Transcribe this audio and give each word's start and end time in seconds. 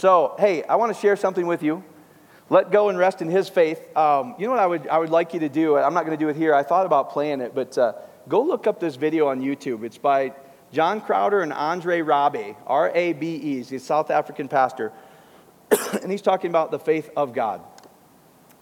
So, 0.00 0.34
hey, 0.38 0.62
I 0.62 0.76
want 0.76 0.94
to 0.94 0.98
share 0.98 1.14
something 1.14 1.46
with 1.46 1.62
you. 1.62 1.84
Let 2.48 2.70
go 2.70 2.88
and 2.88 2.96
rest 2.96 3.20
in 3.20 3.28
His 3.28 3.50
faith. 3.50 3.94
Um, 3.94 4.34
you 4.38 4.46
know 4.46 4.52
what 4.52 4.60
I 4.60 4.66
would, 4.66 4.88
I 4.88 4.96
would 4.96 5.10
like 5.10 5.34
you 5.34 5.40
to 5.40 5.50
do? 5.50 5.76
I'm 5.76 5.92
not 5.92 6.06
going 6.06 6.18
to 6.18 6.24
do 6.24 6.30
it 6.30 6.36
here. 6.36 6.54
I 6.54 6.62
thought 6.62 6.86
about 6.86 7.10
playing 7.10 7.42
it, 7.42 7.54
but 7.54 7.76
uh, 7.76 7.92
go 8.26 8.42
look 8.42 8.66
up 8.66 8.80
this 8.80 8.96
video 8.96 9.28
on 9.28 9.42
YouTube. 9.42 9.84
It's 9.84 9.98
by 9.98 10.32
John 10.72 11.02
Crowder 11.02 11.42
and 11.42 11.52
Andre 11.52 12.00
Rabe, 12.00 12.56
R 12.66 12.90
A 12.94 13.12
B 13.12 13.34
E. 13.34 13.56
He's 13.56 13.70
a 13.72 13.78
South 13.78 14.10
African 14.10 14.48
pastor. 14.48 14.90
and 16.02 16.10
he's 16.10 16.22
talking 16.22 16.48
about 16.48 16.70
the 16.70 16.78
faith 16.78 17.10
of 17.14 17.34
God. 17.34 17.60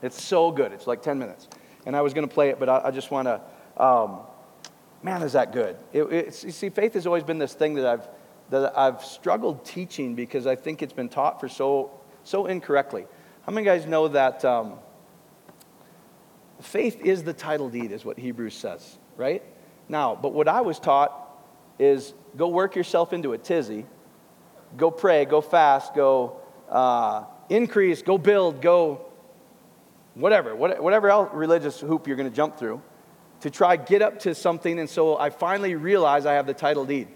It's 0.02 0.20
so 0.20 0.50
good. 0.50 0.72
It's 0.72 0.88
like 0.88 1.02
10 1.02 1.20
minutes. 1.20 1.46
And 1.86 1.94
I 1.94 2.00
was 2.00 2.14
going 2.14 2.26
to 2.26 2.34
play 2.34 2.48
it, 2.48 2.58
but 2.58 2.68
I, 2.68 2.86
I 2.86 2.90
just 2.90 3.12
want 3.12 3.28
to, 3.28 3.40
um, 3.80 4.22
man, 5.04 5.22
is 5.22 5.34
that 5.34 5.52
good. 5.52 5.76
It, 5.92 6.42
you 6.42 6.50
see, 6.50 6.68
faith 6.68 6.94
has 6.94 7.06
always 7.06 7.22
been 7.22 7.38
this 7.38 7.54
thing 7.54 7.74
that 7.74 7.86
I've, 7.86 8.08
that 8.50 8.76
I've 8.78 9.04
struggled 9.04 9.64
teaching 9.64 10.14
because 10.14 10.46
I 10.46 10.56
think 10.56 10.82
it's 10.82 10.92
been 10.92 11.08
taught 11.08 11.40
for 11.40 11.48
so, 11.48 11.90
so 12.24 12.46
incorrectly. 12.46 13.06
How 13.42 13.52
many 13.52 13.64
guys 13.64 13.86
know 13.86 14.08
that 14.08 14.44
um, 14.44 14.74
faith 16.60 17.00
is 17.00 17.22
the 17.22 17.32
title 17.32 17.68
deed, 17.68 17.92
is 17.92 18.04
what 18.04 18.18
Hebrews 18.18 18.54
says, 18.54 18.98
right? 19.16 19.42
Now, 19.88 20.14
but 20.14 20.32
what 20.32 20.48
I 20.48 20.60
was 20.60 20.78
taught 20.78 21.12
is 21.78 22.14
go 22.36 22.48
work 22.48 22.76
yourself 22.76 23.12
into 23.12 23.32
a 23.32 23.38
tizzy, 23.38 23.86
go 24.76 24.90
pray, 24.90 25.24
go 25.24 25.40
fast, 25.40 25.94
go 25.94 26.40
uh, 26.68 27.24
increase, 27.48 28.02
go 28.02 28.18
build, 28.18 28.60
go 28.60 29.06
whatever, 30.14 30.54
whatever 30.56 31.10
else 31.10 31.30
religious 31.32 31.80
hoop 31.80 32.06
you're 32.06 32.16
going 32.16 32.28
to 32.28 32.34
jump 32.34 32.58
through 32.58 32.82
to 33.40 33.50
try 33.50 33.76
get 33.76 34.02
up 34.02 34.18
to 34.20 34.34
something. 34.34 34.78
And 34.78 34.90
so 34.90 35.16
I 35.16 35.30
finally 35.30 35.74
realize 35.74 36.26
I 36.26 36.34
have 36.34 36.46
the 36.46 36.54
title 36.54 36.84
deed. 36.84 37.08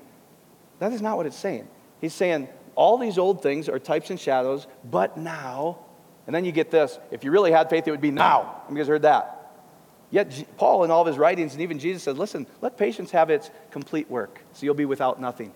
That 0.83 0.93
is 0.93 1.01
not 1.01 1.17
what 1.17 1.27
it's 1.27 1.37
saying. 1.37 1.69
He's 2.01 2.13
saying 2.13 2.49
all 2.75 2.99
these 2.99 3.17
old 3.17 3.41
things 3.41 3.69
are 3.69 3.79
types 3.79 4.11
and 4.11 4.19
shadows, 4.19 4.67
but 4.91 5.17
now, 5.17 5.79
and 6.27 6.35
then 6.35 6.45
you 6.45 6.51
get 6.51 6.73
this 6.73 6.99
if 7.13 7.23
you 7.23 7.31
really 7.31 7.53
had 7.53 7.71
faith, 7.71 7.87
it 7.87 7.93
would 7.93 8.01
be 8.01 8.11
now. 8.11 8.63
You 8.69 8.75
guys 8.75 8.89
heard 8.89 9.03
that. 9.03 9.53
Yet 10.11 10.45
Paul, 10.57 10.83
in 10.83 10.91
all 10.91 11.03
of 11.03 11.07
his 11.07 11.19
writings, 11.19 11.53
and 11.53 11.63
even 11.63 11.79
Jesus 11.79 12.03
said, 12.03 12.19
listen, 12.19 12.49
let 12.61 12.77
patience 12.77 13.13
have 13.13 13.31
its 13.31 13.49
complete 13.71 14.11
work, 14.11 14.41
so 14.55 14.67
you'll 14.67 14.75
be 14.75 14.85
without 14.85 15.21
nothing. 15.21 15.53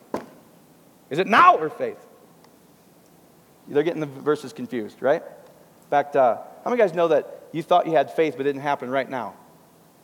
Is 1.11 1.19
it 1.19 1.27
now 1.27 1.57
or 1.57 1.71
faith? 1.71 1.99
They're 3.67 3.83
getting 3.83 4.01
the 4.01 4.07
verses 4.07 4.53
confused, 4.53 5.03
right? 5.03 5.23
In 5.25 5.91
fact, 5.91 6.15
uh, 6.15 6.37
how 6.63 6.71
many 6.71 6.81
guys 6.81 6.95
know 6.95 7.09
that 7.09 7.49
you 7.51 7.65
thought 7.65 7.89
you 7.89 7.95
had 7.95 8.13
faith, 8.13 8.35
but 8.37 8.43
it 8.43 8.51
didn't 8.51 8.63
happen 8.63 8.91
right 8.91 9.11
now? 9.11 9.35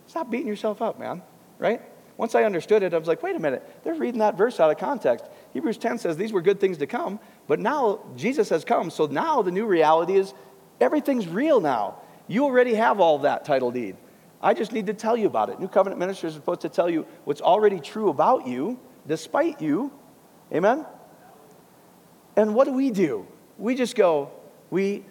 Stop 0.08 0.32
beating 0.32 0.48
yourself 0.48 0.82
up, 0.82 0.98
man, 0.98 1.22
right? 1.60 1.80
Once 2.16 2.34
I 2.34 2.44
understood 2.44 2.82
it, 2.82 2.92
I 2.94 2.98
was 2.98 3.08
like, 3.08 3.22
wait 3.22 3.36
a 3.36 3.38
minute, 3.38 3.80
they're 3.84 3.94
reading 3.94 4.20
that 4.20 4.36
verse 4.36 4.60
out 4.60 4.70
of 4.70 4.78
context. 4.78 5.24
Hebrews 5.52 5.78
10 5.78 5.98
says 5.98 6.16
these 6.16 6.32
were 6.32 6.42
good 6.42 6.60
things 6.60 6.78
to 6.78 6.86
come, 6.86 7.18
but 7.46 7.58
now 7.58 8.00
Jesus 8.16 8.48
has 8.50 8.64
come. 8.64 8.90
So 8.90 9.06
now 9.06 9.42
the 9.42 9.50
new 9.50 9.66
reality 9.66 10.16
is 10.16 10.34
everything's 10.80 11.26
real 11.26 11.60
now. 11.60 11.96
You 12.28 12.44
already 12.44 12.74
have 12.74 13.00
all 13.00 13.18
that 13.20 13.44
title 13.44 13.70
deed. 13.70 13.96
I 14.42 14.54
just 14.54 14.72
need 14.72 14.86
to 14.86 14.94
tell 14.94 15.16
you 15.16 15.26
about 15.26 15.50
it. 15.50 15.60
New 15.60 15.68
covenant 15.68 16.00
ministers 16.00 16.32
are 16.32 16.36
supposed 16.36 16.62
to 16.62 16.68
tell 16.68 16.90
you 16.90 17.06
what's 17.24 17.40
already 17.40 17.80
true 17.80 18.08
about 18.08 18.46
you, 18.46 18.78
despite 19.06 19.60
you. 19.62 19.92
Amen? 20.52 20.84
And 22.36 22.54
what 22.54 22.64
do 22.64 22.72
we 22.72 22.90
do? 22.90 23.26
We 23.58 23.74
just 23.74 23.94
go, 23.94 24.30
we 24.70 25.04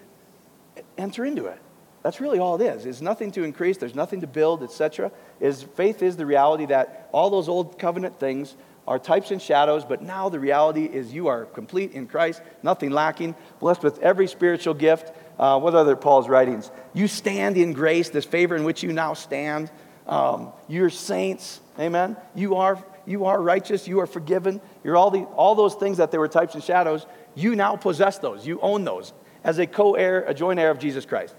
enter 0.97 1.25
into 1.25 1.45
it. 1.45 1.59
That's 2.03 2.19
really 2.19 2.39
all 2.39 2.59
it 2.59 2.65
is. 2.65 2.83
There's 2.83 3.01
nothing 3.01 3.31
to 3.31 3.43
increase, 3.43 3.77
there's 3.77 3.95
nothing 3.95 4.21
to 4.21 4.27
build, 4.27 4.63
etc. 4.63 5.11
Is 5.39 5.63
faith 5.63 6.01
is 6.01 6.17
the 6.17 6.25
reality 6.25 6.65
that 6.67 7.09
all 7.11 7.29
those 7.29 7.47
old 7.47 7.77
covenant 7.77 8.19
things 8.19 8.55
are 8.87 8.97
types 8.97 9.29
and 9.31 9.41
shadows, 9.41 9.85
but 9.85 10.01
now 10.01 10.29
the 10.29 10.39
reality 10.39 10.85
is 10.85 11.13
you 11.13 11.27
are 11.27 11.45
complete 11.45 11.91
in 11.93 12.07
Christ, 12.07 12.41
nothing 12.63 12.89
lacking, 12.89 13.35
blessed 13.59 13.83
with 13.83 13.99
every 13.99 14.27
spiritual 14.27 14.73
gift. 14.73 15.11
Uh, 15.37 15.59
what 15.59 15.75
other 15.75 15.95
Paul's 15.95 16.27
writings? 16.27 16.71
You 16.93 17.07
stand 17.07 17.57
in 17.57 17.73
grace, 17.73 18.09
this 18.09 18.25
favor 18.25 18.55
in 18.55 18.63
which 18.63 18.81
you 18.81 18.91
now 18.91 19.13
stand. 19.13 19.71
Um, 20.07 20.51
you're 20.67 20.89
saints, 20.89 21.61
amen. 21.79 22.17
You 22.35 22.55
are 22.55 22.83
you 23.05 23.25
are 23.25 23.41
righteous, 23.41 23.87
you 23.87 23.99
are 23.99 24.07
forgiven. 24.07 24.61
You're 24.83 24.97
all 24.97 25.11
the 25.11 25.23
all 25.23 25.55
those 25.55 25.75
things 25.75 25.97
that 25.97 26.11
they 26.11 26.17
were 26.17 26.27
types 26.27 26.55
and 26.55 26.63
shadows. 26.63 27.05
You 27.35 27.55
now 27.55 27.75
possess 27.75 28.17
those. 28.17 28.45
You 28.45 28.59
own 28.61 28.83
those 28.83 29.13
as 29.43 29.59
a 29.59 29.67
co-heir, 29.67 30.23
a 30.27 30.33
joint 30.33 30.59
heir 30.59 30.69
of 30.69 30.79
Jesus 30.79 31.05
Christ. 31.05 31.35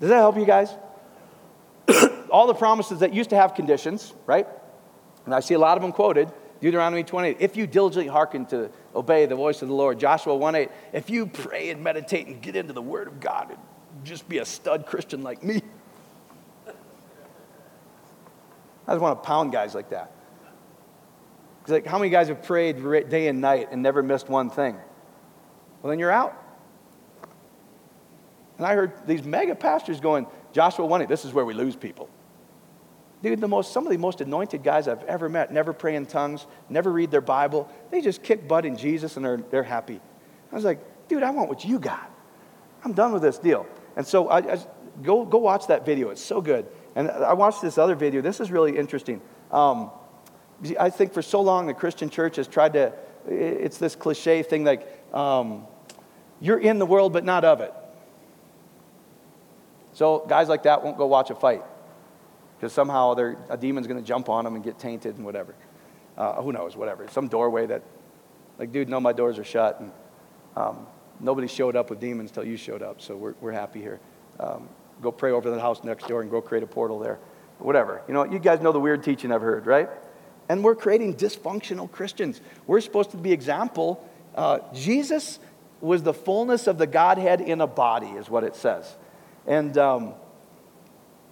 Does 0.00 0.08
that 0.08 0.16
help 0.16 0.36
you 0.36 0.46
guys? 0.46 0.70
all 2.30 2.46
the 2.46 2.54
promises 2.54 3.00
that 3.00 3.14
used 3.14 3.30
to 3.30 3.36
have 3.36 3.54
conditions, 3.54 4.12
right? 4.26 4.46
And 5.24 5.34
I 5.34 5.40
see 5.40 5.54
a 5.54 5.58
lot 5.58 5.76
of 5.76 5.82
them 5.82 5.92
quoted. 5.92 6.30
Deuteronomy 6.60 7.04
28, 7.04 7.36
if 7.40 7.56
you 7.56 7.66
diligently 7.66 8.08
hearken 8.08 8.46
to 8.46 8.70
obey 8.94 9.26
the 9.26 9.36
voice 9.36 9.60
of 9.60 9.68
the 9.68 9.74
Lord. 9.74 9.98
Joshua 9.98 10.34
1 10.34 10.54
8, 10.54 10.70
if 10.92 11.10
you 11.10 11.26
pray 11.26 11.70
and 11.70 11.82
meditate 11.82 12.26
and 12.26 12.40
get 12.40 12.56
into 12.56 12.72
the 12.72 12.82
Word 12.82 13.06
of 13.06 13.20
God 13.20 13.50
and 13.50 13.58
just 14.02 14.28
be 14.28 14.38
a 14.38 14.44
stud 14.44 14.86
Christian 14.86 15.22
like 15.22 15.42
me. 15.42 15.60
I 18.86 18.92
just 18.92 19.00
want 19.00 19.22
to 19.22 19.26
pound 19.26 19.52
guys 19.52 19.74
like 19.74 19.90
that. 19.90 20.12
It's 21.62 21.70
like, 21.70 21.86
how 21.86 21.98
many 21.98 22.10
guys 22.10 22.28
have 22.28 22.42
prayed 22.42 22.82
day 23.08 23.28
and 23.28 23.40
night 23.40 23.68
and 23.70 23.82
never 23.82 24.02
missed 24.02 24.28
one 24.28 24.50
thing? 24.50 24.74
Well, 25.82 25.90
then 25.90 25.98
you're 25.98 26.10
out. 26.10 26.43
And 28.58 28.66
I 28.66 28.74
heard 28.74 28.92
these 29.06 29.24
mega 29.24 29.54
pastors 29.54 30.00
going, 30.00 30.26
Joshua 30.52 30.86
1 30.86 31.02
8, 31.02 31.08
this 31.08 31.24
is 31.24 31.32
where 31.32 31.44
we 31.44 31.54
lose 31.54 31.76
people. 31.76 32.08
Dude, 33.22 33.40
the 33.40 33.48
most, 33.48 33.72
some 33.72 33.86
of 33.86 33.90
the 33.90 33.98
most 33.98 34.20
anointed 34.20 34.62
guys 34.62 34.86
I've 34.86 35.02
ever 35.04 35.28
met 35.28 35.50
never 35.50 35.72
pray 35.72 35.96
in 35.96 36.04
tongues, 36.04 36.46
never 36.68 36.92
read 36.92 37.10
their 37.10 37.22
Bible. 37.22 37.70
They 37.90 38.02
just 38.02 38.22
kick 38.22 38.46
butt 38.46 38.66
in 38.66 38.76
Jesus 38.76 39.16
and 39.16 39.24
they're, 39.24 39.38
they're 39.38 39.62
happy. 39.62 40.00
I 40.52 40.54
was 40.54 40.64
like, 40.64 41.08
dude, 41.08 41.22
I 41.22 41.30
want 41.30 41.48
what 41.48 41.64
you 41.64 41.78
got. 41.78 42.10
I'm 42.84 42.92
done 42.92 43.12
with 43.12 43.22
this 43.22 43.38
deal. 43.38 43.66
And 43.96 44.06
so 44.06 44.28
I, 44.28 44.38
I 44.52 44.58
go, 45.02 45.24
go 45.24 45.38
watch 45.38 45.68
that 45.68 45.86
video. 45.86 46.10
It's 46.10 46.22
so 46.22 46.40
good. 46.40 46.66
And 46.94 47.10
I 47.10 47.32
watched 47.32 47.62
this 47.62 47.78
other 47.78 47.94
video. 47.94 48.20
This 48.20 48.40
is 48.40 48.50
really 48.50 48.76
interesting. 48.76 49.22
Um, 49.50 49.90
I 50.78 50.90
think 50.90 51.12
for 51.12 51.22
so 51.22 51.40
long 51.40 51.66
the 51.66 51.74
Christian 51.74 52.10
church 52.10 52.36
has 52.36 52.46
tried 52.46 52.74
to, 52.74 52.92
it's 53.26 53.78
this 53.78 53.96
cliche 53.96 54.42
thing 54.42 54.64
like, 54.64 54.86
um, 55.14 55.66
you're 56.40 56.58
in 56.58 56.78
the 56.78 56.86
world 56.86 57.12
but 57.12 57.24
not 57.24 57.44
of 57.44 57.60
it. 57.60 57.72
So 59.94 60.24
guys 60.28 60.48
like 60.48 60.64
that 60.64 60.84
won't 60.84 60.98
go 60.98 61.06
watch 61.06 61.30
a 61.30 61.34
fight 61.34 61.62
because 62.56 62.72
somehow 62.72 63.14
a 63.48 63.56
demon's 63.56 63.86
going 63.86 64.00
to 64.00 64.06
jump 64.06 64.28
on 64.28 64.44
them 64.44 64.54
and 64.54 64.62
get 64.62 64.78
tainted 64.78 65.16
and 65.16 65.24
whatever. 65.24 65.54
Uh, 66.16 66.40
who 66.42 66.52
knows, 66.52 66.76
whatever. 66.76 67.08
Some 67.08 67.28
doorway 67.28 67.66
that, 67.66 67.82
like, 68.58 68.72
dude, 68.72 68.88
no, 68.88 69.00
my 69.00 69.12
doors 69.12 69.38
are 69.38 69.44
shut. 69.44 69.80
And 69.80 69.92
um, 70.56 70.86
nobody 71.20 71.48
showed 71.48 71.76
up 71.76 71.90
with 71.90 72.00
demons 72.00 72.30
till 72.30 72.44
you 72.44 72.56
showed 72.56 72.82
up, 72.82 73.00
so 73.00 73.16
we're, 73.16 73.34
we're 73.40 73.52
happy 73.52 73.80
here. 73.80 74.00
Um, 74.38 74.68
go 75.00 75.10
pray 75.10 75.32
over 75.32 75.50
the 75.50 75.60
house 75.60 75.82
next 75.82 76.06
door 76.06 76.22
and 76.22 76.30
go 76.30 76.40
create 76.40 76.62
a 76.62 76.66
portal 76.66 76.98
there. 76.98 77.18
Whatever. 77.58 78.02
You 78.08 78.14
know, 78.14 78.24
you 78.24 78.38
guys 78.38 78.60
know 78.60 78.72
the 78.72 78.80
weird 78.80 79.02
teaching 79.02 79.32
I've 79.32 79.42
heard, 79.42 79.66
right? 79.66 79.88
And 80.48 80.62
we're 80.62 80.74
creating 80.74 81.14
dysfunctional 81.14 81.90
Christians. 81.90 82.40
We're 82.66 82.80
supposed 82.80 83.10
to 83.12 83.16
be 83.16 83.32
example. 83.32 84.08
Uh, 84.34 84.58
Jesus 84.72 85.38
was 85.80 86.02
the 86.02 86.14
fullness 86.14 86.66
of 86.66 86.78
the 86.78 86.86
Godhead 86.86 87.40
in 87.40 87.60
a 87.60 87.66
body, 87.66 88.08
is 88.08 88.28
what 88.28 88.44
it 88.44 88.56
says. 88.56 88.96
And 89.46 89.76
um, 89.76 90.14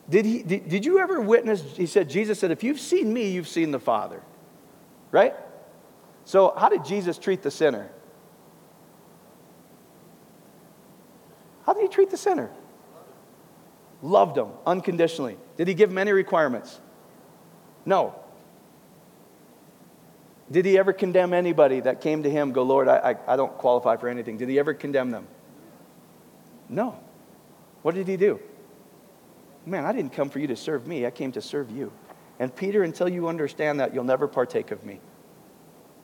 did, 0.08 0.24
he, 0.24 0.42
did, 0.42 0.68
did 0.68 0.84
you 0.84 0.98
ever 0.98 1.20
witness? 1.20 1.62
He 1.76 1.86
said, 1.86 2.10
Jesus 2.10 2.38
said, 2.38 2.50
if 2.50 2.62
you've 2.62 2.80
seen 2.80 3.12
me, 3.12 3.30
you've 3.30 3.48
seen 3.48 3.70
the 3.70 3.80
Father. 3.80 4.22
Right? 5.10 5.34
So, 6.24 6.54
how 6.56 6.68
did 6.68 6.84
Jesus 6.84 7.18
treat 7.18 7.42
the 7.42 7.50
sinner? 7.50 7.90
How 11.66 11.72
did 11.72 11.82
he 11.82 11.88
treat 11.88 12.10
the 12.10 12.16
sinner? 12.16 12.50
Loved 14.02 14.36
him 14.36 14.48
unconditionally. 14.66 15.38
Did 15.56 15.68
he 15.68 15.74
give 15.74 15.90
him 15.90 15.98
any 15.98 16.12
requirements? 16.12 16.80
No. 17.84 18.14
Did 20.50 20.66
he 20.66 20.76
ever 20.76 20.92
condemn 20.92 21.32
anybody 21.32 21.80
that 21.80 22.00
came 22.00 22.24
to 22.24 22.30
him, 22.30 22.53
go, 22.53 22.62
Lord, 22.62 22.88
I, 22.88 23.12
I, 23.12 23.34
I 23.34 23.36
don't 23.36 23.56
qualify 23.56 23.97
for 23.97 24.08
anything? 24.08 24.36
Did 24.36 24.48
he 24.48 24.58
ever 24.58 24.74
condemn 24.74 25.10
them? 25.10 25.26
No. 26.68 26.98
What 27.82 27.94
did 27.94 28.08
he 28.08 28.16
do? 28.16 28.40
Man, 29.66 29.84
I 29.84 29.92
didn't 29.92 30.12
come 30.12 30.30
for 30.30 30.38
you 30.38 30.46
to 30.48 30.56
serve 30.56 30.86
me, 30.86 31.06
I 31.06 31.10
came 31.10 31.32
to 31.32 31.42
serve 31.42 31.70
you. 31.70 31.92
And 32.38 32.54
Peter, 32.54 32.82
until 32.82 33.08
you 33.08 33.28
understand 33.28 33.80
that, 33.80 33.94
you'll 33.94 34.04
never 34.04 34.26
partake 34.26 34.70
of 34.70 34.84
me. 34.84 35.00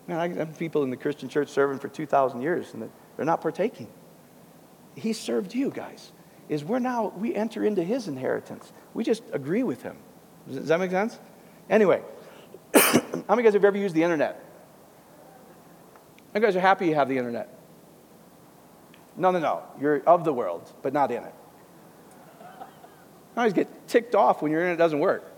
Man, 0.07 0.19
I 0.19 0.29
have 0.29 0.59
people 0.59 0.83
in 0.85 0.91
the 0.91 0.97
Christian 0.97 1.29
church 1.29 1.49
serving 1.49 1.79
for 1.79 1.89
2,000 1.89 2.41
years 2.41 2.73
and 2.73 2.91
they're 3.17 3.27
not 3.27 3.41
partaking. 3.41 3.89
He 4.95 5.13
served 5.13 5.55
you 5.55 5.71
guys. 5.71 6.13
Is 6.49 6.65
we're 6.65 6.79
now, 6.79 7.13
we 7.17 7.35
enter 7.35 7.65
into 7.65 7.83
his 7.83 8.09
inheritance. 8.09 8.73
We 8.95 9.05
just 9.05 9.23
agree 9.33 9.63
with 9.63 9.83
him. 9.83 9.97
Does 10.51 10.69
that 10.69 10.81
make 10.81 10.91
sense? 10.91 11.19
Anyway, 11.69 12.03
how 12.75 12.81
many 12.83 13.17
of 13.29 13.39
you 13.39 13.43
guys 13.43 13.53
have 13.55 13.65
ever 13.65 13.77
used 13.77 13.95
the 13.95 14.03
internet? 14.03 14.43
How 16.29 16.41
many 16.41 16.47
guys 16.47 16.57
are 16.57 16.61
happy 16.61 16.87
you 16.87 16.95
have 16.95 17.09
the 17.09 17.19
internet? 17.19 17.55
No, 19.17 19.31
no, 19.31 19.41
no. 19.41 19.63
You're 19.81 20.03
of 20.07 20.25
the 20.25 20.33
world, 20.33 20.73
but 20.81 20.93
not 20.93 21.11
in 21.11 21.25
it. 21.25 21.35
I 23.39 23.43
always 23.43 23.53
get 23.53 23.87
ticked 23.87 24.17
off 24.17 24.43
when 24.43 24.51
your 24.51 24.63
internet 24.63 24.79
doesn't 24.79 24.99
work. 24.99 25.33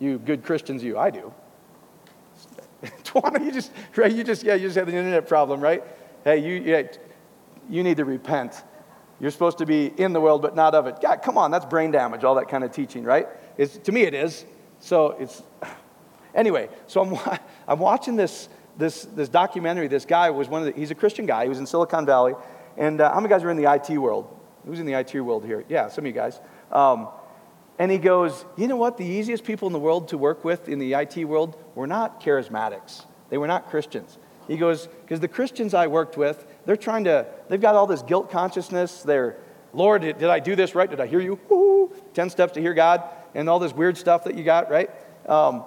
You 0.00 0.18
good 0.18 0.42
Christians, 0.42 0.82
you, 0.82 0.98
I 0.98 1.10
do. 1.10 1.32
Tawana, 3.04 3.44
you 3.44 3.52
just, 3.52 3.70
right, 3.94 4.12
you 4.12 4.24
just, 4.24 4.42
yeah, 4.42 4.54
you 4.54 4.66
just 4.66 4.76
have 4.76 4.88
an 4.88 4.94
internet 4.94 5.28
problem, 5.28 5.60
right? 5.60 5.84
Hey, 6.24 6.38
you, 6.38 6.54
yeah, 6.54 6.82
you 7.70 7.84
need 7.84 7.98
to 7.98 8.04
repent. 8.04 8.64
You're 9.20 9.30
supposed 9.30 9.58
to 9.58 9.66
be 9.66 9.92
in 9.96 10.12
the 10.12 10.20
world, 10.20 10.42
but 10.42 10.56
not 10.56 10.74
of 10.74 10.88
it. 10.88 11.00
God, 11.00 11.22
come 11.22 11.38
on, 11.38 11.52
that's 11.52 11.66
brain 11.66 11.92
damage, 11.92 12.24
all 12.24 12.34
that 12.34 12.48
kind 12.48 12.64
of 12.64 12.72
teaching, 12.72 13.04
right? 13.04 13.28
It's, 13.56 13.78
to 13.78 13.92
me, 13.92 14.02
it 14.02 14.14
is. 14.14 14.44
So 14.80 15.12
it's, 15.20 15.40
anyway, 16.34 16.68
so 16.88 17.02
I'm, 17.02 17.38
I'm 17.68 17.78
watching 17.78 18.16
this, 18.16 18.48
this, 18.76 19.04
this 19.04 19.28
documentary. 19.28 19.86
This 19.86 20.04
guy 20.04 20.30
was 20.30 20.48
one 20.48 20.66
of 20.66 20.74
the, 20.74 20.80
he's 20.80 20.90
a 20.90 20.96
Christian 20.96 21.26
guy. 21.26 21.44
He 21.44 21.48
was 21.48 21.60
in 21.60 21.66
Silicon 21.66 22.06
Valley. 22.06 22.34
And 22.76 23.00
uh, 23.00 23.12
how 23.12 23.20
many 23.20 23.28
guys 23.28 23.44
are 23.44 23.50
in 23.50 23.56
the 23.56 23.72
IT 23.72 23.96
world? 23.98 24.34
Who's 24.66 24.80
in 24.80 24.86
the 24.86 24.94
IT 24.94 25.14
world 25.20 25.44
here? 25.44 25.64
Yeah, 25.68 25.88
some 25.88 26.02
of 26.02 26.06
you 26.06 26.12
guys. 26.12 26.40
Um, 26.72 27.08
and 27.78 27.90
he 27.90 27.98
goes, 27.98 28.44
You 28.56 28.66
know 28.66 28.76
what? 28.76 28.96
The 28.96 29.04
easiest 29.04 29.44
people 29.44 29.66
in 29.66 29.72
the 29.72 29.78
world 29.78 30.08
to 30.08 30.18
work 30.18 30.44
with 30.44 30.68
in 30.68 30.78
the 30.78 30.94
IT 30.94 31.24
world 31.24 31.56
were 31.74 31.86
not 31.86 32.20
charismatics, 32.20 33.04
they 33.30 33.38
were 33.38 33.46
not 33.46 33.70
Christians. 33.70 34.18
He 34.48 34.56
goes, 34.56 34.86
Because 34.86 35.20
the 35.20 35.28
Christians 35.28 35.74
I 35.74 35.86
worked 35.86 36.16
with, 36.16 36.46
they're 36.64 36.76
trying 36.76 37.04
to, 37.04 37.26
they've 37.48 37.60
got 37.60 37.74
all 37.74 37.86
this 37.86 38.02
guilt 38.02 38.30
consciousness. 38.30 39.02
They're, 39.02 39.36
Lord, 39.72 40.02
did, 40.02 40.18
did 40.18 40.30
I 40.30 40.40
do 40.40 40.56
this 40.56 40.74
right? 40.74 40.88
Did 40.88 41.00
I 41.00 41.06
hear 41.06 41.20
you? 41.20 41.38
Woo! 41.48 41.94
10 42.14 42.30
steps 42.30 42.54
to 42.54 42.60
hear 42.60 42.74
God, 42.74 43.02
and 43.34 43.48
all 43.48 43.58
this 43.58 43.72
weird 43.72 43.96
stuff 43.96 44.24
that 44.24 44.34
you 44.34 44.44
got, 44.44 44.70
right? 44.70 44.90
Um, 45.28 45.64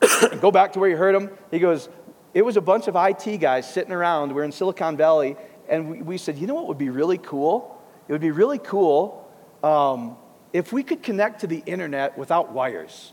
go 0.40 0.50
back 0.50 0.74
to 0.74 0.78
where 0.78 0.90
you 0.90 0.96
heard 0.96 1.14
him. 1.14 1.30
He 1.50 1.58
goes, 1.58 1.88
It 2.34 2.42
was 2.42 2.56
a 2.56 2.60
bunch 2.60 2.86
of 2.88 2.96
IT 2.96 3.38
guys 3.38 3.68
sitting 3.68 3.92
around. 3.92 4.34
We're 4.34 4.44
in 4.44 4.52
Silicon 4.52 4.96
Valley, 4.96 5.36
and 5.68 5.90
we, 5.90 6.02
we 6.02 6.18
said, 6.18 6.38
You 6.38 6.46
know 6.46 6.54
what 6.54 6.68
would 6.68 6.78
be 6.78 6.90
really 6.90 7.18
cool? 7.18 7.82
It 8.06 8.12
would 8.12 8.20
be 8.20 8.30
really 8.30 8.58
cool 8.58 9.23
um, 9.64 10.16
if 10.52 10.72
we 10.72 10.82
could 10.82 11.02
connect 11.02 11.40
to 11.40 11.46
the 11.46 11.62
internet 11.64 12.18
without 12.18 12.52
wires. 12.52 13.12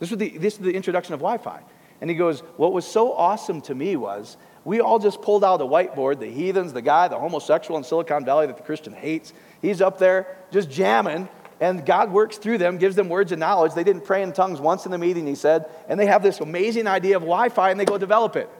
This 0.00 0.10
was 0.10 0.18
the, 0.18 0.36
this 0.36 0.54
is 0.54 0.60
the 0.60 0.72
introduction 0.72 1.14
of 1.14 1.20
Wi 1.20 1.38
Fi. 1.38 1.60
And 2.00 2.10
he 2.10 2.16
goes, 2.16 2.40
What 2.56 2.72
was 2.72 2.86
so 2.86 3.12
awesome 3.12 3.60
to 3.62 3.74
me 3.74 3.94
was 3.94 4.36
we 4.64 4.80
all 4.80 4.98
just 4.98 5.22
pulled 5.22 5.44
out 5.44 5.60
a 5.60 5.64
whiteboard, 5.64 6.18
the 6.18 6.26
heathens, 6.26 6.72
the 6.72 6.82
guy, 6.82 7.06
the 7.08 7.18
homosexual 7.18 7.78
in 7.78 7.84
Silicon 7.84 8.24
Valley 8.24 8.46
that 8.48 8.56
the 8.56 8.62
Christian 8.62 8.92
hates. 8.92 9.32
He's 9.62 9.80
up 9.80 9.98
there 9.98 10.38
just 10.50 10.70
jamming, 10.70 11.28
and 11.60 11.86
God 11.86 12.10
works 12.10 12.36
through 12.36 12.58
them, 12.58 12.78
gives 12.78 12.96
them 12.96 13.08
words 13.08 13.30
of 13.30 13.38
knowledge. 13.38 13.74
They 13.74 13.84
didn't 13.84 14.04
pray 14.04 14.22
in 14.22 14.32
tongues 14.32 14.60
once 14.60 14.86
in 14.86 14.90
the 14.90 14.98
meeting, 14.98 15.26
he 15.26 15.34
said, 15.34 15.66
and 15.88 16.00
they 16.00 16.06
have 16.06 16.22
this 16.22 16.40
amazing 16.40 16.88
idea 16.88 17.16
of 17.16 17.22
Wi 17.22 17.48
Fi 17.48 17.70
and 17.70 17.78
they 17.78 17.84
go 17.84 17.96
develop 17.96 18.34
it. 18.36 18.50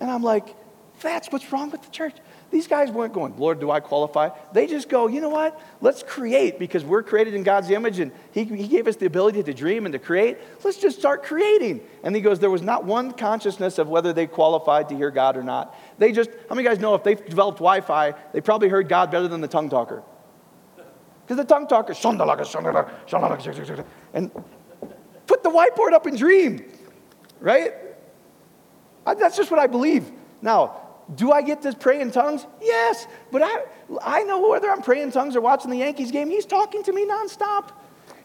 And 0.00 0.10
I'm 0.10 0.22
like, 0.22 0.54
That's 1.00 1.28
what's 1.32 1.50
wrong 1.50 1.70
with 1.70 1.82
the 1.82 1.90
church. 1.90 2.16
These 2.52 2.68
guys 2.68 2.90
weren't 2.90 3.14
going, 3.14 3.34
Lord, 3.38 3.60
do 3.60 3.70
I 3.70 3.80
qualify? 3.80 4.28
They 4.52 4.66
just 4.66 4.90
go, 4.90 5.06
you 5.06 5.22
know 5.22 5.30
what? 5.30 5.58
Let's 5.80 6.02
create 6.02 6.58
because 6.58 6.84
we're 6.84 7.02
created 7.02 7.32
in 7.32 7.44
God's 7.44 7.70
image 7.70 7.98
and 7.98 8.12
he, 8.30 8.44
he 8.44 8.68
gave 8.68 8.86
us 8.86 8.96
the 8.96 9.06
ability 9.06 9.42
to 9.42 9.54
dream 9.54 9.86
and 9.86 9.92
to 9.94 9.98
create. 9.98 10.36
Let's 10.62 10.76
just 10.76 10.98
start 10.98 11.22
creating. 11.22 11.80
And 12.02 12.14
he 12.14 12.20
goes, 12.20 12.40
there 12.40 12.50
was 12.50 12.60
not 12.60 12.84
one 12.84 13.12
consciousness 13.12 13.78
of 13.78 13.88
whether 13.88 14.12
they 14.12 14.26
qualified 14.26 14.90
to 14.90 14.94
hear 14.94 15.10
God 15.10 15.38
or 15.38 15.42
not. 15.42 15.74
They 15.96 16.12
just, 16.12 16.28
how 16.46 16.54
many 16.54 16.68
guys 16.68 16.78
know 16.78 16.94
if 16.94 17.02
they 17.02 17.14
developed 17.14 17.56
Wi 17.56 17.80
Fi, 17.80 18.14
they 18.34 18.42
probably 18.42 18.68
heard 18.68 18.86
God 18.86 19.10
better 19.10 19.28
than 19.28 19.40
the 19.40 19.48
tongue 19.48 19.70
talker? 19.70 20.02
Because 21.24 21.38
the 21.38 21.44
tongue 21.44 21.66
talker, 21.66 21.94
and 24.12 24.30
put 25.26 25.42
the 25.42 25.48
whiteboard 25.48 25.94
up 25.94 26.04
and 26.04 26.18
dream, 26.18 26.70
right? 27.40 27.72
That's 29.06 29.38
just 29.38 29.50
what 29.50 29.58
I 29.58 29.68
believe. 29.68 30.12
Now, 30.42 30.82
do 31.14 31.32
I 31.32 31.42
get 31.42 31.62
to 31.62 31.72
pray 31.72 32.00
in 32.00 32.10
tongues? 32.10 32.46
Yes, 32.60 33.06
but 33.30 33.42
I, 33.42 33.64
I 34.02 34.22
know 34.22 34.48
whether 34.48 34.70
I'm 34.70 34.82
praying 34.82 35.04
in 35.04 35.12
tongues 35.12 35.36
or 35.36 35.40
watching 35.40 35.70
the 35.70 35.78
Yankees 35.78 36.10
game, 36.10 36.30
he's 36.30 36.46
talking 36.46 36.82
to 36.84 36.92
me 36.92 37.06
nonstop. 37.06 37.70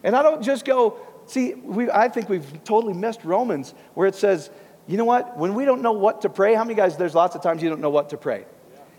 And 0.02 0.14
I 0.14 0.22
don't 0.22 0.42
just 0.42 0.64
go, 0.64 0.98
see, 1.26 1.54
we, 1.54 1.90
I 1.90 2.08
think 2.08 2.28
we've 2.28 2.64
totally 2.64 2.94
missed 2.94 3.24
Romans 3.24 3.74
where 3.94 4.06
it 4.06 4.14
says, 4.14 4.50
you 4.86 4.96
know 4.96 5.04
what? 5.04 5.36
When 5.36 5.54
we 5.54 5.64
don't 5.64 5.82
know 5.82 5.92
what 5.92 6.22
to 6.22 6.28
pray, 6.28 6.54
how 6.54 6.64
many 6.64 6.74
guys, 6.74 6.96
there's 6.96 7.14
lots 7.14 7.34
of 7.34 7.42
times 7.42 7.62
you 7.62 7.68
don't 7.68 7.80
know 7.80 7.90
what 7.90 8.10
to 8.10 8.16
pray. 8.16 8.46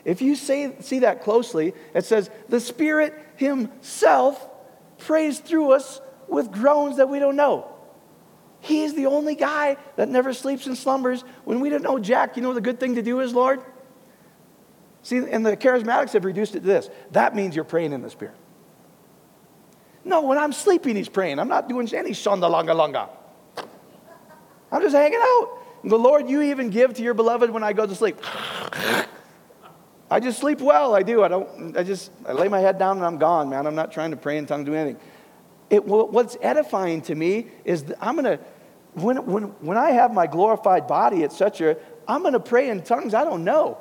If 0.06 0.22
you 0.22 0.36
say, 0.36 0.76
see 0.80 1.00
that 1.00 1.24
closely, 1.24 1.74
it 1.94 2.06
says, 2.06 2.30
the 2.48 2.60
Spirit 2.60 3.14
Himself 3.38 4.48
prays 4.98 5.40
through 5.40 5.72
us 5.72 6.02
with 6.28 6.52
groans 6.52 6.98
that 6.98 7.10
we 7.10 7.20
don't 7.20 7.36
know. 7.36 7.69
He 8.62 8.84
is 8.84 8.94
the 8.94 9.06
only 9.06 9.36
guy 9.36 9.78
that 9.96 10.10
never 10.10 10.34
sleeps 10.34 10.68
and 10.68 10.78
slumbers. 10.78 11.24
When 11.46 11.60
we 11.60 11.70
don't 11.70 11.84
know 11.84 12.00
Jack, 12.00 12.36
you 12.36 12.44
know 12.44 12.54
the 12.54 12.62
good 12.62 12.80
thing 12.80 12.96
to 12.96 13.02
do 13.02 13.22
is, 13.22 13.34
Lord? 13.34 13.62
See, 15.02 15.18
and 15.18 15.46
the 15.46 15.56
charismatics 15.56 16.12
have 16.14 16.26
reduced 16.26 16.56
it 16.56 16.62
to 16.62 16.66
this. 16.66 16.90
That 17.12 17.36
means 17.36 17.56
you're 17.56 17.64
praying 17.64 17.94
in 17.94 18.02
the 18.02 18.10
Spirit. 18.10 18.36
No, 20.04 20.22
when 20.22 20.38
I'm 20.38 20.54
sleeping, 20.54 20.96
he's 20.96 21.10
praying. 21.10 21.40
I'm 21.40 21.48
not 21.48 21.70
doing 21.70 21.94
any 21.94 22.12
shonda 22.12 22.50
longa 22.50 22.74
longa. 22.74 23.10
I'm 24.72 24.82
just 24.82 24.96
hanging 24.96 25.20
out. 25.22 25.58
The 25.84 25.98
Lord, 25.98 26.30
you 26.30 26.42
even 26.42 26.70
give 26.70 26.94
to 26.96 27.02
your 27.02 27.14
beloved 27.14 27.50
when 27.50 27.64
I 27.64 27.74
go 27.74 27.86
to 27.86 27.96
sleep. 27.96 28.18
I 30.12 30.20
just 30.20 30.40
sleep 30.40 30.60
well. 30.60 30.96
I 30.96 31.04
do. 31.04 31.24
I 31.24 31.28
don't. 31.28 31.78
I 31.78 31.84
just 31.84 32.12
I 32.28 32.34
lay 32.34 32.48
my 32.48 32.60
head 32.60 32.80
down 32.80 32.98
and 32.98 33.06
I'm 33.06 33.18
gone, 33.18 33.50
man. 33.50 33.68
I'm 33.68 33.76
not 33.76 33.92
trying 33.92 34.12
to 34.12 34.18
pray 34.18 34.38
in 34.38 34.46
tongues, 34.46 34.66
do 34.66 34.74
anything. 34.74 35.02
It, 35.70 35.86
what's 35.86 36.36
edifying 36.42 37.02
to 37.04 37.16
me 37.16 37.48
is 37.64 37.86
I'm 38.02 38.16
going 38.16 38.38
to, 38.38 38.44
when, 38.94 39.26
when, 39.26 39.44
when 39.62 39.78
I 39.78 39.92
have 39.92 40.12
my 40.14 40.26
glorified 40.26 40.88
body, 40.88 41.24
etc., 41.24 41.78
I'm 42.08 42.22
going 42.22 42.34
to 42.34 42.40
pray 42.40 42.70
in 42.70 42.82
tongues 42.82 43.14
I 43.14 43.24
don't 43.24 43.44
know. 43.44 43.78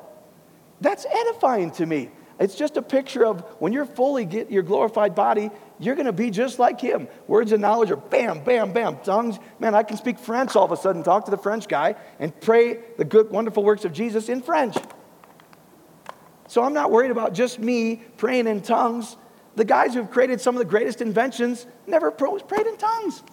That's 0.81 1.07
edifying 1.07 1.71
to 1.73 1.87
me. 1.87 2.11
It's 2.39 2.55
just 2.55 2.77
a 2.77 2.83
picture 2.83 3.27
of 3.27 3.41
when 3.59 3.73
you're 3.73 3.87
fully 3.87 4.25
get 4.25 4.51
your 4.51 4.63
glorified 4.63 5.15
body, 5.15 5.51
you're 5.81 5.97
going 5.97 6.07
to 6.07 6.13
be 6.13 6.31
just 6.31 6.59
like 6.59 6.81
him. 6.81 7.09
Words 7.27 7.51
of 7.51 7.59
knowledge 7.59 7.91
are 7.91 7.97
bam, 7.97 8.45
bam, 8.45 8.73
bam. 8.73 8.99
Tongues, 8.99 9.39
man, 9.59 9.75
I 9.75 9.83
can 9.83 9.97
speak 9.97 10.19
French 10.19 10.55
all 10.55 10.65
of 10.65 10.71
a 10.71 10.77
sudden, 10.77 11.03
talk 11.03 11.25
to 11.25 11.31
the 11.33 11.39
French 11.39 11.67
guy, 11.67 11.97
and 12.21 12.39
pray 12.41 12.79
the 12.97 13.05
good, 13.05 13.31
wonderful 13.31 13.65
works 13.65 13.85
of 13.85 13.93
Jesus 13.93 14.29
in 14.29 14.41
French. 14.41 14.77
So 16.47 16.63
I'm 16.63 16.75
not 16.75 16.91
worried 16.91 17.11
about 17.11 17.35
just 17.35 17.59
me 17.59 18.03
praying 18.17 18.47
in 18.47 18.63
tongues. 18.63 19.17
The 19.59 19.65
guys 19.65 19.93
who 19.93 20.01
have 20.01 20.13
created 20.13 20.41
some 20.41 20.55
of 20.55 20.61
the 20.61 20.65
greatest 20.65 21.03
inventions 21.03 21.67
never 21.85 22.13
prayed 22.13 22.67
in 22.69 22.77
tongues. 22.77 23.25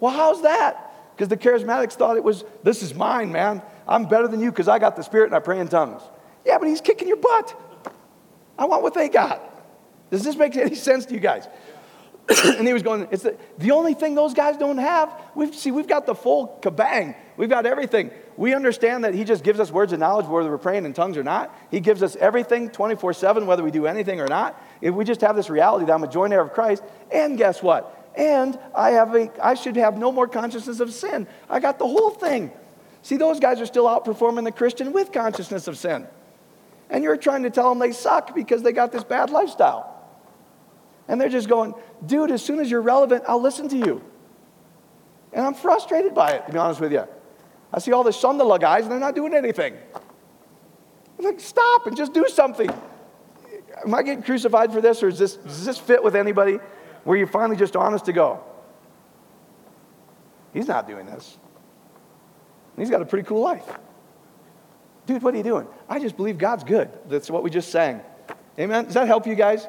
Well, 0.00 0.12
how's 0.12 0.42
that? 0.42 1.12
Because 1.14 1.28
the 1.28 1.36
charismatics 1.36 1.92
thought 1.92 2.16
it 2.16 2.24
was, 2.24 2.44
this 2.64 2.82
is 2.82 2.92
mine, 2.92 3.30
man. 3.30 3.62
I'm 3.86 4.06
better 4.06 4.26
than 4.26 4.40
you 4.40 4.50
because 4.50 4.66
I 4.66 4.80
got 4.80 4.96
the 4.96 5.02
Spirit 5.02 5.26
and 5.26 5.36
I 5.36 5.38
pray 5.38 5.60
in 5.60 5.68
tongues. 5.68 6.02
Yeah, 6.44 6.58
but 6.58 6.66
he's 6.66 6.80
kicking 6.80 7.06
your 7.06 7.18
butt. 7.18 7.54
I 8.58 8.64
want 8.64 8.82
what 8.82 8.94
they 8.94 9.08
got. 9.08 9.40
Does 10.10 10.24
this 10.24 10.34
make 10.34 10.56
any 10.56 10.74
sense 10.88 11.06
to 11.06 11.14
you 11.14 11.20
guys? 11.20 11.46
and 12.44 12.66
he 12.66 12.72
was 12.72 12.82
going, 12.82 13.06
it's 13.12 13.22
the, 13.22 13.38
the 13.58 13.70
only 13.70 13.94
thing 13.94 14.16
those 14.16 14.34
guys 14.34 14.56
don't 14.56 14.78
have. 14.78 15.14
We've, 15.36 15.54
see, 15.54 15.70
we've 15.70 15.86
got 15.86 16.04
the 16.04 16.16
full 16.16 16.58
kabang. 16.60 17.14
We've 17.36 17.48
got 17.48 17.64
everything. 17.64 18.10
We 18.36 18.52
understand 18.54 19.04
that 19.04 19.14
he 19.14 19.24
just 19.24 19.44
gives 19.44 19.60
us 19.60 19.70
words 19.70 19.92
of 19.92 20.00
knowledge 20.00 20.26
whether 20.26 20.50
we're 20.50 20.58
praying 20.58 20.84
in 20.84 20.92
tongues 20.92 21.16
or 21.16 21.22
not. 21.22 21.54
He 21.70 21.80
gives 21.80 22.02
us 22.02 22.16
everything 22.16 22.68
24 22.70 23.12
7, 23.12 23.46
whether 23.46 23.62
we 23.62 23.70
do 23.70 23.86
anything 23.86 24.20
or 24.20 24.26
not. 24.26 24.60
If 24.80 24.94
we 24.94 25.04
just 25.04 25.20
have 25.20 25.36
this 25.36 25.48
reality 25.48 25.86
that 25.86 25.92
I'm 25.92 26.02
a 26.02 26.08
joint 26.08 26.32
heir 26.32 26.40
of 26.40 26.52
Christ, 26.52 26.82
and 27.12 27.38
guess 27.38 27.62
what? 27.62 28.12
And 28.16 28.58
I, 28.74 28.90
have 28.90 29.14
a, 29.14 29.30
I 29.44 29.54
should 29.54 29.76
have 29.76 29.98
no 29.98 30.10
more 30.10 30.26
consciousness 30.26 30.80
of 30.80 30.92
sin. 30.92 31.26
I 31.48 31.60
got 31.60 31.78
the 31.78 31.86
whole 31.86 32.10
thing. 32.10 32.50
See, 33.02 33.16
those 33.16 33.38
guys 33.38 33.60
are 33.60 33.66
still 33.66 33.84
outperforming 33.84 34.44
the 34.44 34.52
Christian 34.52 34.92
with 34.92 35.12
consciousness 35.12 35.68
of 35.68 35.76
sin. 35.76 36.06
And 36.90 37.02
you're 37.04 37.16
trying 37.16 37.42
to 37.42 37.50
tell 37.50 37.68
them 37.68 37.78
they 37.78 37.92
suck 37.92 38.34
because 38.34 38.62
they 38.62 38.72
got 38.72 38.92
this 38.92 39.04
bad 39.04 39.30
lifestyle. 39.30 39.90
And 41.06 41.20
they're 41.20 41.28
just 41.28 41.48
going, 41.48 41.74
dude, 42.06 42.30
as 42.30 42.42
soon 42.42 42.60
as 42.60 42.70
you're 42.70 42.80
relevant, 42.80 43.24
I'll 43.28 43.42
listen 43.42 43.68
to 43.70 43.76
you. 43.76 44.02
And 45.32 45.44
I'm 45.44 45.54
frustrated 45.54 46.14
by 46.14 46.32
it, 46.32 46.46
to 46.46 46.52
be 46.52 46.58
honest 46.58 46.80
with 46.80 46.92
you. 46.92 47.06
I 47.74 47.80
see 47.80 47.92
all 47.92 48.04
the 48.04 48.10
Shandala 48.10 48.60
guys 48.60 48.84
and 48.84 48.92
they're 48.92 49.00
not 49.00 49.16
doing 49.16 49.34
anything. 49.34 49.76
I'm 51.18 51.24
like, 51.24 51.40
stop 51.40 51.88
and 51.88 51.96
just 51.96 52.12
do 52.14 52.26
something. 52.28 52.70
Am 53.84 53.92
I 53.92 54.02
getting 54.04 54.22
crucified 54.22 54.72
for 54.72 54.80
this 54.80 55.02
or 55.02 55.08
is 55.08 55.18
this, 55.18 55.34
does 55.34 55.64
this 55.64 55.76
fit 55.76 56.02
with 56.02 56.14
anybody 56.14 56.60
where 57.02 57.18
you're 57.18 57.26
finally 57.26 57.56
just 57.56 57.74
honest 57.74 58.04
to 58.04 58.12
go? 58.12 58.44
He's 60.52 60.68
not 60.68 60.86
doing 60.86 61.04
this. 61.04 61.36
He's 62.76 62.90
got 62.90 63.02
a 63.02 63.06
pretty 63.06 63.26
cool 63.26 63.40
life. 63.40 63.66
Dude, 65.06 65.22
what 65.22 65.34
are 65.34 65.36
you 65.36 65.42
doing? 65.42 65.66
I 65.88 65.98
just 65.98 66.16
believe 66.16 66.38
God's 66.38 66.62
good. 66.62 66.90
That's 67.08 67.28
what 67.28 67.42
we 67.42 67.50
just 67.50 67.70
sang. 67.72 68.02
Amen? 68.56 68.84
Does 68.84 68.94
that 68.94 69.08
help 69.08 69.26
you 69.26 69.34
guys? 69.34 69.66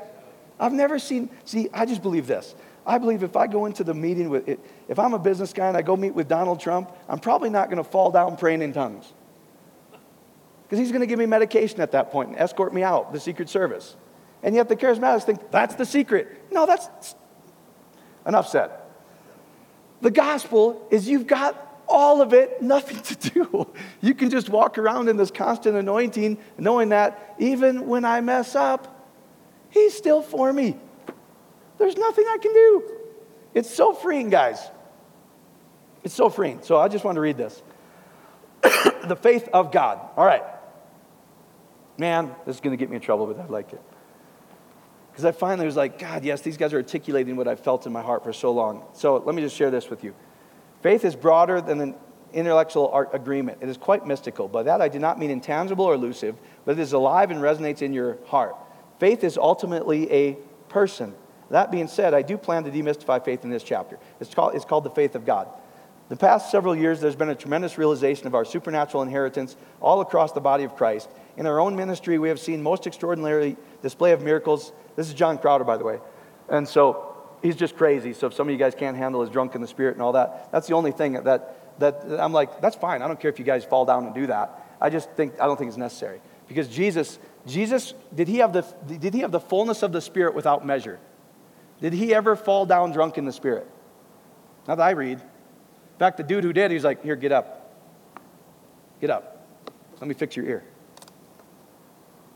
I've 0.60 0.74
never 0.74 1.00
seen, 1.00 1.32
see, 1.44 1.70
I 1.74 1.88
just 1.88 2.04
believe 2.04 2.28
this. 2.28 2.54
I 2.86 2.98
believe 2.98 3.24
if 3.24 3.36
I 3.36 3.48
go 3.48 3.66
into 3.66 3.84
the 3.84 3.94
meeting 3.94 4.30
with, 4.30 4.48
it, 4.48 4.60
if 4.88 5.00
I'm 5.00 5.14
a 5.14 5.20
business 5.20 5.54
guy 5.54 5.68
and 5.68 5.76
I 5.76 5.82
go 5.82 5.96
meet 5.96 6.14
with 6.14 6.28
Donald 6.28 6.60
Trump, 6.60 6.92
I'm 7.10 7.20
probably 7.20 7.50
not 7.50 7.70
going 7.70 7.84
to 7.84 7.90
fall 7.90 8.12
down 8.12 8.38
praying 8.38 8.62
in 8.62 8.74
tongues. 8.74 9.12
Because 10.64 10.80
he's 10.80 10.92
going 10.92 11.02
to 11.02 11.08
give 11.08 11.20
me 11.20 11.26
medication 11.26 11.82
at 11.82 11.92
that 11.92 12.12
point 12.12 12.30
and 12.30 12.38
escort 12.38 12.74
me 12.74 12.84
out, 12.84 13.14
the 13.14 13.20
Secret 13.20 13.50
Service. 13.50 13.96
And 14.44 14.54
yet 14.54 14.70
the 14.70 14.76
charismatics 14.76 15.24
think 15.24 15.52
that's 15.52 15.76
the 15.76 15.86
secret. 15.86 16.28
No, 16.52 16.66
that's 16.66 17.16
enough 18.28 18.48
said. 18.48 18.72
The 20.02 20.12
gospel 20.12 20.88
is 20.92 21.08
you've 21.08 21.28
got 21.28 21.62
all 21.88 22.22
of 22.22 22.34
it, 22.34 22.62
nothing 22.62 23.00
to 23.02 23.30
do. 23.30 23.74
You 24.02 24.14
can 24.14 24.30
just 24.30 24.50
walk 24.50 24.78
around 24.78 25.10
in 25.10 25.18
this 25.18 25.32
constant 25.32 25.76
anointing, 25.76 26.38
knowing 26.58 26.90
that 26.90 27.36
even 27.40 27.88
when 27.88 28.06
I 28.06 28.22
mess 28.22 28.56
up, 28.56 28.96
He's 29.76 29.94
still 29.94 30.22
for 30.22 30.54
me. 30.54 30.78
There's 31.78 31.98
nothing 31.98 32.26
I 32.28 32.38
can 32.42 32.54
do. 32.54 32.92
It's 33.54 33.74
so 33.74 33.94
freeing, 33.94 34.30
guys. 34.30 34.60
It's 36.04 36.14
so 36.14 36.30
freeing. 36.30 36.62
So 36.62 36.78
I 36.78 36.88
just 36.88 37.04
want 37.04 37.16
to 37.16 37.22
read 37.22 37.38
this. 37.38 37.62
the 38.62 39.18
faith 39.20 39.50
of 39.54 39.72
God. 39.72 40.00
All 40.16 40.26
right. 40.26 40.44
Man, 41.98 42.36
this 42.46 42.56
is 42.56 42.62
going 42.62 42.72
to 42.72 42.78
get 42.78 42.90
me 42.90 42.98
in 42.98 43.02
trouble, 43.02 43.26
but 43.28 43.40
I 43.40 43.46
liked 43.48 43.74
it. 43.74 43.82
Because 45.12 45.26
I 45.26 45.32
finally 45.32 45.66
was 45.66 45.78
like, 45.78 45.98
God, 45.98 46.26
yes, 46.26 46.42
these 46.42 46.58
guys 46.58 46.74
are 46.74 46.78
articulating 46.78 47.38
what 47.38 47.48
I 47.48 47.56
felt 47.56 47.86
in 47.86 47.94
my 47.94 48.02
heart 48.02 48.24
for 48.24 48.34
so 48.34 48.52
long. 48.52 48.84
So 48.94 49.18
let 49.18 49.34
me 49.34 49.42
just 49.42 49.56
share 49.56 49.72
this 49.72 49.90
with 49.90 50.04
you. 50.04 50.14
Faith 50.82 51.06
is 51.06 51.16
broader 51.16 51.62
than 51.62 51.80
an 51.80 51.96
intellectual 52.34 52.94
agreement. 53.14 53.60
It 53.62 53.70
is 53.70 53.78
quite 53.78 54.06
mystical. 54.06 54.50
By 54.50 54.64
that, 54.64 54.82
I 54.82 54.90
do 54.90 55.00
not 55.00 55.18
mean 55.18 55.32
intangible 55.32 55.86
or 55.86 55.96
elusive, 55.96 56.36
but 56.66 56.74
it 56.74 56.82
is 56.82 56.92
alive 56.92 57.32
and 57.32 57.40
resonates 57.40 57.82
in 57.82 57.94
your 57.94 58.18
heart. 58.26 58.56
Faith 59.00 59.24
is 59.24 59.38
ultimately 59.38 60.12
a 60.12 60.34
person. 60.68 61.16
That 61.50 61.72
being 61.72 61.88
said, 61.88 62.14
I 62.14 62.22
do 62.22 62.38
plan 62.38 62.64
to 62.64 62.72
demystify 62.72 63.24
faith 63.24 63.44
in 63.44 63.50
this 63.50 63.64
chapter. 63.64 64.00
It's 64.20 64.34
called, 64.34 64.56
it's 64.56 64.66
called 64.66 64.84
the 64.84 64.90
faith 64.90 65.16
of 65.16 65.26
God. 65.26 65.48
The 66.08 66.16
past 66.16 66.52
several 66.52 66.76
years, 66.76 67.02
there's 67.02 67.16
been 67.16 67.30
a 67.30 67.36
tremendous 67.36 67.78
realization 67.78 68.28
of 68.28 68.36
our 68.36 68.46
supernatural 68.46 69.02
inheritance 69.02 69.56
all 69.82 70.02
across 70.02 70.32
the 70.34 70.42
body 70.42 70.64
of 70.64 70.76
Christ. 70.76 71.10
In 71.36 71.48
our 71.48 71.60
own 71.60 71.76
ministry, 71.76 72.20
we 72.20 72.30
have 72.30 72.40
seen 72.40 72.62
most 72.62 72.86
extraordinary 72.86 73.58
display 73.82 74.12
of 74.12 74.22
miracles. 74.22 74.72
This 74.96 75.08
is 75.08 75.14
John 75.16 75.38
Crowder, 75.38 75.64
by 75.64 75.78
the 75.78 75.84
way. 75.84 76.00
And 76.48 76.68
so 76.68 77.16
he's 77.42 77.56
just 77.56 77.76
crazy. 77.76 78.14
So 78.14 78.28
if 78.28 78.36
some 78.36 78.48
of 78.48 78.52
you 78.52 78.60
guys 78.60 78.76
can't 78.76 78.96
handle 78.96 79.22
his 79.22 79.32
drunk 79.32 79.56
in 79.56 79.62
the 79.62 79.68
spirit 79.68 79.94
and 79.94 80.02
all 80.02 80.12
that, 80.12 80.52
that's 80.52 80.68
the 80.68 80.76
only 80.76 80.92
thing 80.92 81.14
that, 81.14 81.80
that 81.80 82.06
I'm 82.20 82.34
like, 82.34 82.62
that's 82.62 82.76
fine. 82.76 83.02
I 83.02 83.08
don't 83.08 83.20
care 83.20 83.32
if 83.32 83.40
you 83.40 83.46
guys 83.46 83.66
fall 83.66 83.86
down 83.86 84.06
and 84.06 84.14
do 84.14 84.28
that. 84.28 84.78
I 84.80 84.92
just 84.92 85.10
think, 85.12 85.40
I 85.40 85.48
don't 85.48 85.58
think 85.58 85.70
it's 85.70 85.78
necessary. 85.78 86.22
Because 86.48 86.68
Jesus, 86.68 87.18
Jesus, 87.48 87.96
did 88.14 88.28
he 88.28 88.38
have 88.38 88.54
the, 88.54 88.62
did 88.88 89.16
he 89.16 89.22
have 89.22 89.32
the 89.32 89.40
fullness 89.40 89.82
of 89.82 89.92
the 89.92 90.02
spirit 90.02 90.36
without 90.36 90.64
measure? 90.66 91.00
Did 91.82 91.94
he 91.94 92.14
ever 92.14 92.36
fall 92.36 92.66
down 92.66 92.92
drunk 92.92 93.18
in 93.18 93.26
the 93.26 93.32
spirit? 93.32 93.70
Not 94.68 94.76
that 94.76 94.84
I 94.84 94.92
read. 94.92 95.20
In 95.20 96.00
fact, 96.00 96.18
the 96.18 96.24
dude 96.24 96.44
who 96.44 96.54
did, 96.54 96.72
he's 96.72 96.84
like, 96.84 97.04
Here, 97.04 97.16
get 97.16 97.32
up. 97.32 97.74
Get 99.02 99.10
up. 99.10 99.46
Let 100.00 100.08
me 100.08 100.14
fix 100.14 100.36
your 100.36 100.46
ear. 100.46 100.64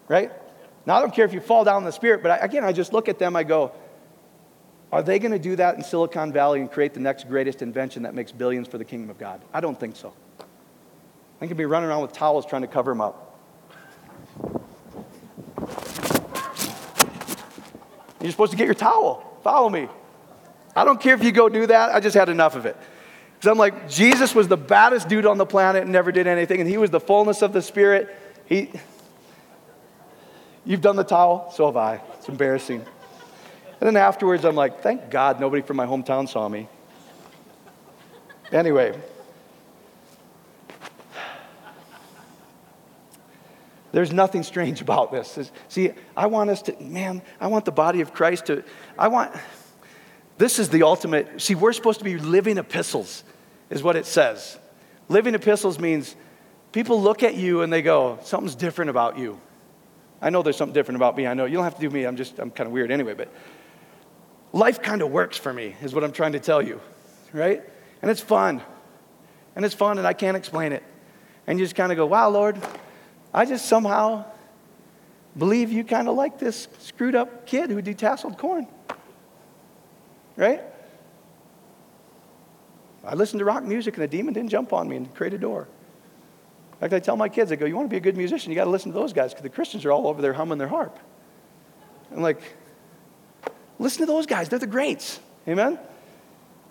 Right? 0.07 0.31
Now, 0.85 0.97
I 0.97 1.01
don't 1.01 1.13
care 1.13 1.25
if 1.25 1.33
you 1.33 1.39
fall 1.39 1.63
down 1.63 1.77
in 1.79 1.85
the 1.85 1.91
spirit, 1.91 2.23
but 2.23 2.31
I, 2.31 2.37
again, 2.37 2.63
I 2.63 2.71
just 2.71 2.93
look 2.93 3.09
at 3.09 3.19
them, 3.19 3.35
I 3.35 3.43
go, 3.43 3.71
Are 4.91 5.03
they 5.03 5.19
going 5.19 5.31
to 5.31 5.39
do 5.39 5.55
that 5.55 5.75
in 5.75 5.83
Silicon 5.83 6.31
Valley 6.31 6.61
and 6.61 6.71
create 6.71 6.93
the 6.93 6.99
next 6.99 7.27
greatest 7.27 7.61
invention 7.61 8.03
that 8.03 8.13
makes 8.13 8.31
billions 8.31 8.67
for 8.67 8.77
the 8.77 8.85
kingdom 8.85 9.09
of 9.09 9.17
God? 9.17 9.41
I 9.53 9.61
don't 9.61 9.79
think 9.79 9.95
so. 9.95 10.13
I 10.39 11.39
think 11.39 11.49
could 11.49 11.57
be 11.57 11.65
running 11.65 11.89
around 11.89 12.01
with 12.01 12.11
towels 12.11 12.45
trying 12.45 12.63
to 12.63 12.67
cover 12.67 12.91
them 12.91 13.01
up. 13.01 13.25
You're 18.21 18.31
supposed 18.31 18.51
to 18.51 18.57
get 18.57 18.65
your 18.65 18.73
towel. 18.73 19.28
Follow 19.43 19.69
me. 19.69 19.87
I 20.75 20.83
don't 20.85 20.99
care 21.01 21.15
if 21.15 21.23
you 21.23 21.31
go 21.31 21.49
do 21.49 21.67
that. 21.67 21.93
I 21.93 21.99
just 21.99 22.15
had 22.15 22.29
enough 22.29 22.55
of 22.55 22.65
it. 22.65 22.77
Because 23.35 23.51
I'm 23.51 23.57
like, 23.57 23.89
Jesus 23.89 24.35
was 24.35 24.47
the 24.47 24.57
baddest 24.57 25.07
dude 25.07 25.25
on 25.25 25.37
the 25.37 25.45
planet 25.45 25.83
and 25.83 25.91
never 25.91 26.11
did 26.11 26.27
anything, 26.27 26.59
and 26.59 26.69
he 26.69 26.77
was 26.77 26.89
the 26.89 26.99
fullness 26.99 27.41
of 27.41 27.53
the 27.53 27.61
Spirit. 27.61 28.13
He, 28.45 28.69
you've 30.65 30.81
done 30.81 30.97
the 30.97 31.03
towel, 31.03 31.51
so 31.55 31.65
have 31.67 31.77
I. 31.77 32.01
It's 32.17 32.27
embarrassing. 32.27 32.85
And 33.79 33.87
then 33.87 33.95
afterwards, 33.95 34.43
I'm 34.43 34.55
like, 34.55 34.81
thank 34.81 35.09
God 35.09 35.39
nobody 35.39 35.61
from 35.61 35.77
my 35.77 35.85
hometown 35.85 36.27
saw 36.27 36.49
me. 36.49 36.67
Anyway, 38.51 38.99
there's 43.91 44.13
nothing 44.13 44.43
strange 44.43 44.81
about 44.81 45.11
this. 45.11 45.51
See, 45.67 45.91
I 46.15 46.27
want 46.27 46.49
us 46.49 46.61
to, 46.63 46.75
man, 46.81 47.21
I 47.39 47.47
want 47.47 47.65
the 47.65 47.71
body 47.71 48.01
of 48.01 48.13
Christ 48.13 48.45
to, 48.47 48.63
I 48.97 49.07
want, 49.07 49.33
this 50.37 50.59
is 50.59 50.69
the 50.69 50.83
ultimate. 50.83 51.41
See, 51.41 51.55
we're 51.55 51.73
supposed 51.73 51.99
to 51.99 52.05
be 52.05 52.17
living 52.17 52.57
epistles, 52.57 53.23
is 53.69 53.83
what 53.83 53.95
it 53.95 54.05
says. 54.05 54.57
Living 55.07 55.35
epistles 55.35 55.79
means 55.79 56.15
people 56.71 57.01
look 57.01 57.23
at 57.23 57.35
you 57.35 57.61
and 57.61 57.73
they 57.73 57.81
go, 57.81 58.19
something's 58.23 58.55
different 58.55 58.89
about 58.89 59.17
you. 59.17 59.39
I 60.21 60.29
know 60.29 60.43
there's 60.43 60.57
something 60.57 60.73
different 60.73 60.97
about 60.97 61.17
me. 61.17 61.27
I 61.27 61.33
know 61.33 61.45
you 61.45 61.55
don't 61.55 61.63
have 61.63 61.75
to 61.75 61.81
do 61.81 61.89
me. 61.89 62.05
I'm 62.05 62.15
just, 62.15 62.39
I'm 62.39 62.51
kind 62.51 62.67
of 62.67 62.73
weird 62.73 62.91
anyway, 62.91 63.13
but 63.13 63.31
life 64.53 64.81
kind 64.81 65.01
of 65.01 65.11
works 65.11 65.37
for 65.37 65.53
me, 65.53 65.75
is 65.81 65.95
what 65.95 66.03
I'm 66.03 66.11
trying 66.11 66.33
to 66.33 66.39
tell 66.39 66.61
you, 66.61 66.79
right? 67.33 67.63
And 68.01 68.11
it's 68.11 68.21
fun. 68.21 68.61
And 69.55 69.65
it's 69.65 69.75
fun, 69.75 69.97
and 69.97 70.05
I 70.05 70.13
can't 70.13 70.37
explain 70.37 70.73
it. 70.73 70.83
And 71.47 71.57
you 71.57 71.65
just 71.65 71.75
kind 71.75 71.91
of 71.91 71.97
go, 71.97 72.05
wow, 72.05 72.29
Lord, 72.29 72.61
I 73.33 73.45
just 73.45 73.65
somehow 73.67 74.25
believe 75.37 75.71
you 75.71 75.83
kind 75.83 76.07
of 76.07 76.15
like 76.15 76.39
this 76.39 76.67
screwed 76.79 77.15
up 77.15 77.45
kid 77.45 77.69
who 77.69 77.81
detasseled 77.81 78.37
corn 78.37 78.67
right? 80.39 80.61
I 83.03 83.13
listened 83.13 83.39
to 83.39 83.45
rock 83.45 83.63
music 83.63 83.95
and 83.95 84.03
the 84.03 84.07
demon 84.07 84.33
didn't 84.33 84.49
jump 84.49 84.71
on 84.71 84.87
me 84.87 84.95
and 84.95 85.13
create 85.13 85.33
a 85.33 85.37
door. 85.37 85.67
In 86.73 86.79
fact, 86.79 86.93
I 86.93 86.99
tell 86.99 87.17
my 87.17 87.27
kids, 87.27 87.51
I 87.51 87.55
go, 87.55 87.65
you 87.65 87.75
want 87.75 87.89
to 87.89 87.93
be 87.93 87.97
a 87.97 88.01
good 88.01 88.15
musician, 88.15 88.49
you 88.49 88.55
got 88.55 88.63
to 88.63 88.69
listen 88.69 88.91
to 88.93 88.97
those 88.97 89.11
guys 89.11 89.31
because 89.31 89.43
the 89.43 89.49
Christians 89.49 89.83
are 89.83 89.91
all 89.91 90.07
over 90.07 90.21
there 90.21 90.31
humming 90.31 90.57
their 90.57 90.69
harp. 90.69 90.97
I'm 92.11 92.21
like, 92.21 92.41
listen 93.77 93.99
to 93.99 94.05
those 94.05 94.25
guys. 94.25 94.47
They're 94.47 94.59
the 94.59 94.67
greats. 94.67 95.19
Amen? 95.47 95.77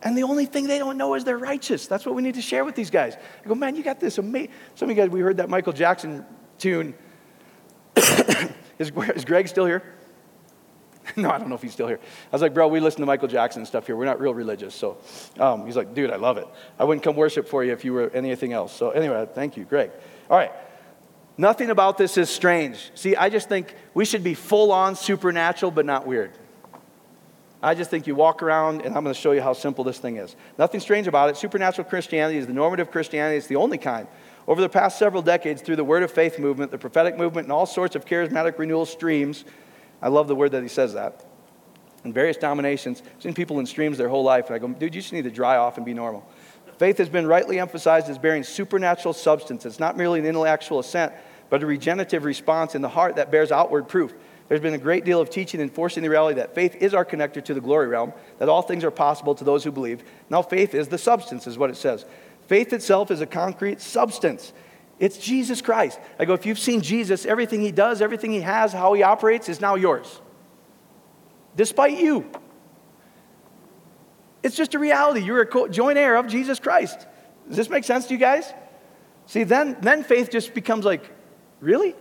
And 0.03 0.17
the 0.17 0.23
only 0.23 0.47
thing 0.47 0.67
they 0.67 0.79
don't 0.79 0.97
know 0.97 1.15
is 1.15 1.25
they're 1.25 1.37
righteous. 1.37 1.87
That's 1.87 2.07
what 2.07 2.15
we 2.15 2.23
need 2.23 2.37
to 2.37 2.43
share 2.43 2.65
with 2.65 2.75
these 2.75 2.91
guys. 2.91 3.17
I 3.45 3.49
go, 3.49 3.55
man, 3.55 3.77
you 3.77 3.83
got 3.83 4.01
this 4.01 4.17
amazing. 4.17 4.51
Some 4.77 4.89
of 4.89 4.97
you 4.97 5.03
guys, 5.03 5.11
we 5.11 5.21
heard 5.21 5.37
that 5.37 5.51
Michael 5.51 5.75
Jackson 5.75 6.25
tune. 6.59 6.95
is, 8.79 8.91
is 8.91 9.25
Greg 9.25 9.49
still 9.49 9.67
here? 9.67 9.83
no, 11.17 11.31
I 11.31 11.39
don't 11.39 11.49
know 11.49 11.55
if 11.55 11.63
he's 11.63 11.73
still 11.73 11.89
here. 11.89 12.01
I 12.03 12.35
was 12.35 12.43
like, 12.43 12.55
bro, 12.55 12.69
we 12.69 12.81
listen 12.81 13.01
to 13.01 13.07
Michael 13.07 13.29
Jackson 13.29 13.61
and 13.61 13.67
stuff 13.67 13.87
here. 13.87 13.97
We're 13.97 14.05
not 14.05 14.21
real 14.21 14.35
religious. 14.35 14.75
So 14.75 14.99
um, 15.39 15.67
he's 15.67 15.77
like, 15.77 15.95
dude, 15.95 16.11
I 16.11 16.17
love 16.17 16.39
it. 16.39 16.47
I 16.79 16.85
wouldn't 16.85 17.03
come 17.03 17.17
worship 17.17 17.49
for 17.49 17.65
you 17.65 17.73
if 17.73 17.85
you 17.85 17.93
were 17.93 18.11
anything 18.11 18.53
else. 18.53 18.73
So 18.75 18.91
anyway, 18.91 19.27
thank 19.35 19.57
you, 19.57 19.65
Greg. 19.65 19.91
All 20.31 20.37
right. 20.37 20.53
Nothing 21.37 21.71
about 21.71 21.99
this 21.99 22.17
is 22.17 22.29
strange. 22.29 22.91
See, 22.95 23.15
I 23.15 23.29
just 23.29 23.49
think 23.49 23.75
we 23.95 24.05
should 24.05 24.25
be 24.25 24.35
full 24.35 24.73
on 24.73 24.97
supernatural, 24.97 25.71
but 25.71 25.87
not 25.87 26.07
weird. 26.07 26.33
I 27.63 27.75
just 27.75 27.91
think 27.91 28.07
you 28.07 28.15
walk 28.15 28.43
around, 28.43 28.83
and 28.83 28.97
I'm 28.97 29.03
going 29.03 29.15
to 29.15 29.21
show 29.21 29.33
you 29.33 29.41
how 29.41 29.53
simple 29.53 29.85
this 29.85 29.99
thing 29.99 30.17
is. 30.17 30.37
Nothing 30.59 30.81
strange 30.81 31.07
about 31.07 31.31
it. 31.31 31.37
Supernatural 31.37 31.89
Christianity 31.89 32.39
is 32.39 32.47
the 32.47 32.53
normative 32.53 32.91
Christianity, 32.91 33.37
it's 33.37 33.47
the 33.47 33.57
only 33.57 33.79
kind. 33.79 34.07
Over 34.49 34.63
the 34.63 34.69
past 34.71 34.99
several 34.99 35.21
decades, 35.21 35.61
through 35.61 35.77
the 35.77 35.85
Word 35.85 36.03
of 36.03 36.11
Faith 36.11 36.39
movement, 36.39 36.71
the 36.71 36.79
prophetic 36.79 37.19
movement, 37.19 37.45
and 37.45 37.53
all 37.53 37.67
sorts 37.67 37.95
of 37.95 38.07
charismatic 38.07 38.59
renewal 38.59 38.87
streams, 38.87 39.45
I 40.01 40.09
love 40.09 40.27
the 40.27 40.35
word 40.35 40.53
that 40.53 40.63
he 40.63 40.71
says 40.71 40.95
that. 40.95 41.23
In 42.03 42.15
various 42.15 42.39
denominations, 42.39 43.03
I've 43.15 43.23
seen 43.23 43.35
people 43.35 43.61
in 43.61 43.67
streams 43.67 43.99
their 43.99 44.09
whole 44.09 44.23
life, 44.23 44.47
and 44.47 44.57
I 44.57 44.59
go, 44.59 44.69
dude, 44.69 44.95
you 44.95 45.03
just 45.03 45.13
need 45.13 45.25
to 45.25 45.31
dry 45.31 45.59
off 45.59 45.77
and 45.77 45.85
be 45.85 45.93
normal. 45.93 46.27
Faith 46.79 46.97
has 46.97 47.11
been 47.11 47.27
rightly 47.27 47.61
emphasized 47.61 48.09
as 48.09 48.17
bearing 48.17 48.43
supernatural 48.43 49.13
substance. 49.13 49.67
It's 49.67 49.79
not 49.79 49.99
merely 49.99 50.19
an 50.21 50.25
intellectual 50.25 50.79
assent, 50.79 51.13
but 51.51 51.63
a 51.63 51.67
regenerative 51.67 52.25
response 52.25 52.75
in 52.75 52.81
the 52.81 52.89
heart 52.89 53.17
that 53.17 53.31
bears 53.31 53.53
outward 53.53 53.87
proof. 53.87 54.15
There's 54.49 54.63
been 54.63 54.73
a 54.73 54.79
great 54.79 55.05
deal 55.05 55.21
of 55.21 55.29
teaching 55.29 55.61
enforcing 55.61 56.03
the 56.03 56.09
reality 56.09 56.37
that 56.37 56.55
faith 56.55 56.77
is 56.77 56.95
our 56.95 57.05
connector 57.05 57.45
to 57.45 57.53
the 57.53 57.61
glory 57.61 57.89
realm, 57.89 58.15
that 58.39 58.49
all 58.49 58.63
things 58.63 58.83
are 58.83 58.91
possible 58.91 59.35
to 59.35 59.45
those 59.45 59.63
who 59.63 59.71
believe. 59.71 60.03
Now, 60.31 60.41
faith 60.41 60.75
is 60.75 60.89
the 60.89 60.97
substance, 60.97 61.47
is 61.47 61.59
what 61.59 61.69
it 61.69 61.77
says. 61.77 62.07
Faith 62.49 62.73
itself 62.73 63.11
is 63.11 63.21
a 63.21 63.27
concrete 63.27 63.79
substance. 63.79 64.55
It's 64.99 65.19
Jesus 65.19 65.61
Christ. 65.61 66.01
I 66.19 66.25
go, 66.25 66.33
if 66.33 66.47
you've 66.47 66.59
seen 66.59 66.81
Jesus, 66.81 67.27
everything 67.27 67.61
he 67.61 67.71
does, 67.71 68.01
everything 68.01 68.33
he 68.33 68.41
has, 68.41 68.73
how 68.73 68.95
he 68.95 69.03
operates 69.03 69.51
is 69.51 69.61
now 69.61 69.75
yours. 69.75 70.21
Despite 71.57 72.01
you. 72.01 72.29
It's 74.43 74.57
just 74.57 74.75
a 74.75 74.79
reality. 74.79 75.21
You're 75.21 75.43
a 75.43 75.69
joint 75.69 75.99
heir 75.99 76.17
of 76.17 76.27
Jesus 76.27 76.59
Christ. 76.59 77.07
Does 77.49 77.59
this 77.59 77.69
make 77.69 77.85
sense 77.85 78.07
to 78.07 78.15
you 78.15 78.19
guys? 78.19 78.51
See, 79.27 79.45
then, 79.45 79.77
then 79.83 80.03
faith 80.03 80.31
just 80.31 80.55
becomes 80.55 80.87
like, 80.87 81.11
really? 81.61 81.95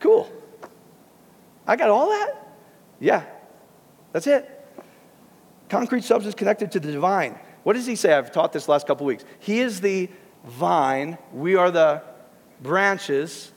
Cool. 0.00 0.28
I 1.68 1.76
got 1.76 1.88
all 1.88 2.08
that? 2.08 2.34
Yeah. 2.98 3.24
That's 4.12 4.26
it. 4.26 4.50
Concrete 5.68 6.02
substance 6.02 6.34
connected 6.34 6.72
to 6.72 6.80
the 6.80 6.90
divine. 6.90 7.38
What 7.62 7.74
does 7.74 7.86
he 7.86 7.96
say? 7.96 8.12
I've 8.12 8.32
taught 8.32 8.52
this 8.52 8.68
last 8.68 8.86
couple 8.86 9.06
weeks. 9.06 9.24
He 9.38 9.60
is 9.60 9.80
the 9.80 10.08
vine, 10.44 11.18
we 11.32 11.56
are 11.56 11.70
the 11.70 12.02
branches, 12.62 13.52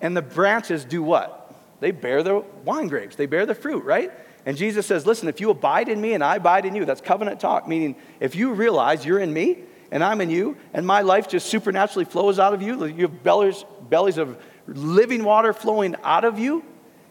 and 0.00 0.16
the 0.16 0.22
branches 0.22 0.84
do 0.84 1.02
what? 1.02 1.54
They 1.80 1.90
bear 1.90 2.22
the 2.22 2.44
wine 2.64 2.88
grapes, 2.88 3.16
they 3.16 3.26
bear 3.26 3.46
the 3.46 3.54
fruit, 3.54 3.84
right? 3.84 4.12
And 4.46 4.56
Jesus 4.56 4.86
says, 4.86 5.06
Listen, 5.06 5.28
if 5.28 5.40
you 5.40 5.50
abide 5.50 5.88
in 5.88 6.00
me 6.00 6.14
and 6.14 6.22
I 6.22 6.36
abide 6.36 6.66
in 6.66 6.74
you, 6.74 6.84
that's 6.84 7.00
covenant 7.00 7.40
talk, 7.40 7.66
meaning 7.66 7.96
if 8.20 8.34
you 8.34 8.52
realize 8.52 9.04
you're 9.04 9.18
in 9.18 9.32
me 9.32 9.58
and 9.90 10.02
I'm 10.02 10.20
in 10.20 10.30
you, 10.30 10.56
and 10.72 10.86
my 10.86 11.02
life 11.02 11.28
just 11.28 11.46
supernaturally 11.46 12.04
flows 12.04 12.38
out 12.38 12.52
of 12.52 12.62
you, 12.62 12.84
you 12.86 13.02
have 13.02 13.22
bellies, 13.22 13.64
bellies 13.88 14.18
of 14.18 14.36
living 14.66 15.24
water 15.24 15.52
flowing 15.52 15.94
out 16.02 16.24
of 16.24 16.38
you, 16.38 16.64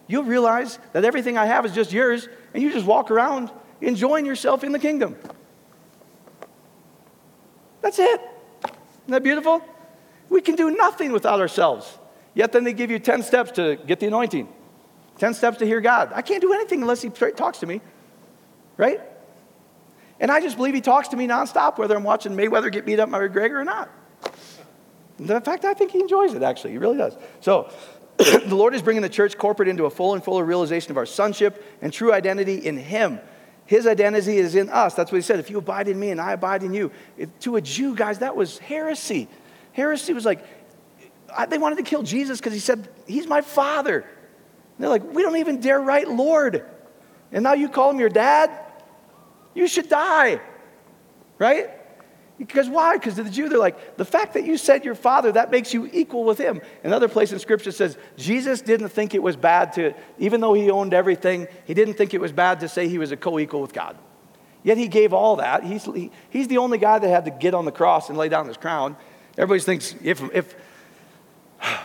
you'll 0.06 0.24
realize 0.24 0.78
that 0.92 1.04
everything 1.04 1.38
I 1.38 1.46
have 1.46 1.64
is 1.64 1.72
just 1.72 1.92
yours, 1.92 2.28
and 2.52 2.62
you 2.62 2.72
just 2.72 2.86
walk 2.86 3.10
around 3.10 3.50
enjoying 3.80 4.26
yourself 4.26 4.64
in 4.64 4.72
the 4.72 4.78
kingdom. 4.78 5.16
That's 7.84 7.98
it. 7.98 8.18
Isn't 8.64 8.76
that 9.08 9.22
beautiful? 9.22 9.62
We 10.30 10.40
can 10.40 10.54
do 10.54 10.70
nothing 10.70 11.12
without 11.12 11.38
ourselves. 11.38 11.98
Yet 12.32 12.50
then 12.50 12.64
they 12.64 12.72
give 12.72 12.90
you 12.90 12.98
10 12.98 13.22
steps 13.22 13.50
to 13.52 13.76
get 13.76 14.00
the 14.00 14.06
anointing, 14.06 14.48
10 15.18 15.34
steps 15.34 15.58
to 15.58 15.66
hear 15.66 15.82
God. 15.82 16.10
I 16.14 16.22
can't 16.22 16.40
do 16.40 16.54
anything 16.54 16.80
unless 16.80 17.02
He 17.02 17.10
talks 17.10 17.58
to 17.58 17.66
me, 17.66 17.82
right? 18.78 19.02
And 20.18 20.30
I 20.30 20.40
just 20.40 20.56
believe 20.56 20.72
He 20.72 20.80
talks 20.80 21.08
to 21.08 21.16
me 21.16 21.28
nonstop, 21.28 21.76
whether 21.76 21.94
I'm 21.94 22.04
watching 22.04 22.32
Mayweather 22.32 22.72
get 22.72 22.86
beat 22.86 23.00
up 23.00 23.10
by 23.10 23.18
McGregor 23.18 23.60
or 23.60 23.64
not. 23.64 23.90
In 25.18 25.26
fact, 25.42 25.66
I 25.66 25.74
think 25.74 25.90
He 25.90 26.00
enjoys 26.00 26.32
it, 26.32 26.42
actually. 26.42 26.70
He 26.70 26.78
really 26.78 26.96
does. 26.96 27.18
So, 27.42 27.70
the 28.16 28.54
Lord 28.54 28.74
is 28.74 28.80
bringing 28.80 29.02
the 29.02 29.10
church 29.10 29.36
corporate 29.36 29.68
into 29.68 29.84
a 29.84 29.90
full 29.90 30.14
and 30.14 30.24
fuller 30.24 30.44
realization 30.44 30.90
of 30.90 30.96
our 30.96 31.06
sonship 31.06 31.62
and 31.82 31.92
true 31.92 32.14
identity 32.14 32.66
in 32.66 32.78
Him. 32.78 33.20
His 33.66 33.86
identity 33.86 34.36
is 34.36 34.54
in 34.54 34.68
us. 34.68 34.94
That's 34.94 35.10
what 35.10 35.16
he 35.16 35.22
said. 35.22 35.38
If 35.38 35.50
you 35.50 35.58
abide 35.58 35.88
in 35.88 35.98
me 35.98 36.10
and 36.10 36.20
I 36.20 36.32
abide 36.32 36.62
in 36.62 36.74
you. 36.74 36.90
To 37.40 37.56
a 37.56 37.60
Jew, 37.60 37.94
guys, 37.94 38.18
that 38.18 38.36
was 38.36 38.58
heresy. 38.58 39.28
Heresy 39.72 40.12
was 40.12 40.24
like, 40.24 40.44
I, 41.34 41.46
they 41.46 41.58
wanted 41.58 41.76
to 41.76 41.82
kill 41.82 42.02
Jesus 42.02 42.38
because 42.38 42.52
he 42.52 42.58
said, 42.58 42.88
He's 43.06 43.26
my 43.26 43.40
father. 43.40 44.00
And 44.00 44.78
they're 44.78 44.90
like, 44.90 45.02
We 45.02 45.22
don't 45.22 45.36
even 45.36 45.60
dare 45.60 45.80
write 45.80 46.08
Lord. 46.08 46.64
And 47.32 47.42
now 47.42 47.54
you 47.54 47.68
call 47.68 47.90
him 47.90 47.98
your 47.98 48.10
dad? 48.10 48.50
You 49.54 49.66
should 49.66 49.88
die. 49.88 50.40
Right? 51.38 51.70
Because 52.38 52.68
why? 52.68 52.96
Because 52.96 53.14
to 53.14 53.22
the 53.22 53.30
Jew, 53.30 53.48
they're 53.48 53.58
like, 53.58 53.96
the 53.96 54.04
fact 54.04 54.34
that 54.34 54.44
you 54.44 54.56
said 54.56 54.84
your 54.84 54.96
father, 54.96 55.32
that 55.32 55.52
makes 55.52 55.72
you 55.72 55.88
equal 55.92 56.24
with 56.24 56.38
him. 56.38 56.60
Another 56.82 57.06
place 57.06 57.30
in 57.30 57.38
Scripture 57.38 57.70
says 57.70 57.96
Jesus 58.16 58.60
didn't 58.60 58.88
think 58.88 59.14
it 59.14 59.22
was 59.22 59.36
bad 59.36 59.72
to, 59.74 59.94
even 60.18 60.40
though 60.40 60.54
he 60.54 60.68
owned 60.70 60.94
everything, 60.94 61.46
he 61.64 61.74
didn't 61.74 61.94
think 61.94 62.12
it 62.12 62.20
was 62.20 62.32
bad 62.32 62.60
to 62.60 62.68
say 62.68 62.88
he 62.88 62.98
was 62.98 63.12
a 63.12 63.16
co 63.16 63.38
equal 63.38 63.60
with 63.60 63.72
God. 63.72 63.96
Yet 64.64 64.78
he 64.78 64.88
gave 64.88 65.12
all 65.12 65.36
that. 65.36 65.62
He's, 65.62 65.84
he, 65.84 66.10
he's 66.30 66.48
the 66.48 66.58
only 66.58 66.78
guy 66.78 66.98
that 66.98 67.08
had 67.08 67.26
to 67.26 67.30
get 67.30 67.54
on 67.54 67.66
the 67.66 67.72
cross 67.72 68.08
and 68.08 68.18
lay 68.18 68.28
down 68.28 68.48
his 68.48 68.56
crown. 68.56 68.96
Everybody 69.38 69.60
thinks, 69.60 69.94
if, 70.02 70.20
if 70.32 70.56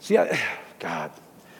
see, 0.00 0.18
I, 0.18 0.38
God, 0.78 1.10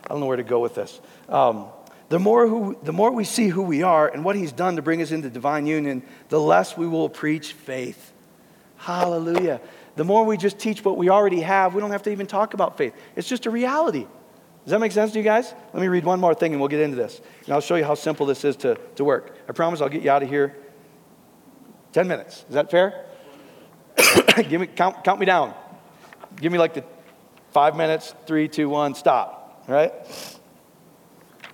I 0.04 0.08
don't 0.08 0.20
know 0.20 0.26
where 0.26 0.36
to 0.36 0.42
go 0.42 0.58
with 0.58 0.74
this. 0.74 1.00
Um, 1.28 1.68
the 2.10 2.18
more, 2.18 2.48
who, 2.48 2.76
the 2.82 2.92
more 2.92 3.12
we 3.12 3.22
see 3.22 3.48
who 3.48 3.62
we 3.62 3.84
are 3.84 4.08
and 4.08 4.24
what 4.24 4.34
he's 4.34 4.50
done 4.50 4.74
to 4.76 4.82
bring 4.82 5.00
us 5.00 5.12
into 5.12 5.30
divine 5.30 5.64
union, 5.64 6.02
the 6.28 6.40
less 6.40 6.76
we 6.76 6.88
will 6.88 7.08
preach 7.08 7.52
faith. 7.52 8.12
Hallelujah. 8.78 9.60
The 9.94 10.02
more 10.02 10.24
we 10.24 10.36
just 10.36 10.58
teach 10.58 10.84
what 10.84 10.96
we 10.96 11.08
already 11.08 11.40
have, 11.42 11.72
we 11.72 11.80
don't 11.80 11.92
have 11.92 12.02
to 12.02 12.10
even 12.10 12.26
talk 12.26 12.52
about 12.52 12.76
faith. 12.76 12.94
It's 13.14 13.28
just 13.28 13.46
a 13.46 13.50
reality. 13.50 14.08
Does 14.64 14.72
that 14.72 14.80
make 14.80 14.90
sense 14.90 15.12
to 15.12 15.18
you 15.18 15.24
guys? 15.24 15.54
Let 15.72 15.80
me 15.80 15.86
read 15.86 16.04
one 16.04 16.18
more 16.18 16.34
thing 16.34 16.50
and 16.50 16.60
we'll 16.60 16.68
get 16.68 16.80
into 16.80 16.96
this. 16.96 17.20
And 17.44 17.54
I'll 17.54 17.60
show 17.60 17.76
you 17.76 17.84
how 17.84 17.94
simple 17.94 18.26
this 18.26 18.44
is 18.44 18.56
to, 18.56 18.74
to 18.96 19.04
work. 19.04 19.36
I 19.48 19.52
promise 19.52 19.80
I'll 19.80 19.88
get 19.88 20.02
you 20.02 20.10
out 20.10 20.24
of 20.24 20.28
here 20.28 20.56
10 21.92 22.08
minutes. 22.08 22.44
Is 22.48 22.54
that 22.54 22.72
fair? 22.72 23.04
Give 24.48 24.60
me, 24.60 24.66
count, 24.66 25.04
count 25.04 25.20
me 25.20 25.26
down. 25.26 25.54
Give 26.40 26.50
me 26.50 26.58
like 26.58 26.74
the 26.74 26.82
five 27.52 27.76
minutes, 27.76 28.16
three, 28.26 28.48
two, 28.48 28.68
one, 28.68 28.96
stop. 28.96 29.62
All 29.68 29.74
right? 29.76 29.92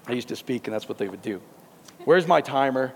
I 0.07 0.13
used 0.13 0.29
to 0.29 0.37
speak, 0.37 0.67
and 0.67 0.75
that's 0.75 0.89
what 0.89 0.99
they 0.99 1.09
would 1.09 1.23
do. 1.23 1.41
Where's 2.05 2.27
my 2.27 2.41
timer? 2.41 2.93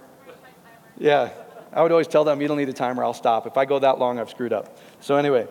Yeah, 0.99 1.31
I 1.73 1.83
would 1.83 1.93
always 1.93 2.09
tell 2.09 2.25
them, 2.25 2.41
you 2.41 2.49
don't 2.49 2.59
need 2.59 2.69
a 2.69 2.73
timer, 2.73 3.05
I'll 3.05 3.15
stop. 3.15 3.47
If 3.47 3.57
I 3.57 3.65
go 3.65 3.79
that 3.79 3.99
long, 3.99 4.19
I've 4.19 4.31
screwed 4.31 4.53
up. 4.53 4.79
So, 5.01 5.17
anyway, 5.17 5.49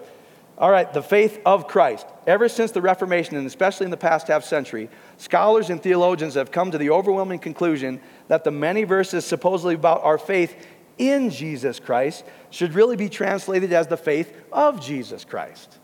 all 0.58 0.72
right, 0.72 0.92
the 0.92 1.02
faith 1.02 1.40
of 1.46 1.68
Christ. 1.68 2.06
Ever 2.28 2.50
since 2.50 2.72
the 2.72 2.82
Reformation, 2.82 3.38
and 3.38 3.48
especially 3.48 3.86
in 3.86 3.92
the 3.92 3.98
past 3.98 4.28
half 4.28 4.44
century, 4.44 4.90
scholars 5.18 5.70
and 5.70 5.82
theologians 5.82 6.36
have 6.36 6.52
come 6.52 6.72
to 6.72 6.78
the 6.78 6.90
overwhelming 6.90 7.40
conclusion 7.40 8.02
that 8.28 8.44
the 8.44 8.52
many 8.52 8.84
verses 8.84 9.26
supposedly 9.26 9.76
about 9.76 10.04
our 10.04 10.18
faith 10.18 10.68
in 10.98 11.30
Jesus 11.30 11.80
Christ 11.80 12.26
should 12.50 12.74
really 12.74 12.98
be 12.98 13.08
translated 13.08 13.72
as 13.72 13.88
the 13.88 13.96
faith 13.96 14.36
of 14.52 14.82
Jesus 14.82 15.24
Christ. 15.24 15.80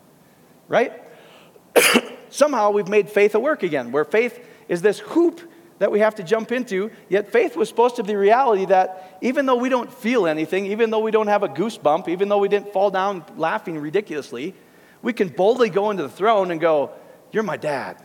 Right? 0.68 0.92
Somehow 2.28 2.70
we've 2.70 2.88
made 2.88 3.08
faith 3.08 3.34
a 3.34 3.40
work 3.40 3.62
again, 3.62 3.92
where 3.92 4.04
faith 4.04 4.38
is 4.68 4.82
this 4.82 4.98
hoop 4.98 5.40
that 5.78 5.92
we 5.92 6.00
have 6.00 6.14
to 6.16 6.22
jump 6.22 6.52
into. 6.52 6.90
Yet 7.08 7.30
faith 7.30 7.56
was 7.56 7.68
supposed 7.68 7.96
to 7.96 8.02
be 8.02 8.08
the 8.08 8.18
reality 8.18 8.66
that 8.66 9.18
even 9.20 9.46
though 9.46 9.56
we 9.56 9.68
don't 9.68 9.92
feel 9.92 10.26
anything, 10.26 10.66
even 10.66 10.90
though 10.90 11.00
we 11.00 11.10
don't 11.10 11.26
have 11.26 11.42
a 11.42 11.48
goosebump, 11.48 12.08
even 12.08 12.28
though 12.28 12.38
we 12.38 12.48
didn't 12.48 12.72
fall 12.72 12.90
down 12.90 13.24
laughing 13.36 13.78
ridiculously, 13.78 14.54
we 15.02 15.12
can 15.12 15.28
boldly 15.28 15.70
go 15.70 15.90
into 15.90 16.02
the 16.02 16.08
throne 16.08 16.50
and 16.50 16.60
go, 16.60 16.90
You're 17.32 17.42
my 17.42 17.56
dad. 17.56 18.02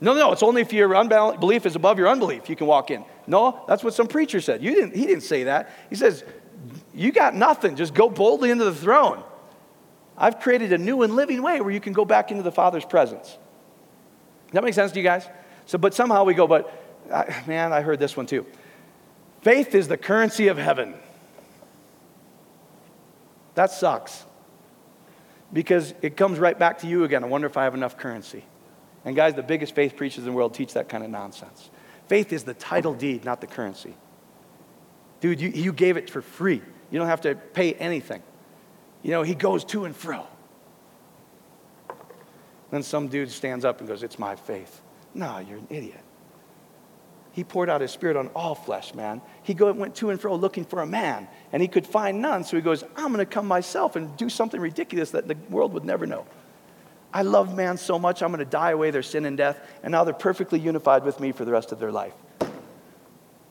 No, 0.00 0.14
no, 0.14 0.32
it's 0.32 0.42
only 0.42 0.60
if 0.60 0.72
your 0.72 0.94
unbelief 0.94 1.64
is 1.64 1.74
above 1.74 1.98
your 1.98 2.08
unbelief 2.08 2.50
you 2.50 2.56
can 2.56 2.66
walk 2.66 2.90
in. 2.90 3.04
No, 3.26 3.64
that's 3.66 3.82
what 3.82 3.94
some 3.94 4.06
preacher 4.06 4.40
said. 4.40 4.62
You 4.62 4.74
didn't, 4.74 4.94
he 4.94 5.06
didn't 5.06 5.22
say 5.22 5.44
that. 5.44 5.70
He 5.88 5.96
says, 5.96 6.22
You 6.94 7.12
got 7.12 7.34
nothing. 7.34 7.76
Just 7.76 7.94
go 7.94 8.08
boldly 8.08 8.50
into 8.50 8.64
the 8.64 8.74
throne. 8.74 9.22
I've 10.18 10.40
created 10.40 10.72
a 10.72 10.78
new 10.78 11.02
and 11.02 11.16
living 11.16 11.42
way 11.42 11.60
where 11.60 11.70
you 11.70 11.80
can 11.80 11.92
go 11.92 12.04
back 12.04 12.30
into 12.30 12.42
the 12.42 12.52
Father's 12.52 12.84
presence 12.84 13.36
that 14.56 14.64
make 14.64 14.74
sense 14.74 14.92
to 14.92 14.98
you 14.98 15.04
guys? 15.04 15.28
So, 15.66 15.78
but 15.78 15.94
somehow 15.94 16.24
we 16.24 16.34
go, 16.34 16.46
but 16.46 16.72
I, 17.12 17.42
man, 17.46 17.72
I 17.72 17.80
heard 17.82 17.98
this 17.98 18.16
one 18.16 18.26
too. 18.26 18.46
Faith 19.42 19.74
is 19.74 19.88
the 19.88 19.96
currency 19.96 20.48
of 20.48 20.58
heaven. 20.58 20.94
That 23.54 23.70
sucks. 23.70 24.24
Because 25.52 25.94
it 26.02 26.16
comes 26.16 26.38
right 26.38 26.58
back 26.58 26.78
to 26.78 26.86
you 26.86 27.04
again. 27.04 27.22
I 27.22 27.28
wonder 27.28 27.46
if 27.46 27.56
I 27.56 27.64
have 27.64 27.74
enough 27.74 27.96
currency. 27.96 28.44
And 29.04 29.14
guys, 29.14 29.34
the 29.34 29.42
biggest 29.42 29.74
faith 29.74 29.96
preachers 29.96 30.24
in 30.24 30.30
the 30.30 30.32
world 30.32 30.52
teach 30.52 30.74
that 30.74 30.88
kind 30.88 31.04
of 31.04 31.10
nonsense. 31.10 31.70
Faith 32.08 32.32
is 32.32 32.44
the 32.44 32.54
title 32.54 32.94
deed, 32.94 33.24
not 33.24 33.40
the 33.40 33.46
currency. 33.46 33.94
Dude, 35.20 35.40
you, 35.40 35.48
you 35.50 35.72
gave 35.72 35.96
it 35.96 36.10
for 36.10 36.22
free. 36.22 36.60
You 36.90 36.98
don't 36.98 37.08
have 37.08 37.22
to 37.22 37.34
pay 37.34 37.72
anything. 37.74 38.22
You 39.02 39.12
know, 39.12 39.22
he 39.22 39.34
goes 39.34 39.64
to 39.66 39.84
and 39.84 39.94
fro. 39.94 40.26
Then 42.70 42.82
some 42.82 43.08
dude 43.08 43.30
stands 43.30 43.64
up 43.64 43.80
and 43.80 43.88
goes, 43.88 44.02
It's 44.02 44.18
my 44.18 44.34
faith. 44.34 44.82
No, 45.14 45.38
you're 45.38 45.58
an 45.58 45.68
idiot. 45.70 46.00
He 47.32 47.44
poured 47.44 47.68
out 47.68 47.82
his 47.82 47.90
spirit 47.90 48.16
on 48.16 48.28
all 48.28 48.54
flesh, 48.54 48.94
man. 48.94 49.20
He 49.42 49.52
go, 49.52 49.70
went 49.70 49.94
to 49.96 50.08
and 50.08 50.18
fro 50.18 50.34
looking 50.36 50.64
for 50.64 50.80
a 50.80 50.86
man, 50.86 51.28
and 51.52 51.60
he 51.60 51.68
could 51.68 51.86
find 51.86 52.22
none. 52.22 52.44
So 52.44 52.56
he 52.56 52.62
goes, 52.62 52.82
I'm 52.96 53.12
going 53.12 53.18
to 53.18 53.26
come 53.26 53.46
myself 53.46 53.94
and 53.94 54.16
do 54.16 54.30
something 54.30 54.58
ridiculous 54.58 55.10
that 55.10 55.28
the 55.28 55.36
world 55.50 55.74
would 55.74 55.84
never 55.84 56.06
know. 56.06 56.26
I 57.12 57.22
love 57.22 57.54
man 57.54 57.76
so 57.76 57.98
much, 57.98 58.22
I'm 58.22 58.30
going 58.30 58.38
to 58.38 58.50
die 58.50 58.70
away 58.70 58.90
their 58.90 59.02
sin 59.02 59.26
and 59.26 59.36
death, 59.36 59.58
and 59.82 59.92
now 59.92 60.04
they're 60.04 60.14
perfectly 60.14 60.58
unified 60.58 61.04
with 61.04 61.20
me 61.20 61.32
for 61.32 61.44
the 61.44 61.52
rest 61.52 61.72
of 61.72 61.78
their 61.78 61.92
life. 61.92 62.14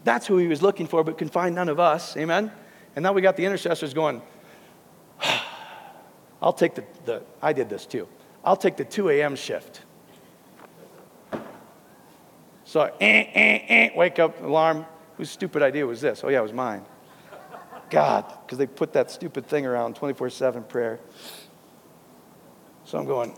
That's 0.03 0.25
who 0.25 0.37
he 0.37 0.47
was 0.47 0.63
looking 0.63 0.87
for, 0.87 1.03
but 1.03 1.19
can 1.19 1.29
find 1.29 1.53
none 1.53 1.69
of 1.69 1.79
us. 1.79 2.17
Amen? 2.17 2.51
And 2.95 3.03
now 3.03 3.13
we 3.13 3.21
got 3.21 3.37
the 3.37 3.45
intercessors 3.45 3.93
going, 3.93 4.21
I'll 6.41 6.53
take 6.53 6.75
the, 6.75 6.83
the 7.05 7.23
I 7.41 7.53
did 7.53 7.69
this 7.69 7.85
too. 7.85 8.07
I'll 8.45 8.55
take 8.55 8.77
the 8.77 8.85
2 8.85 9.09
a.m. 9.09 9.35
shift. 9.35 9.81
So, 12.63 12.81
eh, 12.81 12.89
eh, 12.99 13.59
eh, 13.67 13.89
wake 13.95 14.19
up, 14.19 14.41
alarm. 14.43 14.85
Whose 15.17 15.31
stupid 15.31 15.63
idea 15.63 15.85
was 15.87 16.01
this? 16.01 16.23
Oh, 16.23 16.29
yeah, 16.29 16.39
it 16.39 16.43
was 16.43 16.53
mine. 16.53 16.85
God, 17.89 18.25
because 18.45 18.57
they 18.57 18.67
put 18.67 18.93
that 18.93 19.09
stupid 19.09 19.47
thing 19.47 19.65
around 19.65 19.95
24 19.95 20.29
7 20.29 20.63
prayer. 20.63 20.99
So 22.83 22.99
I'm 22.99 23.05
going, 23.05 23.33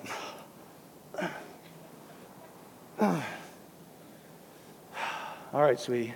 all 2.99 3.21
right, 5.53 5.79
sweetie. 5.79 6.13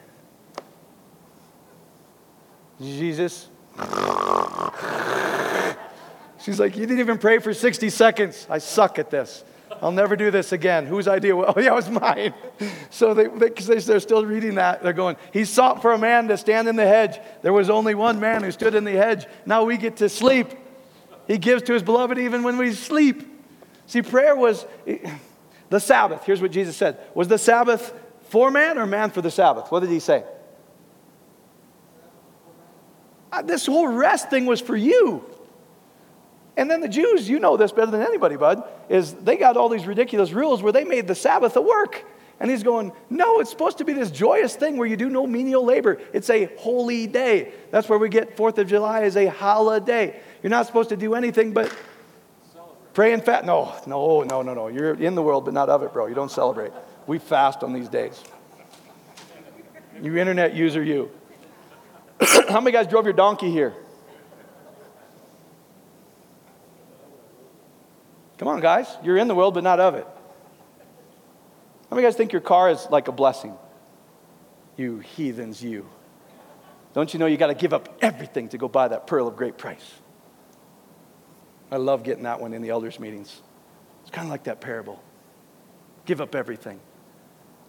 Jesus, 2.81 3.49
She's 6.43 6.59
like, 6.59 6.75
You 6.75 6.85
didn't 6.85 6.99
even 6.99 7.17
pray 7.17 7.39
for 7.39 7.53
60 7.53 7.89
seconds. 7.89 8.47
I 8.49 8.57
suck 8.57 8.99
at 8.99 9.09
this. 9.09 9.43
I'll 9.81 9.91
never 9.91 10.15
do 10.15 10.29
this 10.29 10.51
again. 10.51 10.85
Whose 10.85 11.07
idea? 11.07 11.35
Oh, 11.41 11.53
yeah, 11.57 11.71
it 11.71 11.75
was 11.75 11.89
mine. 11.89 12.33
So 12.89 13.13
they, 13.13 13.27
they, 13.27 13.49
they're 13.49 13.99
still 13.99 14.25
reading 14.25 14.55
that. 14.55 14.83
They're 14.83 14.93
going, 14.93 15.15
He 15.33 15.45
sought 15.45 15.81
for 15.81 15.93
a 15.93 15.97
man 15.97 16.27
to 16.27 16.37
stand 16.37 16.67
in 16.67 16.75
the 16.75 16.85
hedge. 16.85 17.19
There 17.41 17.53
was 17.53 17.69
only 17.69 17.95
one 17.95 18.19
man 18.19 18.43
who 18.43 18.51
stood 18.51 18.75
in 18.75 18.83
the 18.83 18.91
hedge. 18.91 19.25
Now 19.45 19.63
we 19.63 19.77
get 19.77 19.97
to 19.97 20.09
sleep. 20.09 20.47
He 21.27 21.37
gives 21.37 21.63
to 21.63 21.73
his 21.73 21.83
beloved 21.83 22.17
even 22.17 22.43
when 22.43 22.57
we 22.57 22.73
sleep. 22.73 23.27
See, 23.87 24.01
prayer 24.01 24.35
was 24.35 24.65
the 25.69 25.79
Sabbath. 25.79 26.23
Here's 26.25 26.41
what 26.41 26.51
Jesus 26.51 26.75
said 26.75 26.99
Was 27.15 27.27
the 27.27 27.37
Sabbath 27.37 27.93
for 28.23 28.51
man 28.51 28.77
or 28.77 28.85
man 28.85 29.09
for 29.09 29.21
the 29.21 29.31
Sabbath? 29.31 29.71
What 29.71 29.79
did 29.81 29.89
he 29.89 29.99
say? 29.99 30.23
Uh, 33.31 33.41
this 33.41 33.65
whole 33.65 33.87
rest 33.87 34.29
thing 34.29 34.45
was 34.45 34.59
for 34.59 34.75
you. 34.75 35.25
And 36.57 36.69
then 36.69 36.81
the 36.81 36.89
Jews, 36.89 37.29
you 37.29 37.39
know 37.39 37.57
this 37.57 37.71
better 37.71 37.91
than 37.91 38.01
anybody, 38.01 38.35
bud, 38.35 38.63
is 38.89 39.13
they 39.13 39.37
got 39.37 39.57
all 39.57 39.69
these 39.69 39.85
ridiculous 39.85 40.31
rules 40.31 40.61
where 40.61 40.73
they 40.73 40.83
made 40.83 41.07
the 41.07 41.15
Sabbath 41.15 41.55
a 41.55 41.61
work. 41.61 42.03
And 42.39 42.49
he's 42.49 42.63
going, 42.63 42.91
no, 43.09 43.39
it's 43.39 43.51
supposed 43.51 43.77
to 43.77 43.85
be 43.85 43.93
this 43.93 44.09
joyous 44.09 44.55
thing 44.55 44.77
where 44.77 44.87
you 44.87 44.97
do 44.97 45.09
no 45.09 45.27
menial 45.27 45.63
labor. 45.63 46.01
It's 46.11 46.29
a 46.29 46.45
holy 46.57 47.05
day. 47.05 47.53
That's 47.69 47.87
where 47.87 47.99
we 47.99 48.09
get 48.09 48.35
Fourth 48.35 48.57
of 48.57 48.67
July 48.67 49.03
as 49.03 49.15
a 49.15 49.27
holiday. 49.27 50.19
You're 50.41 50.49
not 50.49 50.65
supposed 50.65 50.89
to 50.89 50.97
do 50.97 51.13
anything 51.13 51.53
but 51.53 51.71
pray 52.93 53.13
and 53.13 53.23
fast. 53.23 53.45
No, 53.45 53.75
no, 53.85 54.23
no, 54.23 54.41
no, 54.41 54.55
no. 54.55 54.67
You're 54.69 54.95
in 54.95 55.13
the 55.13 55.21
world, 55.21 55.45
but 55.45 55.53
not 55.53 55.69
of 55.69 55.83
it, 55.83 55.93
bro. 55.93 56.07
You 56.07 56.15
don't 56.15 56.31
celebrate. 56.31 56.71
We 57.05 57.19
fast 57.19 57.63
on 57.63 57.73
these 57.73 57.87
days. 57.87 58.21
You 60.01 60.17
internet 60.17 60.55
user, 60.55 60.83
you. 60.83 61.11
How 62.49 62.59
many 62.59 62.71
guys 62.71 62.87
drove 62.87 63.05
your 63.05 63.13
donkey 63.13 63.51
here? 63.51 63.75
Come 68.41 68.47
on, 68.47 68.59
guys. 68.59 68.87
You're 69.03 69.17
in 69.17 69.27
the 69.27 69.35
world, 69.35 69.53
but 69.53 69.63
not 69.63 69.79
of 69.79 69.93
it. 69.93 70.07
How 71.91 71.95
many 71.95 72.07
guys 72.07 72.15
think 72.15 72.31
your 72.31 72.41
car 72.41 72.71
is 72.71 72.87
like 72.89 73.07
a 73.07 73.11
blessing? 73.11 73.55
You 74.75 74.97
heathens, 74.97 75.63
you. 75.63 75.87
Don't 76.95 77.13
you 77.13 77.19
know 77.19 77.27
you 77.27 77.37
got 77.37 77.47
to 77.47 77.53
give 77.53 77.71
up 77.71 77.99
everything 78.01 78.49
to 78.49 78.57
go 78.57 78.67
buy 78.67 78.87
that 78.87 79.05
pearl 79.05 79.27
of 79.27 79.35
great 79.35 79.59
price? 79.59 79.93
I 81.69 81.75
love 81.75 82.01
getting 82.01 82.23
that 82.23 82.41
one 82.41 82.55
in 82.55 82.63
the 82.63 82.71
elders' 82.71 82.99
meetings. 82.99 83.43
It's 84.01 84.09
kind 84.09 84.25
of 84.25 84.31
like 84.31 84.45
that 84.45 84.59
parable. 84.59 85.03
Give 86.05 86.19
up 86.19 86.33
everything. 86.33 86.79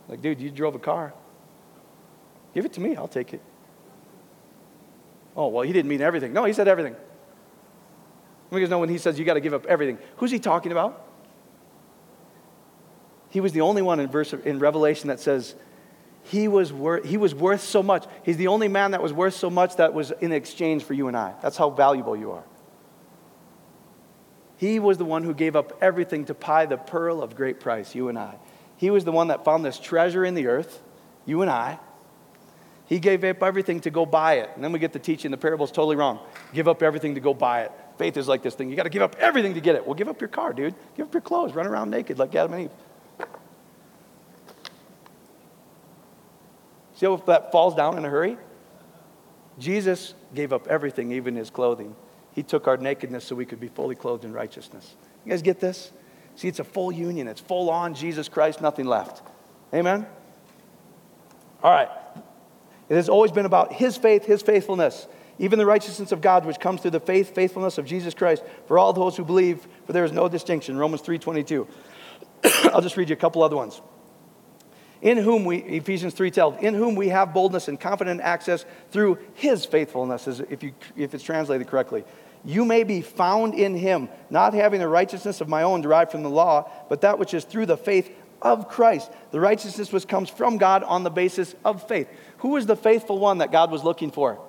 Like, 0.09 0.23
dude, 0.23 0.41
you 0.41 0.51
drove 0.51 0.75
a 0.75 0.79
car. 0.79 1.13
Give 2.55 2.65
it 2.65 2.73
to 2.73 2.81
me, 2.81 2.97
I'll 2.97 3.09
take 3.09 3.35
it. 3.35 3.43
Oh, 5.37 5.49
well, 5.49 5.65
he 5.65 5.73
didn't 5.75 5.91
mean 5.91 6.01
everything. 6.01 6.33
No, 6.33 6.45
he 6.45 6.55
said 6.55 6.67
everything. 6.67 6.97
You 8.53 8.61
guys 8.61 8.69
know 8.69 8.79
when 8.79 8.91
he 8.91 8.99
says 8.99 9.19
you 9.19 9.25
got 9.25 9.35
to 9.35 9.41
give 9.41 9.55
up 9.55 9.67
everything. 9.67 9.99
Who's 10.17 10.31
he 10.31 10.39
talking 10.39 10.73
about? 10.73 11.09
He 13.31 13.41
was 13.41 13.53
the 13.53 13.63
only 13.63 13.81
one 13.81 13.99
in 13.99 14.09
verse 14.09 14.35
in 14.35 14.59
Revelation 14.59 15.09
that 15.09 15.21
says 15.21 15.55
he 16.25 16.49
was 16.49 16.71
worth 16.71 17.05
he 17.05 17.17
was 17.17 17.35
worth 17.35 17.63
so 17.63 17.83
much. 17.83 18.05
He's 18.23 18.37
the 18.37 18.49
only 18.49 18.69
man 18.69 18.91
that 18.91 19.03
was 19.03 19.13
worth 19.13 19.35
so 19.35 19.49
much 19.49 19.77
that 19.77 19.95
was 19.95 20.11
in 20.21 20.33
exchange 20.33 20.85
for 20.85 20.93
you 20.93 21.09
and 21.09 21.17
I. 21.17 21.33
That's 21.43 21.57
how 21.57 21.71
valuable 21.71 22.15
you 22.15 22.33
are. 22.33 22.45
He 24.59 24.79
was 24.79 24.99
the 24.99 25.05
one 25.05 25.25
who 25.25 25.35
gave 25.35 25.57
up 25.57 25.79
everything 25.81 26.27
to 26.27 26.35
buy 26.35 26.67
the 26.67 26.77
pearl 26.77 27.23
of 27.23 27.35
great 27.35 27.59
price, 27.59 27.95
you 27.95 28.09
and 28.09 28.19
I. 28.19 28.37
He 28.77 28.91
was 28.91 29.05
the 29.05 29.13
one 29.13 29.29
that 29.29 29.45
found 29.45 29.65
this 29.65 29.79
treasure 29.79 30.25
in 30.25 30.35
the 30.35 30.47
earth, 30.47 30.83
you 31.25 31.41
and 31.41 31.51
I. 31.51 31.81
He 32.85 32.99
gave 32.99 33.25
up 33.25 33.43
everything 33.43 33.81
to 33.81 33.91
go 33.91 34.05
buy 34.05 34.35
it. 34.35 34.51
And 34.55 34.63
then 34.63 34.73
we 34.73 34.79
get 34.79 34.93
the 34.93 34.99
teaching 34.99 35.31
the 35.31 35.37
parable 35.39 35.65
is 35.65 35.73
totally 35.73 35.97
wrong. 35.97 36.21
Give 36.53 36.69
up 36.69 36.83
everything 36.83 37.15
to 37.15 37.21
go 37.21 37.33
buy 37.33 37.63
it. 37.63 37.73
Faith 37.99 38.17
is 38.17 38.29
like 38.29 38.43
this 38.43 38.55
thing. 38.55 38.71
You 38.71 38.77
got 38.77 38.85
to 38.85 38.91
give 38.91 39.03
up 39.03 39.17
everything 39.19 39.55
to 39.55 39.61
get 39.61 39.75
it. 39.75 39.87
Well, 39.87 39.95
give 39.95 40.09
up 40.09 40.21
your 40.21 40.29
car, 40.29 40.53
dude. 40.53 40.75
Give 40.97 41.07
up 41.07 41.15
your 41.15 41.21
clothes. 41.21 41.55
Run 41.55 41.67
around 41.67 41.91
naked 41.91 42.19
like 42.19 42.35
Adam 42.35 42.55
and 42.55 42.65
Eve. 42.65 43.27
See 46.95 47.07
how 47.07 47.17
that 47.17 47.53
falls 47.53 47.75
down 47.75 47.99
in 47.99 48.05
a 48.05 48.09
hurry? 48.09 48.37
Jesus 49.59 50.15
gave 50.35 50.53
up 50.53 50.69
everything, 50.69 51.13
even 51.13 51.37
his 51.37 51.51
clothing. 51.51 51.95
He 52.33 52.43
took 52.43 52.67
our 52.67 52.77
nakedness 52.77 53.25
so 53.25 53.35
we 53.35 53.45
could 53.45 53.61
be 53.61 53.69
fully 53.69 53.95
clothed 53.95 54.25
in 54.25 54.33
righteousness. 54.33 54.95
You 55.25 55.31
guys 55.31 55.43
get 55.43 55.61
this? 55.61 55.93
See, 56.37 56.49
it's 56.49 56.61
a 56.61 56.65
full 56.65 56.91
union. 56.91 57.29
It's 57.29 57.41
full 57.41 57.71
on 57.71 57.95
Jesus 57.95 58.29
Christ, 58.29 58.61
nothing 58.61 58.87
left. 58.87 59.23
Amen? 59.75 60.07
All 61.63 61.71
right. 61.71 61.89
It 62.89 62.95
has 62.95 63.09
always 63.09 63.33
been 63.33 63.47
about 63.47 63.73
his 63.73 63.97
faith, 63.97 64.25
his 64.25 64.43
faithfulness, 64.43 65.07
even 65.39 65.59
the 65.59 65.67
righteousness 65.67 66.13
of 66.13 66.21
God 66.21 66.45
which 66.45 66.61
comes 66.61 66.83
through 66.83 66.93
the 66.93 67.01
faith, 67.01 67.35
faithfulness 67.35 67.79
of 67.79 67.87
Jesus 67.87 68.15
Christ 68.15 68.43
for 68.67 68.79
all 68.79 68.93
those 68.93 69.17
who 69.17 69.25
believe, 69.25 69.67
for 69.87 69.93
there 69.93 70.05
is 70.05 70.13
no 70.13 70.29
distinction. 70.29 70.77
Romans 70.77 71.03
3:22. 71.03 71.67
I'll 72.73 72.81
just 72.81 72.97
read 72.97 73.09
you 73.09 73.15
a 73.15 73.19
couple 73.19 73.43
other 73.43 73.57
ones. 73.57 73.81
In 75.01 75.19
whom 75.19 75.45
we 75.45 75.59
Ephesians 75.59 76.15
3:12, 76.15 76.61
in 76.61 76.75
whom 76.75 76.95
we 76.95 77.09
have 77.09 77.35
boldness 77.35 77.69
and 77.69 77.81
confident 77.81 78.21
access 78.21 78.65
through 78.91 79.19
his 79.35 79.65
faithfulness, 79.65 80.29
if, 80.29 80.63
you, 80.63 80.73
if 80.97 81.15
it's 81.15 81.25
translated 81.25 81.67
correctly. 81.67 82.05
You 82.45 82.65
may 82.65 82.83
be 82.83 83.03
found 83.03 83.55
in 83.55 83.77
him, 83.77 84.09
not 84.29 84.53
having 84.53 84.81
the 84.81 84.89
righteousness 84.89 85.41
of 85.41 85.49
my 85.49 85.63
own 85.63 85.81
derived 85.81 86.11
from 86.11 86.25
the 86.25 86.31
law, 86.31 86.71
but 86.89 87.03
that 87.03 87.19
which 87.19 87.35
is 87.35 87.45
through 87.45 87.67
the 87.67 87.77
faith 87.77 88.11
of 88.41 88.69
Christ. 88.69 89.11
The 89.31 89.41
righteousness 89.41 89.93
which 89.93 90.09
comes 90.09 90.29
from 90.29 90.59
God 90.59 90.83
on 90.83 91.05
the 91.05 91.11
basis 91.11 91.55
of 91.65 91.87
faith. 91.87 92.09
Who 92.39 92.51
was 92.51 92.67
the 92.67 92.77
faithful 92.77 93.19
one 93.19 93.39
that 93.39 93.53
God 93.53 93.71
was 93.71 93.85
looking 93.85 94.11
for? 94.11 94.41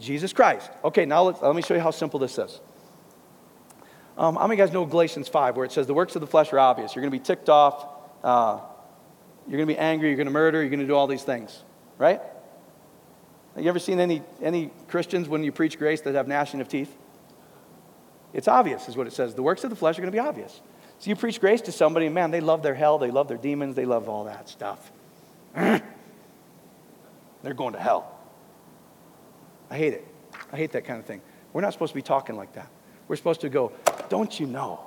Jesus 0.00 0.32
Christ. 0.32 0.70
Okay, 0.82 1.04
now 1.04 1.22
let 1.22 1.54
me 1.54 1.62
show 1.62 1.74
you 1.74 1.80
how 1.80 1.90
simple 1.90 2.18
this 2.18 2.38
is. 2.38 2.60
Um, 4.18 4.34
how 4.34 4.42
many 4.46 4.54
of 4.54 4.58
you 4.58 4.66
guys 4.66 4.74
know 4.74 4.84
Galatians 4.84 5.28
5, 5.28 5.56
where 5.56 5.64
it 5.64 5.72
says 5.72 5.86
the 5.86 5.94
works 5.94 6.14
of 6.14 6.20
the 6.20 6.26
flesh 6.26 6.52
are 6.52 6.58
obvious? 6.58 6.94
You're 6.94 7.02
going 7.02 7.12
to 7.12 7.18
be 7.18 7.24
ticked 7.24 7.48
off, 7.48 7.86
uh, 8.24 8.60
you're 9.46 9.56
going 9.56 9.68
to 9.68 9.74
be 9.74 9.78
angry, 9.78 10.08
you're 10.08 10.16
going 10.16 10.26
to 10.26 10.32
murder, 10.32 10.60
you're 10.60 10.70
going 10.70 10.80
to 10.80 10.86
do 10.86 10.94
all 10.94 11.06
these 11.06 11.22
things, 11.22 11.62
right? 11.96 12.20
Have 13.54 13.64
you 13.64 13.68
ever 13.68 13.78
seen 13.78 13.98
any, 14.00 14.22
any 14.42 14.70
Christians 14.88 15.28
when 15.28 15.42
you 15.42 15.52
preach 15.52 15.78
grace 15.78 16.00
that 16.02 16.14
have 16.14 16.28
gnashing 16.28 16.60
of 16.60 16.68
teeth? 16.68 16.94
It's 18.32 18.48
obvious, 18.48 18.88
is 18.88 18.96
what 18.96 19.06
it 19.06 19.12
says. 19.12 19.34
The 19.34 19.42
works 19.42 19.64
of 19.64 19.70
the 19.70 19.76
flesh 19.76 19.98
are 19.98 20.02
going 20.02 20.12
to 20.12 20.16
be 20.16 20.20
obvious. 20.20 20.60
So 20.98 21.08
you 21.08 21.16
preach 21.16 21.40
grace 21.40 21.62
to 21.62 21.72
somebody, 21.72 22.06
and 22.06 22.14
man, 22.14 22.30
they 22.30 22.40
love 22.40 22.62
their 22.62 22.74
hell, 22.74 22.98
they 22.98 23.10
love 23.10 23.26
their 23.26 23.38
demons, 23.38 23.74
they 23.74 23.86
love 23.86 24.08
all 24.08 24.24
that 24.24 24.48
stuff. 24.48 24.92
They're 25.54 25.80
going 27.54 27.72
to 27.72 27.80
hell. 27.80 28.19
I 29.70 29.76
hate 29.76 29.94
it. 29.94 30.06
I 30.52 30.56
hate 30.56 30.72
that 30.72 30.84
kind 30.84 30.98
of 30.98 31.06
thing. 31.06 31.20
We're 31.52 31.60
not 31.62 31.72
supposed 31.72 31.90
to 31.90 31.96
be 31.96 32.02
talking 32.02 32.36
like 32.36 32.52
that. 32.54 32.70
We're 33.08 33.16
supposed 33.16 33.40
to 33.42 33.48
go, 33.48 33.72
don't 34.08 34.38
you 34.38 34.46
know 34.46 34.80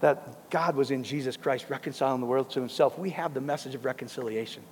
that 0.00 0.50
God 0.50 0.76
was 0.76 0.90
in 0.90 1.02
Jesus 1.02 1.36
Christ 1.36 1.66
reconciling 1.68 2.20
the 2.20 2.26
world 2.26 2.50
to 2.50 2.60
himself? 2.60 2.98
We 2.98 3.10
have 3.10 3.34
the 3.34 3.40
message 3.40 3.74
of 3.74 3.84
reconciliation. 3.84 4.62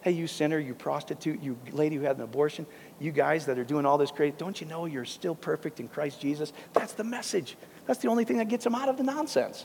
Hey, 0.00 0.12
you 0.12 0.26
sinner, 0.26 0.58
you 0.58 0.74
prostitute, 0.74 1.42
you 1.42 1.58
lady 1.72 1.96
who 1.96 2.02
had 2.02 2.16
an 2.16 2.22
abortion, 2.22 2.66
you 3.00 3.10
guys 3.10 3.46
that 3.46 3.58
are 3.58 3.64
doing 3.64 3.86
all 3.86 3.96
this 3.96 4.10
crazy, 4.10 4.34
don't 4.36 4.60
you 4.60 4.66
know 4.66 4.84
you're 4.84 5.06
still 5.06 5.34
perfect 5.34 5.80
in 5.80 5.88
Christ 5.88 6.20
Jesus? 6.20 6.52
That's 6.74 6.92
the 6.92 7.04
message. 7.04 7.56
That's 7.86 8.00
the 8.00 8.08
only 8.08 8.24
thing 8.24 8.36
that 8.38 8.48
gets 8.48 8.64
them 8.64 8.74
out 8.74 8.88
of 8.88 8.98
the 8.98 9.02
nonsense. 9.02 9.64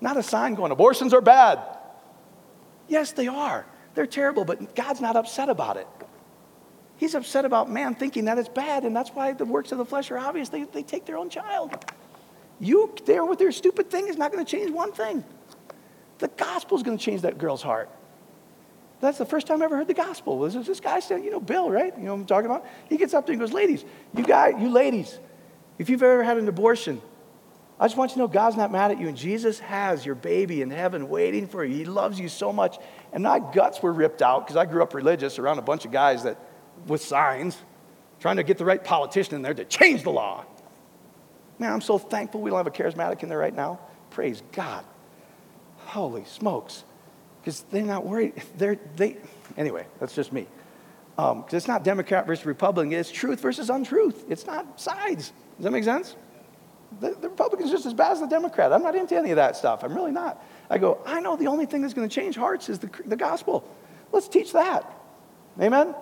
Not 0.00 0.16
a 0.16 0.22
sign 0.22 0.54
going, 0.54 0.70
abortions 0.70 1.12
are 1.12 1.20
bad. 1.20 1.60
Yes, 2.88 3.12
they 3.12 3.28
are. 3.28 3.66
They're 3.94 4.06
terrible, 4.06 4.44
but 4.44 4.74
God's 4.74 5.00
not 5.00 5.16
upset 5.16 5.48
about 5.48 5.76
it. 5.76 5.86
He's 7.00 7.14
upset 7.14 7.46
about 7.46 7.70
man 7.70 7.94
thinking 7.94 8.26
that 8.26 8.36
it's 8.36 8.50
bad, 8.50 8.84
and 8.84 8.94
that's 8.94 9.08
why 9.08 9.32
the 9.32 9.46
works 9.46 9.72
of 9.72 9.78
the 9.78 9.86
flesh 9.86 10.10
are 10.10 10.18
obvious. 10.18 10.50
They, 10.50 10.64
they 10.64 10.82
take 10.82 11.06
their 11.06 11.16
own 11.16 11.30
child. 11.30 11.82
You 12.60 12.94
there 13.06 13.24
with 13.24 13.40
your 13.40 13.52
stupid 13.52 13.90
thing 13.90 14.08
is 14.08 14.18
not 14.18 14.30
going 14.30 14.44
to 14.44 14.50
change 14.50 14.70
one 14.70 14.92
thing. 14.92 15.24
The 16.18 16.28
gospel 16.28 16.76
is 16.76 16.82
going 16.82 16.98
to 16.98 17.02
change 17.02 17.22
that 17.22 17.38
girl's 17.38 17.62
heart. 17.62 17.88
That's 19.00 19.16
the 19.16 19.24
first 19.24 19.46
time 19.46 19.62
I 19.62 19.64
ever 19.64 19.78
heard 19.78 19.86
the 19.86 19.94
gospel. 19.94 20.36
Was 20.36 20.52
this 20.52 20.78
guy 20.78 21.00
saying, 21.00 21.24
you 21.24 21.30
know, 21.30 21.40
Bill, 21.40 21.70
right? 21.70 21.96
You 21.96 22.04
know 22.04 22.12
what 22.12 22.20
I'm 22.20 22.26
talking 22.26 22.50
about? 22.50 22.66
He 22.90 22.98
gets 22.98 23.14
up 23.14 23.24
there 23.24 23.32
and 23.32 23.40
goes, 23.40 23.54
ladies, 23.54 23.82
you 24.14 24.22
guys, 24.22 24.56
you 24.58 24.68
ladies, 24.68 25.18
if 25.78 25.88
you've 25.88 26.02
ever 26.02 26.22
had 26.22 26.36
an 26.36 26.48
abortion, 26.48 27.00
I 27.78 27.86
just 27.86 27.96
want 27.96 28.10
you 28.10 28.16
to 28.16 28.18
know 28.18 28.28
God's 28.28 28.58
not 28.58 28.70
mad 28.70 28.90
at 28.90 29.00
you, 29.00 29.08
and 29.08 29.16
Jesus 29.16 29.58
has 29.60 30.04
your 30.04 30.16
baby 30.16 30.60
in 30.60 30.70
heaven 30.70 31.08
waiting 31.08 31.48
for 31.48 31.64
you. 31.64 31.74
He 31.74 31.86
loves 31.86 32.20
you 32.20 32.28
so 32.28 32.52
much. 32.52 32.76
And 33.14 33.22
my 33.22 33.38
guts 33.38 33.82
were 33.82 33.94
ripped 33.94 34.20
out 34.20 34.46
because 34.46 34.58
I 34.58 34.66
grew 34.66 34.82
up 34.82 34.92
religious 34.92 35.38
around 35.38 35.58
a 35.58 35.62
bunch 35.62 35.86
of 35.86 35.92
guys 35.92 36.24
that 36.24 36.36
with 36.86 37.02
signs, 37.02 37.56
trying 38.20 38.36
to 38.36 38.42
get 38.42 38.58
the 38.58 38.64
right 38.64 38.82
politician 38.82 39.34
in 39.34 39.42
there 39.42 39.54
to 39.54 39.64
change 39.64 40.02
the 40.02 40.10
law. 40.10 40.44
Man, 41.58 41.72
I'm 41.72 41.80
so 41.80 41.98
thankful 41.98 42.40
we 42.40 42.50
don't 42.50 42.58
have 42.58 42.66
a 42.66 42.70
charismatic 42.70 43.22
in 43.22 43.28
there 43.28 43.38
right 43.38 43.54
now. 43.54 43.80
Praise 44.10 44.42
God. 44.52 44.84
Holy 45.78 46.24
smokes. 46.24 46.84
Because 47.40 47.64
they're 47.70 47.82
not 47.82 48.04
worried. 48.04 48.34
They're, 48.56 48.78
they, 48.96 49.16
anyway, 49.56 49.86
that's 49.98 50.14
just 50.14 50.32
me. 50.32 50.46
Because 51.16 51.34
um, 51.34 51.44
it's 51.52 51.68
not 51.68 51.84
Democrat 51.84 52.26
versus 52.26 52.46
Republican, 52.46 52.98
it's 52.98 53.10
truth 53.10 53.40
versus 53.40 53.68
untruth. 53.68 54.24
It's 54.30 54.46
not 54.46 54.80
sides. 54.80 55.32
Does 55.56 55.64
that 55.64 55.70
make 55.70 55.84
sense? 55.84 56.16
The, 57.00 57.10
the 57.10 57.28
Republican's 57.28 57.70
just 57.70 57.86
as 57.86 57.94
bad 57.94 58.12
as 58.12 58.20
the 58.20 58.26
Democrat. 58.26 58.72
I'm 58.72 58.82
not 58.82 58.96
into 58.96 59.16
any 59.16 59.30
of 59.30 59.36
that 59.36 59.56
stuff. 59.56 59.84
I'm 59.84 59.94
really 59.94 60.12
not. 60.12 60.42
I 60.70 60.78
go, 60.78 60.98
I 61.04 61.20
know 61.20 61.36
the 61.36 61.46
only 61.46 61.66
thing 61.66 61.82
that's 61.82 61.94
going 61.94 62.08
to 62.08 62.14
change 62.14 62.36
hearts 62.36 62.68
is 62.68 62.78
the, 62.78 62.90
the 63.04 63.16
gospel. 63.16 63.68
Let's 64.12 64.28
teach 64.28 64.52
that. 64.52 64.90
Amen? 65.60 65.94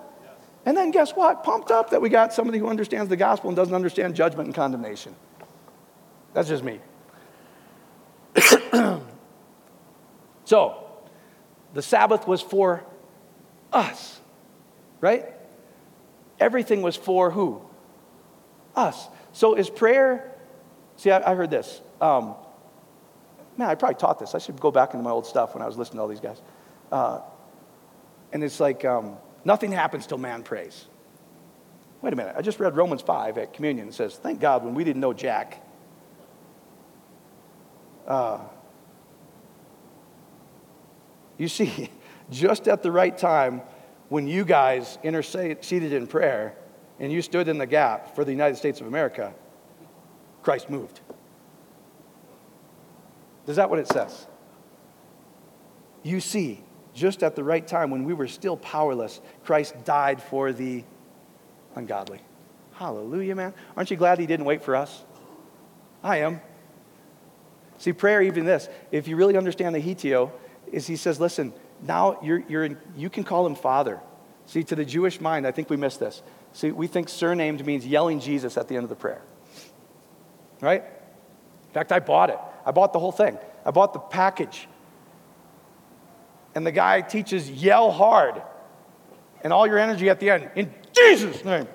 And 0.68 0.76
then 0.76 0.90
guess 0.90 1.12
what? 1.12 1.44
Pumped 1.44 1.70
up 1.70 1.88
that 1.90 2.02
we 2.02 2.10
got 2.10 2.34
somebody 2.34 2.58
who 2.58 2.68
understands 2.68 3.08
the 3.08 3.16
gospel 3.16 3.48
and 3.48 3.56
doesn't 3.56 3.74
understand 3.74 4.14
judgment 4.14 4.48
and 4.48 4.54
condemnation. 4.54 5.16
That's 6.34 6.46
just 6.46 6.62
me. 6.62 6.78
so, 10.44 10.84
the 11.72 11.80
Sabbath 11.80 12.28
was 12.28 12.42
for 12.42 12.84
us, 13.72 14.20
right? 15.00 15.24
Everything 16.38 16.82
was 16.82 16.96
for 16.96 17.30
who? 17.30 17.62
Us. 18.76 19.08
So, 19.32 19.54
is 19.54 19.70
prayer, 19.70 20.34
see, 20.96 21.10
I, 21.10 21.32
I 21.32 21.34
heard 21.34 21.48
this. 21.50 21.80
Um, 21.98 22.34
man, 23.56 23.70
I 23.70 23.74
probably 23.74 23.94
taught 23.94 24.18
this. 24.18 24.34
I 24.34 24.38
should 24.38 24.60
go 24.60 24.70
back 24.70 24.92
into 24.92 25.02
my 25.02 25.12
old 25.12 25.24
stuff 25.24 25.54
when 25.54 25.62
I 25.62 25.66
was 25.66 25.78
listening 25.78 25.96
to 25.96 26.02
all 26.02 26.08
these 26.08 26.20
guys. 26.20 26.42
Uh, 26.92 27.20
and 28.34 28.44
it's 28.44 28.60
like, 28.60 28.84
um, 28.84 29.16
Nothing 29.48 29.72
happens 29.72 30.06
till 30.06 30.18
man 30.18 30.42
prays. 30.42 30.84
Wait 32.02 32.12
a 32.12 32.16
minute. 32.16 32.34
I 32.36 32.42
just 32.42 32.60
read 32.60 32.76
Romans 32.76 33.00
5 33.00 33.38
at 33.38 33.54
communion. 33.54 33.88
It 33.88 33.94
says, 33.94 34.16
Thank 34.16 34.40
God 34.40 34.62
when 34.62 34.74
we 34.74 34.84
didn't 34.84 35.00
know 35.00 35.14
Jack. 35.14 35.64
Uh, 38.06 38.40
you 41.38 41.48
see, 41.48 41.88
just 42.30 42.68
at 42.68 42.82
the 42.82 42.92
right 42.92 43.16
time, 43.16 43.62
when 44.10 44.28
you 44.28 44.44
guys 44.44 44.98
interceded 45.02 45.94
in 45.94 46.06
prayer 46.06 46.54
and 47.00 47.10
you 47.10 47.22
stood 47.22 47.48
in 47.48 47.56
the 47.56 47.66
gap 47.66 48.14
for 48.14 48.26
the 48.26 48.32
United 48.32 48.56
States 48.56 48.82
of 48.82 48.86
America, 48.86 49.32
Christ 50.42 50.68
moved. 50.68 51.00
Is 53.46 53.56
that 53.56 53.70
what 53.70 53.78
it 53.78 53.88
says? 53.88 54.26
You 56.02 56.20
see, 56.20 56.62
just 56.94 57.22
at 57.22 57.36
the 57.36 57.44
right 57.44 57.66
time 57.66 57.90
when 57.90 58.04
we 58.04 58.14
were 58.14 58.28
still 58.28 58.56
powerless, 58.56 59.20
Christ 59.44 59.74
died 59.84 60.22
for 60.22 60.52
the 60.52 60.84
ungodly. 61.74 62.20
Hallelujah, 62.72 63.34
man. 63.34 63.54
Aren't 63.76 63.90
you 63.90 63.96
glad 63.96 64.18
he 64.18 64.26
didn't 64.26 64.46
wait 64.46 64.62
for 64.62 64.76
us? 64.76 65.04
I 66.02 66.18
am. 66.18 66.40
See, 67.78 67.92
prayer, 67.92 68.22
even 68.22 68.44
this, 68.44 68.68
if 68.90 69.08
you 69.08 69.16
really 69.16 69.36
understand 69.36 69.74
the 69.74 69.80
Hetio, 69.80 70.32
is 70.72 70.86
he 70.86 70.96
says, 70.96 71.20
listen, 71.20 71.52
now 71.82 72.18
you're, 72.22 72.42
you're 72.48 72.64
in, 72.64 72.76
you 72.96 73.08
can 73.08 73.24
call 73.24 73.46
him 73.46 73.54
Father. 73.54 74.00
See, 74.46 74.64
to 74.64 74.74
the 74.74 74.84
Jewish 74.84 75.20
mind, 75.20 75.46
I 75.46 75.52
think 75.52 75.70
we 75.70 75.76
miss 75.76 75.96
this. 75.96 76.22
See, 76.52 76.70
we 76.72 76.86
think 76.86 77.08
surnamed 77.08 77.64
means 77.66 77.86
yelling 77.86 78.20
Jesus 78.20 78.56
at 78.56 78.68
the 78.68 78.76
end 78.76 78.84
of 78.84 78.90
the 78.90 78.96
prayer. 78.96 79.22
Right? 80.60 80.82
In 80.82 81.74
fact, 81.74 81.92
I 81.92 82.00
bought 82.00 82.30
it. 82.30 82.38
I 82.64 82.70
bought 82.70 82.92
the 82.92 82.98
whole 82.98 83.12
thing. 83.12 83.38
I 83.64 83.70
bought 83.70 83.92
the 83.92 83.98
package. 83.98 84.66
And 86.58 86.66
the 86.66 86.72
guy 86.72 87.02
teaches 87.02 87.48
yell 87.48 87.92
hard 87.92 88.42
and 89.44 89.52
all 89.52 89.64
your 89.64 89.78
energy 89.78 90.10
at 90.10 90.18
the 90.18 90.28
end 90.28 90.50
in 90.56 90.74
Jesus' 90.92 91.44
name. 91.44 91.68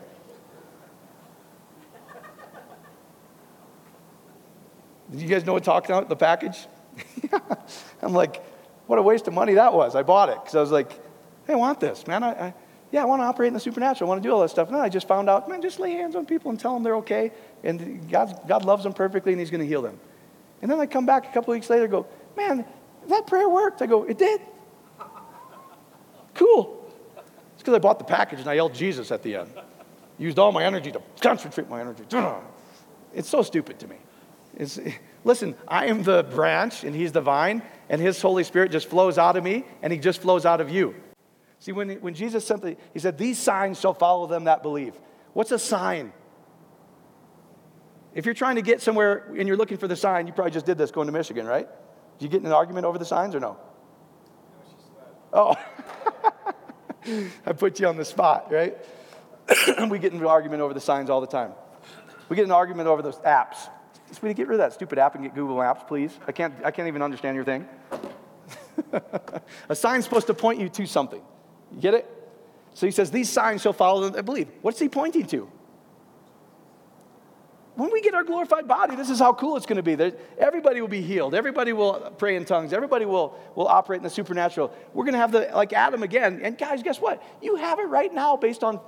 Did 5.10 5.22
you 5.22 5.30
guys 5.30 5.46
know 5.46 5.54
what 5.54 5.64
talked 5.64 5.86
about 5.86 6.10
the 6.10 6.18
package? 6.18 6.68
I'm 8.02 8.12
like, 8.12 8.46
what 8.88 9.00
a 9.00 9.02
waste 9.02 9.26
of 9.30 9.34
money 9.34 9.54
that 9.54 9.74
was. 9.74 9.96
I 9.96 10.04
bought 10.04 10.28
it 10.28 10.36
because 10.42 10.56
I 10.56 10.60
was 10.60 10.72
like, 10.72 10.92
hey, 11.48 11.54
I 11.54 11.56
want 11.56 11.80
this, 11.80 12.06
man. 12.06 12.22
I, 12.22 12.48
I, 12.48 12.54
yeah, 12.92 13.04
I 13.04 13.06
want 13.06 13.22
to 13.22 13.26
operate 13.26 13.48
in 13.48 13.54
the 13.54 13.62
supernatural. 13.62 14.10
I 14.10 14.12
want 14.12 14.22
to 14.22 14.28
do 14.28 14.34
all 14.34 14.42
that 14.42 14.50
stuff. 14.50 14.68
And 14.68 14.76
then 14.76 14.84
I 14.84 14.90
just 14.90 15.08
found 15.08 15.30
out, 15.30 15.48
man, 15.48 15.62
just 15.62 15.80
lay 15.80 15.94
hands 15.94 16.18
on 16.18 16.26
people 16.26 16.52
and 16.52 16.60
tell 16.60 16.74
them 16.74 16.84
they're 16.84 16.98
okay. 16.98 17.32
And 17.64 18.12
God, 18.12 18.38
God 18.50 18.66
loves 18.66 18.84
them 18.84 18.92
perfectly 18.92 19.32
and 19.32 19.40
He's 19.40 19.50
going 19.50 19.62
to 19.62 19.66
heal 19.66 19.82
them. 19.82 19.98
And 20.62 20.70
then 20.70 20.82
I 20.82 20.88
come 20.88 21.06
back 21.06 21.30
a 21.30 21.32
couple 21.34 21.54
weeks 21.54 21.70
later 21.70 21.88
go, 21.88 22.06
man, 22.36 22.66
that 23.08 23.28
prayer 23.28 23.48
worked. 23.48 23.82
I 23.82 23.86
go, 23.86 24.04
it 24.04 24.18
did. 24.18 24.42
Cool. 26.34 26.92
It's 27.54 27.62
because 27.62 27.74
I 27.74 27.80
bought 27.80 28.00
the 28.00 28.06
package 28.06 28.40
and 28.40 28.50
I 28.50 28.54
yelled 28.54 28.74
Jesus 28.74 29.12
at 29.12 29.24
the 29.24 29.36
end. 29.36 29.50
Used 30.18 30.40
all 30.40 30.52
my 30.52 30.64
energy 30.64 30.92
to 30.92 31.02
concentrate 31.22 31.70
my 31.70 31.82
energy. 31.82 32.04
It's 33.16 33.30
so 33.30 33.44
stupid 33.44 33.78
to 33.78 33.88
me. 33.88 33.98
It's, 34.58 34.80
listen, 35.24 35.56
I 35.68 35.86
am 35.86 36.02
the 36.02 36.24
branch 36.24 36.84
and 36.84 36.96
he's 36.96 37.12
the 37.12 37.22
vine, 37.22 37.62
and 37.90 38.02
his 38.02 38.20
Holy 38.20 38.44
Spirit 38.44 38.72
just 38.72 38.88
flows 38.88 39.20
out 39.20 39.38
of 39.38 39.44
me 39.44 39.66
and 39.84 39.94
he 39.94 40.00
just 40.00 40.20
flows 40.20 40.48
out 40.48 40.62
of 40.62 40.72
you. 40.72 40.96
See, 41.60 41.72
when, 41.72 41.92
when 42.02 42.14
Jesus 42.14 42.46
sent 42.46 42.62
the, 42.62 42.76
he 42.92 43.00
said, 43.00 43.18
These 43.18 43.38
signs 43.38 43.80
shall 43.80 43.94
follow 43.94 44.28
them 44.28 44.46
that 44.46 44.64
believe. 44.64 44.96
What's 45.34 45.52
a 45.52 45.60
sign? 45.60 46.12
If 48.14 48.26
you're 48.26 48.36
trying 48.36 48.56
to 48.56 48.62
get 48.62 48.82
somewhere 48.82 49.32
and 49.38 49.48
you're 49.48 49.58
looking 49.58 49.78
for 49.78 49.88
the 49.88 49.96
sign, 49.96 50.28
you 50.28 50.34
probably 50.34 50.52
just 50.52 50.66
did 50.66 50.78
this 50.78 50.92
going 50.92 51.08
to 51.08 51.14
Michigan, 51.14 51.46
right? 51.46 51.68
Did 52.20 52.26
you 52.26 52.30
get 52.30 52.42
in 52.42 52.48
an 52.48 52.52
argument 52.52 52.86
over 52.86 52.98
the 52.98 53.06
signs 53.06 53.34
or 53.34 53.40
no? 53.40 53.58
Oh, 55.32 55.56
I 57.46 57.54
put 57.54 57.80
you 57.80 57.88
on 57.88 57.98
the 57.98 58.06
spot, 58.06 58.52
right? 58.52 58.78
we 59.90 60.00
get 60.00 60.14
in 60.14 60.20
an 60.20 60.26
argument 60.26 60.62
over 60.62 60.74
the 60.74 60.82
signs 60.82 61.10
all 61.10 61.22
the 61.22 61.28
time. 61.28 61.52
We 62.30 62.36
get 62.36 62.46
an 62.46 62.52
argument 62.52 62.88
over 62.88 63.02
those 63.02 63.18
apps. 63.20 63.70
Sweetie, 64.12 64.36
get 64.36 64.48
rid 64.48 64.56
of 64.56 64.60
that 64.60 64.74
stupid 64.74 65.00
app 65.00 65.16
and 65.16 65.24
get 65.24 65.34
Google 65.34 65.58
Maps, 65.58 65.84
please. 65.88 66.18
I 66.28 66.32
can't, 66.32 66.54
I 66.64 66.72
can't 66.72 66.88
even 66.88 67.02
understand 67.02 67.36
your 67.36 67.44
thing. 67.44 67.68
a 69.70 69.76
sign's 69.76 70.06
supposed 70.06 70.28
to 70.28 70.34
point 70.34 70.60
you 70.60 70.70
to 70.70 70.86
something. 70.86 71.22
You 71.74 71.82
get 71.82 71.94
it? 71.94 72.10
So 72.74 72.86
he 72.86 72.92
says, 72.92 73.12
These 73.12 73.30
signs 73.30 73.62
shall 73.62 73.74
follow 73.74 74.02
them 74.02 74.14
that 74.14 74.24
believe. 74.24 74.48
What's 74.62 74.80
he 74.80 74.90
pointing 74.90 75.26
to? 75.28 75.50
When 77.76 77.92
we 77.92 78.02
get 78.02 78.14
our 78.14 78.24
glorified 78.24 78.68
body, 78.68 78.96
this 78.96 79.10
is 79.10 79.18
how 79.20 79.34
cool 79.34 79.58
it's 79.58 79.66
going 79.66 79.84
to 79.84 79.84
be. 79.84 80.14
everybody 80.38 80.80
will 80.80 80.88
be 80.88 81.02
healed. 81.02 81.34
Everybody 81.34 81.74
will 81.74 82.14
pray 82.20 82.36
in 82.36 82.46
tongues. 82.46 82.72
Everybody 82.72 83.06
will, 83.06 83.38
will 83.56 83.68
operate 83.68 83.98
in 83.98 84.04
the 84.04 84.12
supernatural. 84.12 84.72
We're 84.94 85.06
going 85.06 85.14
to 85.14 85.20
have 85.20 85.32
the, 85.32 85.50
like 85.56 85.74
Adam 85.74 86.04
again. 86.04 86.40
And 86.44 86.56
guys, 86.56 86.84
guess 86.84 87.02
what? 87.02 87.24
You 87.42 87.56
have 87.56 87.80
it 87.80 87.88
right 87.88 88.14
now 88.14 88.36
based 88.36 88.64
on, 88.64 88.80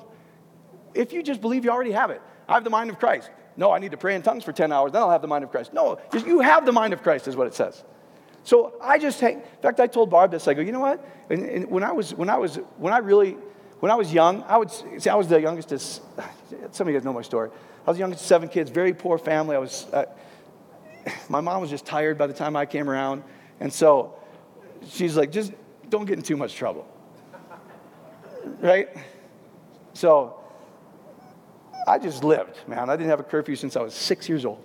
if 0.93 1.13
you 1.13 1.23
just 1.23 1.41
believe 1.41 1.65
you 1.65 1.71
already 1.71 1.93
have 1.93 2.11
it. 2.11 2.21
I 2.47 2.53
have 2.53 2.63
the 2.63 2.69
mind 2.69 2.91
of 2.91 2.99
Christ. 2.99 3.31
No, 3.57 3.71
I 3.71 3.79
need 3.79 3.91
to 3.91 3.97
pray 3.97 4.15
in 4.15 4.21
tongues 4.21 4.43
for 4.43 4.51
10 4.51 4.71
hours, 4.71 4.91
then 4.91 5.01
I'll 5.01 5.09
have 5.09 5.21
the 5.21 5.27
mind 5.27 5.43
of 5.43 5.49
Christ. 5.49 5.73
No, 5.73 5.99
you 6.13 6.41
have 6.41 6.65
the 6.65 6.73
mind 6.73 6.93
of 6.93 7.01
Christ, 7.01 7.27
is 7.27 7.35
what 7.35 7.47
it 7.47 7.55
says. 7.55 7.83
So 8.43 8.73
I 8.81 8.99
just 8.99 9.19
hang, 9.19 9.37
in 9.37 9.61
fact, 9.61 9.79
I 9.79 9.87
told 9.87 10.11
Barb 10.11 10.29
this. 10.29 10.47
I 10.47 10.53
go, 10.53 10.61
you 10.61 10.71
know 10.71 10.79
what? 10.79 11.03
And, 11.31 11.43
and 11.43 11.71
when 11.71 11.83
I 11.83 11.91
was, 11.91 12.13
when 12.13 12.29
I 12.29 12.37
was, 12.37 12.57
when 12.77 12.93
I 12.93 12.99
really, 12.99 13.37
when 13.79 13.91
I 13.91 13.95
was 13.95 14.13
young, 14.13 14.43
I 14.43 14.57
would 14.57 14.69
see, 14.69 15.09
I 15.09 15.15
was 15.15 15.27
the 15.27 15.41
youngest 15.41 15.71
of, 15.71 15.81
some 16.71 16.87
of 16.87 16.87
you 16.87 16.93
guys 16.93 17.03
know 17.03 17.13
my 17.13 17.23
story. 17.23 17.49
I 17.87 17.91
was 17.91 17.99
of 17.99 18.19
seven 18.19 18.49
kids, 18.49 18.71
very 18.71 18.93
poor 18.93 19.17
family. 19.17 19.55
I 19.55 19.59
was, 19.59 19.85
uh, 19.93 20.05
my 21.29 21.41
mom 21.41 21.61
was 21.61 21.69
just 21.69 21.85
tired 21.85 22.17
by 22.17 22.27
the 22.27 22.33
time 22.33 22.55
I 22.55 22.65
came 22.65 22.89
around. 22.89 23.23
And 23.59 23.71
so 23.71 24.15
she's 24.87 25.15
like, 25.15 25.31
just 25.31 25.53
don't 25.89 26.05
get 26.05 26.17
in 26.17 26.23
too 26.23 26.37
much 26.37 26.55
trouble. 26.55 26.87
right? 28.59 28.89
So 29.93 30.39
I 31.87 31.99
just 31.99 32.23
lived, 32.23 32.57
man. 32.67 32.89
I 32.89 32.95
didn't 32.95 33.09
have 33.09 33.19
a 33.19 33.23
curfew 33.23 33.55
since 33.55 33.75
I 33.75 33.81
was 33.81 33.93
six 33.93 34.27
years 34.27 34.45
old. 34.45 34.63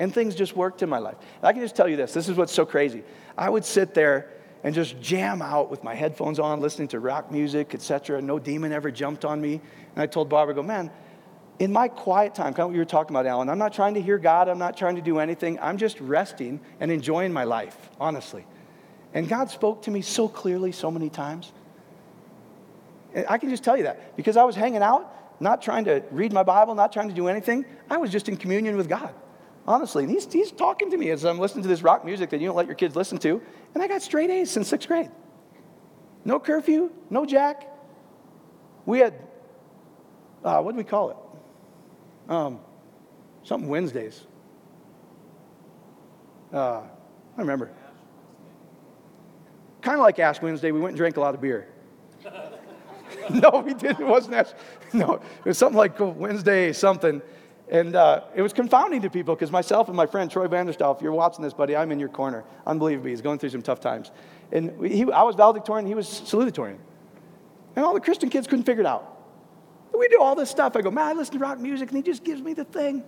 And 0.00 0.12
things 0.12 0.34
just 0.34 0.56
worked 0.56 0.82
in 0.82 0.88
my 0.88 0.98
life. 0.98 1.16
And 1.36 1.44
I 1.44 1.52
can 1.52 1.62
just 1.62 1.76
tell 1.76 1.88
you 1.88 1.96
this 1.96 2.12
this 2.12 2.28
is 2.28 2.36
what's 2.36 2.52
so 2.52 2.66
crazy. 2.66 3.04
I 3.38 3.48
would 3.48 3.64
sit 3.64 3.94
there 3.94 4.30
and 4.64 4.74
just 4.74 5.00
jam 5.00 5.40
out 5.42 5.70
with 5.70 5.84
my 5.84 5.94
headphones 5.94 6.38
on, 6.38 6.60
listening 6.60 6.88
to 6.88 6.98
rock 6.98 7.30
music, 7.30 7.74
etc. 7.74 8.20
No 8.20 8.38
demon 8.38 8.72
ever 8.72 8.90
jumped 8.90 9.24
on 9.24 9.40
me. 9.40 9.60
And 9.94 10.02
I 10.02 10.06
told 10.06 10.28
Barbara, 10.28 10.54
I 10.54 10.56
go, 10.56 10.62
man, 10.62 10.90
in 11.58 11.72
my 11.72 11.88
quiet 11.88 12.34
time, 12.34 12.52
kind 12.52 12.60
of 12.60 12.66
what 12.68 12.74
you 12.74 12.80
were 12.80 12.84
talking 12.84 13.14
about, 13.14 13.26
Alan, 13.26 13.48
I'm 13.48 13.58
not 13.58 13.72
trying 13.72 13.94
to 13.94 14.02
hear 14.02 14.18
God, 14.18 14.48
I'm 14.48 14.58
not 14.58 14.76
trying 14.76 14.96
to 14.96 15.02
do 15.02 15.18
anything. 15.18 15.58
I'm 15.60 15.78
just 15.78 16.00
resting 16.00 16.60
and 16.80 16.90
enjoying 16.90 17.32
my 17.32 17.44
life, 17.44 17.76
honestly. 18.00 18.44
And 19.12 19.28
God 19.28 19.50
spoke 19.50 19.82
to 19.82 19.90
me 19.90 20.02
so 20.02 20.26
clearly 20.26 20.72
so 20.72 20.90
many 20.90 21.08
times. 21.08 21.52
I 23.28 23.38
can 23.38 23.50
just 23.50 23.62
tell 23.62 23.76
you 23.76 23.84
that 23.84 24.16
because 24.16 24.36
I 24.36 24.42
was 24.42 24.56
hanging 24.56 24.82
out, 24.82 25.40
not 25.40 25.62
trying 25.62 25.84
to 25.84 26.02
read 26.10 26.32
my 26.32 26.42
Bible, 26.42 26.74
not 26.74 26.92
trying 26.92 27.08
to 27.08 27.14
do 27.14 27.28
anything. 27.28 27.64
I 27.88 27.98
was 27.98 28.10
just 28.10 28.28
in 28.28 28.36
communion 28.36 28.76
with 28.76 28.88
God, 28.88 29.14
honestly. 29.68 30.02
And 30.02 30.12
he's, 30.12 30.30
he's 30.32 30.50
talking 30.50 30.90
to 30.90 30.96
me 30.96 31.10
as 31.10 31.24
I'm 31.24 31.38
listening 31.38 31.62
to 31.62 31.68
this 31.68 31.82
rock 31.82 32.04
music 32.04 32.30
that 32.30 32.40
you 32.40 32.48
don't 32.48 32.56
let 32.56 32.66
your 32.66 32.74
kids 32.74 32.96
listen 32.96 33.18
to. 33.18 33.40
And 33.74 33.82
I 33.82 33.86
got 33.86 34.02
straight 34.02 34.30
A's 34.30 34.50
since 34.50 34.68
sixth 34.68 34.88
grade. 34.88 35.10
No 36.24 36.40
curfew, 36.40 36.90
no 37.10 37.24
jack. 37.24 37.70
We 38.86 38.98
had, 38.98 39.14
uh, 40.44 40.60
what 40.60 40.72
do 40.72 40.76
we 40.76 40.84
call 40.84 41.10
it? 41.10 41.16
Um, 42.32 42.60
something 43.42 43.68
Wednesdays. 43.68 44.26
Uh, 46.52 46.82
I 47.36 47.40
remember. 47.40 47.70
Kind 49.82 49.96
of 49.96 50.02
like 50.02 50.18
Ash 50.18 50.40
Wednesday, 50.40 50.70
we 50.70 50.80
went 50.80 50.92
and 50.92 50.96
drank 50.96 51.16
a 51.16 51.20
lot 51.20 51.34
of 51.34 51.40
beer. 51.40 51.68
no, 53.30 53.62
we 53.64 53.74
didn't. 53.74 54.00
It 54.00 54.06
wasn't 54.06 54.32
that. 54.32 54.54
No, 54.92 55.14
it 55.14 55.44
was 55.44 55.58
something 55.58 55.76
like 55.76 55.96
Wednesday 55.98 56.72
something. 56.72 57.20
And 57.68 57.96
uh, 57.96 58.24
it 58.34 58.42
was 58.42 58.52
confounding 58.52 59.00
to 59.02 59.10
people 59.10 59.34
because 59.34 59.50
myself 59.50 59.88
and 59.88 59.96
my 59.96 60.06
friend 60.06 60.30
Troy 60.30 60.46
Vanderstaal, 60.46 60.94
if 60.94 61.02
you're 61.02 61.12
watching 61.12 61.42
this, 61.42 61.54
buddy, 61.54 61.74
I'm 61.74 61.90
in 61.92 61.98
your 61.98 62.10
corner. 62.10 62.44
Unbelievably, 62.66 63.10
he's 63.10 63.22
going 63.22 63.38
through 63.38 63.50
some 63.50 63.62
tough 63.62 63.80
times. 63.80 64.10
And 64.52 64.84
he, 64.86 65.10
I 65.10 65.22
was 65.22 65.34
valedictorian, 65.34 65.86
he 65.86 65.94
was 65.94 66.06
salutatorian. 66.06 66.78
And 67.74 67.84
all 67.84 67.94
the 67.94 68.00
Christian 68.00 68.28
kids 68.28 68.46
couldn't 68.46 68.64
figure 68.64 68.82
it 68.82 68.86
out. 68.86 69.13
We 69.96 70.08
do 70.08 70.20
all 70.20 70.34
this 70.34 70.50
stuff. 70.50 70.76
I 70.76 70.82
go, 70.82 70.90
man, 70.90 71.06
I 71.06 71.12
listen 71.12 71.34
to 71.34 71.40
rock 71.40 71.58
music, 71.58 71.88
and 71.90 71.96
he 71.96 72.02
just 72.02 72.24
gives 72.24 72.42
me 72.42 72.52
the 72.52 72.64
thing. 72.64 73.04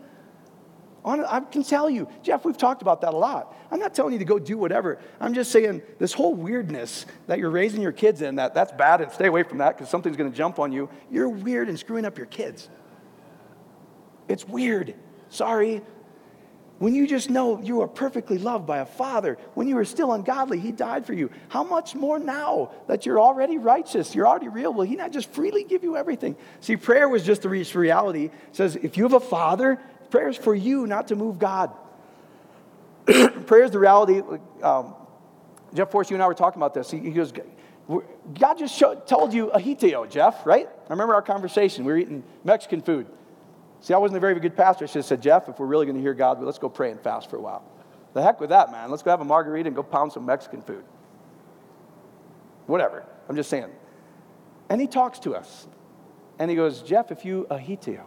I 1.05 1.39
can 1.39 1.63
tell 1.63 1.89
you, 1.89 2.09
Jeff, 2.25 2.45
we've 2.45 2.57
talked 2.57 2.83
about 2.83 3.01
that 3.03 3.15
a 3.15 3.17
lot. 3.17 3.57
I'm 3.71 3.79
not 3.79 3.95
telling 3.95 4.13
you 4.13 4.19
to 4.19 4.25
go 4.25 4.41
do 4.41 4.59
whatever. 4.59 4.99
I'm 5.21 5.35
just 5.35 5.53
saying 5.53 5.83
this 6.01 6.13
whole 6.13 6.35
weirdness 6.35 7.07
that 7.29 7.39
you're 7.39 7.51
raising 7.51 7.81
your 7.81 7.93
kids 7.93 8.23
in, 8.23 8.37
that 8.37 8.55
that's 8.55 8.73
bad 8.73 9.01
and 9.01 9.13
stay 9.13 9.29
away 9.29 9.45
from 9.45 9.59
that 9.59 9.77
because 9.77 9.89
something's 9.89 10.17
going 10.17 10.31
to 10.31 10.37
jump 10.37 10.59
on 10.59 10.73
you. 10.73 10.89
You're 11.09 11.29
weird 11.29 11.69
and 11.69 11.79
screwing 11.79 12.05
up 12.05 12.19
your 12.19 12.27
kids. 12.27 12.69
It's 14.27 14.49
weird. 14.49 14.97
Sorry. 15.29 15.81
When 16.79 16.95
you 16.95 17.07
just 17.07 17.31
know 17.31 17.61
you 17.61 17.81
are 17.81 17.89
perfectly 17.89 18.37
loved 18.37 18.67
by 18.67 18.79
a 18.79 18.87
father, 18.87 19.39
when 19.55 19.67
you 19.67 19.77
were 19.77 19.85
still 19.87 20.13
ungodly, 20.13 20.61
he 20.61 20.73
died 20.73 21.07
for 21.07 21.15
you. 21.15 21.31
How 21.49 21.65
much 21.65 21.95
more 21.95 22.19
now 22.19 22.73
that 22.87 23.07
you're 23.07 23.19
already 23.19 23.57
righteous, 23.57 24.15
you're 24.15 24.27
already 24.27 24.49
real? 24.49 24.75
Will 24.75 24.85
he 24.85 24.95
not 24.95 25.11
just 25.11 25.31
freely 25.31 25.65
give 25.65 25.83
you 25.83 25.97
everything? 25.97 26.37
See, 26.61 26.77
prayer 26.77 27.09
was 27.09 27.23
just 27.25 27.43
the 27.43 27.49
reality. 27.49 28.27
It 28.27 28.33
says, 28.53 28.77
if 28.77 28.99
you 28.99 29.05
have 29.05 29.15
a 29.15 29.21
father, 29.21 29.81
Prayer 30.11 30.29
is 30.29 30.37
for 30.37 30.55
you, 30.55 30.87
not 30.87 31.09
to 31.09 31.17
move 31.17 31.39
God. 31.39 31.73
prayer 33.05 33.65
is 33.65 33.71
the 33.71 33.79
reality. 33.79 34.23
Um, 34.63 34.95
Jeff 35.75 35.91
Force, 35.91 36.11
you 36.11 36.17
and 36.17 36.23
I 36.23 36.27
were 36.27 36.35
talking 36.35 36.61
about 36.61 36.75
this. 36.75 36.91
He, 36.91 36.99
he 36.99 37.11
goes, 37.11 37.33
God 38.39 38.55
just 38.59 38.77
showed, 38.77 39.07
told 39.07 39.33
you 39.33 39.51
a 39.51 39.61
aiteo, 39.61 40.09
Jeff, 40.11 40.47
right? 40.47 40.69
I 40.69 40.91
remember 40.91 41.15
our 41.15 41.23
conversation. 41.23 41.85
We 41.85 41.93
were 41.93 41.99
eating 41.99 42.23
Mexican 42.45 42.83
food. 42.83 43.07
See, 43.81 43.95
I 43.95 43.99
wasn't 43.99 44.17
a 44.17 44.21
very 44.21 44.39
good 44.41 44.57
pastor. 44.57 44.85
I 44.85 44.89
should 44.89 44.97
have 44.97 45.05
said, 45.05 45.23
Jeff, 45.23 45.49
if 45.49 45.59
we're 45.59 45.67
really 45.67 45.87
going 45.87 45.97
to 45.97 46.03
hear 46.03 46.15
God, 46.15 46.43
let's 46.43 46.59
go 46.59 46.69
pray 46.69 46.91
and 46.91 47.01
fast 47.01 47.31
for 47.31 47.37
a 47.37 47.41
while. 47.41 47.63
The 48.15 48.23
heck 48.23 48.41
with 48.41 48.51
that, 48.51 48.73
man. 48.73 48.91
Let's 48.91 49.03
go 49.03 49.11
have 49.11 49.21
a 49.21 49.25
margarita 49.25 49.67
and 49.67 49.77
go 49.77 49.83
pound 49.83 50.13
some 50.13 50.25
Mexican 50.25 50.63
food. 50.63 50.85
Whatever. 52.67 53.05
I'm 53.29 53.37
just 53.37 53.51
saying. 53.51 53.71
And 54.69 54.81
he 54.81 54.87
talks 54.87 55.19
to 55.21 55.35
us. 55.35 55.69
And 56.39 56.51
he 56.51 56.57
goes, 56.57 56.83
Jeff, 56.83 57.11
if 57.11 57.25
you 57.25 57.47
aiteo, 57.51 58.05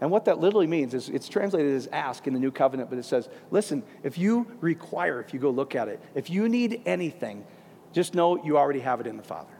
and 0.00 0.10
what 0.10 0.26
that 0.26 0.38
literally 0.38 0.66
means 0.66 0.92
is 0.92 1.08
it's 1.08 1.28
translated 1.28 1.72
as 1.74 1.86
ask 1.86 2.26
in 2.26 2.34
the 2.34 2.40
new 2.40 2.50
covenant, 2.50 2.90
but 2.90 2.98
it 2.98 3.04
says, 3.04 3.28
listen, 3.50 3.82
if 4.02 4.18
you 4.18 4.46
require, 4.60 5.20
if 5.20 5.32
you 5.32 5.40
go 5.40 5.50
look 5.50 5.74
at 5.74 5.88
it, 5.88 6.02
if 6.14 6.28
you 6.28 6.48
need 6.48 6.82
anything, 6.84 7.44
just 7.92 8.14
know 8.14 8.44
you 8.44 8.58
already 8.58 8.80
have 8.80 9.00
it 9.00 9.06
in 9.06 9.16
the 9.16 9.22
Father. 9.22 9.52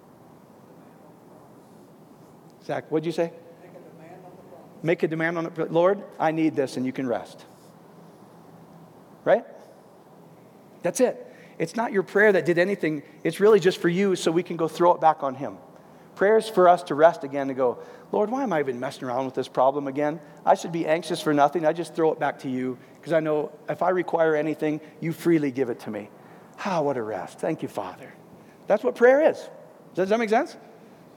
Zach, 2.64 2.90
what'd 2.90 3.06
you 3.06 3.12
say? 3.12 3.32
Make 4.86 5.02
a 5.02 5.08
demand 5.08 5.36
on 5.36 5.46
it. 5.46 5.72
Lord, 5.72 6.04
I 6.16 6.30
need 6.30 6.54
this, 6.54 6.76
and 6.76 6.86
you 6.86 6.92
can 6.92 7.08
rest. 7.08 7.44
Right? 9.24 9.44
That's 10.82 11.00
it. 11.00 11.26
It's 11.58 11.74
not 11.74 11.92
your 11.92 12.04
prayer 12.04 12.30
that 12.30 12.44
did 12.44 12.56
anything. 12.56 13.02
It's 13.24 13.40
really 13.40 13.58
just 13.58 13.78
for 13.78 13.88
you 13.88 14.14
so 14.14 14.30
we 14.30 14.44
can 14.44 14.56
go 14.56 14.68
throw 14.68 14.94
it 14.94 15.00
back 15.00 15.24
on 15.24 15.34
Him. 15.34 15.58
Prayer 16.14 16.38
is 16.38 16.48
for 16.48 16.68
us 16.68 16.84
to 16.84 16.94
rest 16.94 17.24
again 17.24 17.48
and 17.48 17.56
go, 17.56 17.80
Lord, 18.12 18.30
why 18.30 18.44
am 18.44 18.52
I 18.52 18.60
even 18.60 18.78
messing 18.78 19.08
around 19.08 19.24
with 19.24 19.34
this 19.34 19.48
problem 19.48 19.88
again? 19.88 20.20
I 20.44 20.54
should 20.54 20.70
be 20.70 20.86
anxious 20.86 21.20
for 21.20 21.34
nothing. 21.34 21.66
I 21.66 21.72
just 21.72 21.96
throw 21.96 22.12
it 22.12 22.20
back 22.20 22.38
to 22.40 22.48
you 22.48 22.78
because 23.00 23.12
I 23.12 23.18
know 23.18 23.50
if 23.68 23.82
I 23.82 23.90
require 23.90 24.36
anything, 24.36 24.80
you 25.00 25.12
freely 25.12 25.50
give 25.50 25.68
it 25.68 25.80
to 25.80 25.90
me. 25.90 26.10
Ah, 26.64 26.80
what 26.80 26.96
a 26.96 27.02
rest. 27.02 27.40
Thank 27.40 27.60
you, 27.60 27.68
Father. 27.68 28.14
That's 28.68 28.84
what 28.84 28.94
prayer 28.94 29.28
is. 29.28 29.50
Does 29.96 30.10
that 30.10 30.20
make 30.20 30.30
sense? 30.30 30.56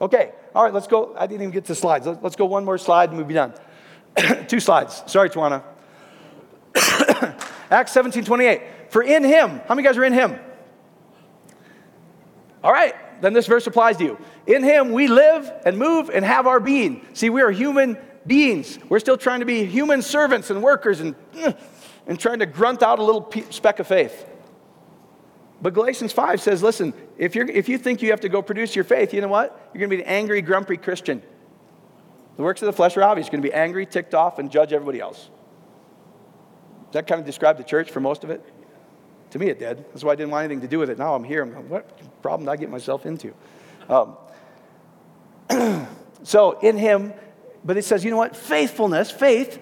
Okay. 0.01 0.31
All 0.55 0.63
right, 0.63 0.73
let's 0.73 0.87
go. 0.87 1.15
I 1.17 1.27
didn't 1.27 1.41
even 1.41 1.51
get 1.51 1.65
to 1.65 1.75
slides. 1.75 2.07
Let's 2.07 2.35
go 2.35 2.45
one 2.45 2.65
more 2.65 2.77
slide 2.77 3.09
and 3.09 3.17
we'll 3.17 3.27
be 3.27 3.33
done. 3.33 3.53
Two 4.47 4.59
slides. 4.59 5.03
Sorry, 5.07 5.29
Tawana. 5.29 5.63
Acts 7.71 7.91
17 7.91 8.25
28. 8.25 8.61
For 8.89 9.03
in 9.03 9.23
him, 9.23 9.61
how 9.67 9.75
many 9.75 9.83
guys 9.83 9.97
are 9.97 10.03
in 10.03 10.13
him? 10.13 10.39
All 12.63 12.71
right, 12.71 12.93
then 13.21 13.33
this 13.33 13.47
verse 13.47 13.67
applies 13.67 13.97
to 13.97 14.03
you. 14.03 14.17
In 14.47 14.63
him 14.63 14.91
we 14.91 15.07
live 15.07 15.51
and 15.65 15.77
move 15.77 16.09
and 16.09 16.25
have 16.25 16.47
our 16.47 16.59
being. 16.59 17.05
See, 17.13 17.29
we 17.29 17.41
are 17.41 17.51
human 17.51 17.97
beings. 18.25 18.79
We're 18.89 18.99
still 18.99 19.17
trying 19.17 19.39
to 19.41 19.45
be 19.45 19.65
human 19.65 20.01
servants 20.01 20.49
and 20.49 20.61
workers 20.61 20.99
and, 20.99 21.15
and 22.07 22.19
trying 22.19 22.39
to 22.39 22.45
grunt 22.45 22.81
out 22.81 22.99
a 22.99 23.03
little 23.03 23.31
speck 23.51 23.79
of 23.79 23.87
faith. 23.87 24.25
But 25.61 25.73
Galatians 25.73 26.13
5 26.13 26.41
says, 26.41 26.63
listen, 26.63 26.93
if, 27.17 27.35
you're, 27.35 27.49
if 27.49 27.67
you 27.67 27.77
think 27.77 28.01
you 28.01 28.11
have 28.11 28.21
to 28.21 28.29
go 28.29 28.41
produce 28.41 28.75
your 28.75 28.85
faith, 28.85 29.13
you 29.13 29.21
know 29.21 29.27
what? 29.27 29.69
You're 29.73 29.79
going 29.79 29.89
to 29.89 29.97
be 29.97 30.03
an 30.03 30.07
angry, 30.09 30.41
grumpy 30.41 30.77
Christian. 30.77 31.21
The 32.37 32.43
works 32.43 32.61
of 32.61 32.67
the 32.67 32.73
flesh 32.73 32.95
are 32.95 33.03
obvious. 33.03 33.27
You're 33.27 33.31
going 33.31 33.43
to 33.43 33.49
be 33.49 33.53
angry, 33.53 33.85
ticked 33.85 34.15
off, 34.15 34.39
and 34.39 34.49
judge 34.49 34.71
everybody 34.71 35.01
else. 35.01 35.29
Does 36.85 36.93
that 36.93 37.07
kind 37.07 37.19
of 37.19 37.25
describe 37.25 37.57
the 37.57 37.63
church 37.63 37.91
for 37.91 37.99
most 37.99 38.23
of 38.23 38.29
it? 38.29 38.41
To 39.31 39.39
me, 39.39 39.47
it 39.47 39.59
did. 39.59 39.85
That's 39.89 40.03
why 40.03 40.13
I 40.13 40.15
didn't 40.15 40.31
want 40.31 40.45
anything 40.45 40.61
to 40.61 40.67
do 40.67 40.79
with 40.79 40.89
it. 40.89 40.97
Now 40.97 41.13
I'm 41.13 41.23
here. 41.23 41.43
I'm 41.43 41.51
going, 41.51 41.69
what 41.69 42.21
problem 42.21 42.45
did 42.45 42.51
I 42.51 42.55
get 42.55 42.69
myself 42.69 43.05
into? 43.05 43.33
Um, 43.89 44.17
so 46.23 46.57
in 46.59 46.77
him, 46.77 47.13
but 47.63 47.77
it 47.77 47.83
says, 47.83 48.05
you 48.05 48.11
know 48.11 48.17
what? 48.17 48.35
Faithfulness, 48.35 49.11
faith, 49.11 49.61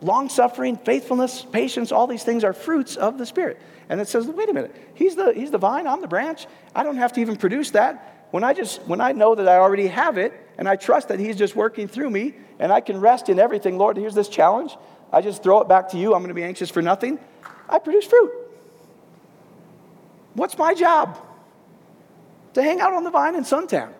long 0.00 0.28
suffering, 0.28 0.76
faithfulness, 0.76 1.46
patience, 1.52 1.92
all 1.92 2.06
these 2.06 2.24
things 2.24 2.42
are 2.42 2.52
fruits 2.52 2.96
of 2.96 3.18
the 3.18 3.26
Spirit. 3.26 3.60
And 3.92 4.00
it 4.00 4.08
says, 4.08 4.26
wait 4.26 4.48
a 4.48 4.54
minute, 4.54 4.74
he's 4.94 5.16
the, 5.16 5.34
he's 5.34 5.50
the 5.50 5.58
vine, 5.58 5.86
I'm 5.86 6.00
the 6.00 6.08
branch. 6.08 6.46
I 6.74 6.82
don't 6.82 6.96
have 6.96 7.12
to 7.12 7.20
even 7.20 7.36
produce 7.36 7.72
that. 7.72 8.26
When 8.30 8.42
I 8.42 8.54
just 8.54 8.80
when 8.86 9.02
I 9.02 9.12
know 9.12 9.34
that 9.34 9.46
I 9.46 9.58
already 9.58 9.86
have 9.88 10.16
it 10.16 10.32
and 10.56 10.66
I 10.66 10.76
trust 10.76 11.08
that 11.08 11.20
he's 11.20 11.36
just 11.36 11.54
working 11.54 11.88
through 11.88 12.08
me 12.08 12.32
and 12.58 12.72
I 12.72 12.80
can 12.80 12.98
rest 12.98 13.28
in 13.28 13.38
everything, 13.38 13.76
Lord, 13.76 13.98
here's 13.98 14.14
this 14.14 14.30
challenge. 14.30 14.74
I 15.12 15.20
just 15.20 15.42
throw 15.42 15.60
it 15.60 15.68
back 15.68 15.90
to 15.90 15.98
you. 15.98 16.14
I'm 16.14 16.22
going 16.22 16.28
to 16.28 16.34
be 16.34 16.42
anxious 16.42 16.70
for 16.70 16.80
nothing. 16.80 17.18
I 17.68 17.78
produce 17.78 18.06
fruit. 18.06 18.32
What's 20.32 20.56
my 20.56 20.72
job? 20.72 21.18
To 22.54 22.62
hang 22.62 22.80
out 22.80 22.94
on 22.94 23.04
the 23.04 23.10
vine 23.10 23.34
in 23.34 23.44
suntan. 23.44 23.92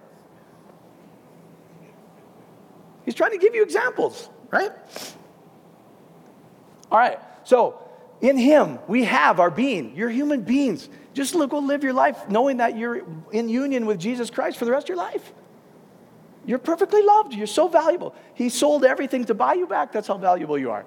He's 3.04 3.14
trying 3.14 3.32
to 3.32 3.38
give 3.38 3.54
you 3.54 3.62
examples, 3.62 4.30
right? 4.50 4.72
All 6.90 6.96
right, 6.96 7.18
so 7.44 7.81
in 8.22 8.38
Him 8.38 8.78
we 8.88 9.04
have 9.04 9.38
our 9.38 9.50
being. 9.50 9.94
You're 9.94 10.08
human 10.08 10.40
beings. 10.42 10.88
Just 11.12 11.34
look, 11.34 11.50
go 11.50 11.58
live 11.58 11.84
your 11.84 11.92
life 11.92 12.28
knowing 12.30 12.56
that 12.56 12.78
you're 12.78 13.02
in 13.32 13.50
union 13.50 13.84
with 13.84 13.98
Jesus 13.98 14.30
Christ 14.30 14.56
for 14.56 14.64
the 14.64 14.70
rest 14.70 14.86
of 14.86 14.88
your 14.88 14.98
life. 14.98 15.34
You're 16.46 16.58
perfectly 16.58 17.02
loved. 17.02 17.34
You're 17.34 17.46
so 17.46 17.68
valuable. 17.68 18.14
He 18.34 18.48
sold 18.48 18.84
everything 18.84 19.26
to 19.26 19.34
buy 19.34 19.54
you 19.54 19.66
back. 19.66 19.92
That's 19.92 20.08
how 20.08 20.16
valuable 20.16 20.58
you 20.58 20.70
are. 20.70 20.86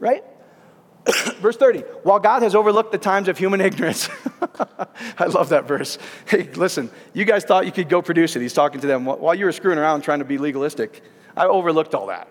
Right? 0.00 0.24
verse 1.38 1.56
30 1.56 1.80
while 2.02 2.18
god 2.18 2.42
has 2.42 2.54
overlooked 2.54 2.90
the 2.90 2.98
times 2.98 3.28
of 3.28 3.38
human 3.38 3.60
ignorance 3.70 4.08
i 5.18 5.26
love 5.26 5.50
that 5.50 5.64
verse 5.64 5.98
hey 6.26 6.50
listen 6.54 6.90
you 7.12 7.24
guys 7.24 7.44
thought 7.44 7.64
you 7.64 7.70
could 7.70 7.88
go 7.88 8.02
produce 8.02 8.34
it 8.34 8.42
he's 8.42 8.52
talking 8.52 8.80
to 8.80 8.88
them 8.88 9.04
while 9.04 9.34
you 9.34 9.44
were 9.44 9.52
screwing 9.52 9.78
around 9.78 10.02
trying 10.02 10.18
to 10.18 10.24
be 10.24 10.36
legalistic 10.36 11.02
i 11.36 11.46
overlooked 11.46 11.94
all 11.94 12.06
that 12.06 12.28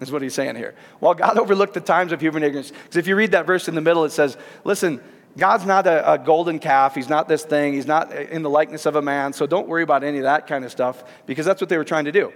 is 0.00 0.12
what 0.12 0.22
he's 0.22 0.34
saying 0.34 0.56
here 0.56 0.74
while 1.00 1.14
god 1.14 1.38
overlooked 1.38 1.74
the 1.74 1.80
times 1.80 2.12
of 2.12 2.20
human 2.20 2.42
ignorance 2.42 2.70
because 2.70 2.96
if 2.96 3.06
you 3.06 3.16
read 3.16 3.32
that 3.32 3.46
verse 3.46 3.68
in 3.68 3.74
the 3.74 3.80
middle 3.80 4.04
it 4.04 4.10
says 4.10 4.36
listen 4.64 5.00
god's 5.36 5.64
not 5.64 5.86
a, 5.86 6.12
a 6.12 6.18
golden 6.18 6.58
calf 6.58 6.94
he's 6.94 7.08
not 7.08 7.28
this 7.28 7.44
thing 7.44 7.72
he's 7.72 7.86
not 7.86 8.12
in 8.12 8.42
the 8.42 8.50
likeness 8.50 8.86
of 8.86 8.96
a 8.96 9.02
man 9.02 9.32
so 9.32 9.46
don't 9.46 9.68
worry 9.68 9.82
about 9.82 10.04
any 10.04 10.18
of 10.18 10.24
that 10.24 10.46
kind 10.46 10.64
of 10.64 10.70
stuff 10.70 11.04
because 11.26 11.44
that's 11.44 11.60
what 11.60 11.68
they 11.68 11.78
were 11.78 11.84
trying 11.84 12.04
to 12.04 12.12
do 12.12 12.32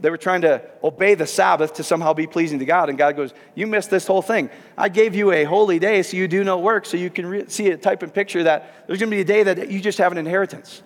they 0.00 0.10
were 0.10 0.16
trying 0.16 0.42
to 0.42 0.62
obey 0.82 1.14
the 1.14 1.26
Sabbath 1.26 1.74
to 1.74 1.82
somehow 1.82 2.14
be 2.14 2.26
pleasing 2.26 2.58
to 2.60 2.64
God. 2.64 2.88
And 2.88 2.96
God 2.96 3.16
goes, 3.16 3.34
You 3.54 3.66
missed 3.66 3.90
this 3.90 4.06
whole 4.06 4.22
thing. 4.22 4.50
I 4.76 4.88
gave 4.88 5.14
you 5.14 5.32
a 5.32 5.44
holy 5.44 5.78
day 5.78 6.02
so 6.02 6.16
you 6.16 6.28
do 6.28 6.42
no 6.44 6.58
work, 6.58 6.86
so 6.86 6.96
you 6.96 7.10
can 7.10 7.26
re- 7.26 7.44
see 7.48 7.68
a 7.68 7.76
type 7.76 8.02
and 8.02 8.12
picture 8.12 8.44
that 8.44 8.86
there's 8.86 8.98
going 8.98 9.10
to 9.10 9.16
be 9.16 9.20
a 9.20 9.24
day 9.24 9.42
that 9.42 9.70
you 9.70 9.80
just 9.80 9.98
have 9.98 10.12
an 10.12 10.18
inheritance. 10.18 10.82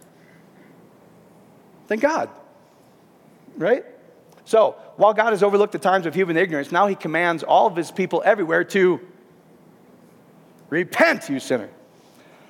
Thank 1.86 2.00
God. 2.02 2.30
Right? 3.56 3.84
So, 4.44 4.76
while 4.96 5.14
God 5.14 5.30
has 5.30 5.42
overlooked 5.42 5.72
the 5.72 5.78
times 5.78 6.06
of 6.06 6.14
human 6.14 6.36
ignorance, 6.36 6.70
now 6.70 6.86
he 6.86 6.94
commands 6.94 7.42
all 7.42 7.66
of 7.66 7.76
his 7.76 7.90
people 7.90 8.22
everywhere 8.24 8.62
to 8.64 9.00
repent, 10.68 11.28
you 11.28 11.40
sinner. 11.40 11.70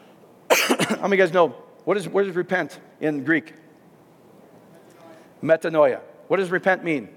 How 0.51 0.87
many 0.89 1.05
of 1.05 1.13
you 1.13 1.17
guys 1.19 1.33
know 1.33 1.55
what 1.85 1.97
is, 1.97 2.09
what 2.09 2.27
is 2.27 2.35
repent 2.35 2.79
in 3.01 3.25
Greek? 3.25 3.53
Metanoia. 5.43 6.01
What 6.27 6.39
does 6.39 6.51
repent 6.51 6.83
mean? 6.83 7.09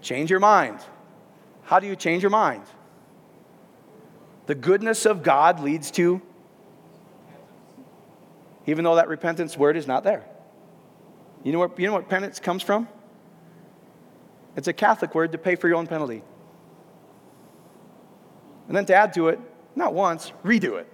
Change 0.00 0.30
your 0.30 0.40
mind. 0.40 0.80
How 1.64 1.78
do 1.78 1.86
you 1.86 1.94
change 1.94 2.22
your 2.22 2.30
mind? 2.30 2.62
The 4.46 4.54
goodness 4.54 5.04
of 5.04 5.22
God 5.22 5.60
leads 5.60 5.90
to, 5.92 6.22
even 8.66 8.84
though 8.84 8.96
that 8.96 9.08
repentance 9.08 9.56
word 9.56 9.76
is 9.76 9.86
not 9.86 10.02
there. 10.02 10.24
You 11.44 11.52
know, 11.52 11.58
what, 11.58 11.78
you 11.78 11.86
know 11.86 11.92
what 11.92 12.08
penance 12.08 12.40
comes 12.40 12.62
from? 12.62 12.88
It's 14.58 14.66
a 14.66 14.72
Catholic 14.72 15.14
word 15.14 15.30
to 15.30 15.38
pay 15.38 15.54
for 15.54 15.68
your 15.68 15.76
own 15.76 15.86
penalty. 15.86 16.20
And 18.66 18.76
then 18.76 18.84
to 18.86 18.94
add 18.94 19.12
to 19.12 19.28
it, 19.28 19.38
not 19.76 19.94
once, 19.94 20.32
redo 20.44 20.80
it. 20.80 20.92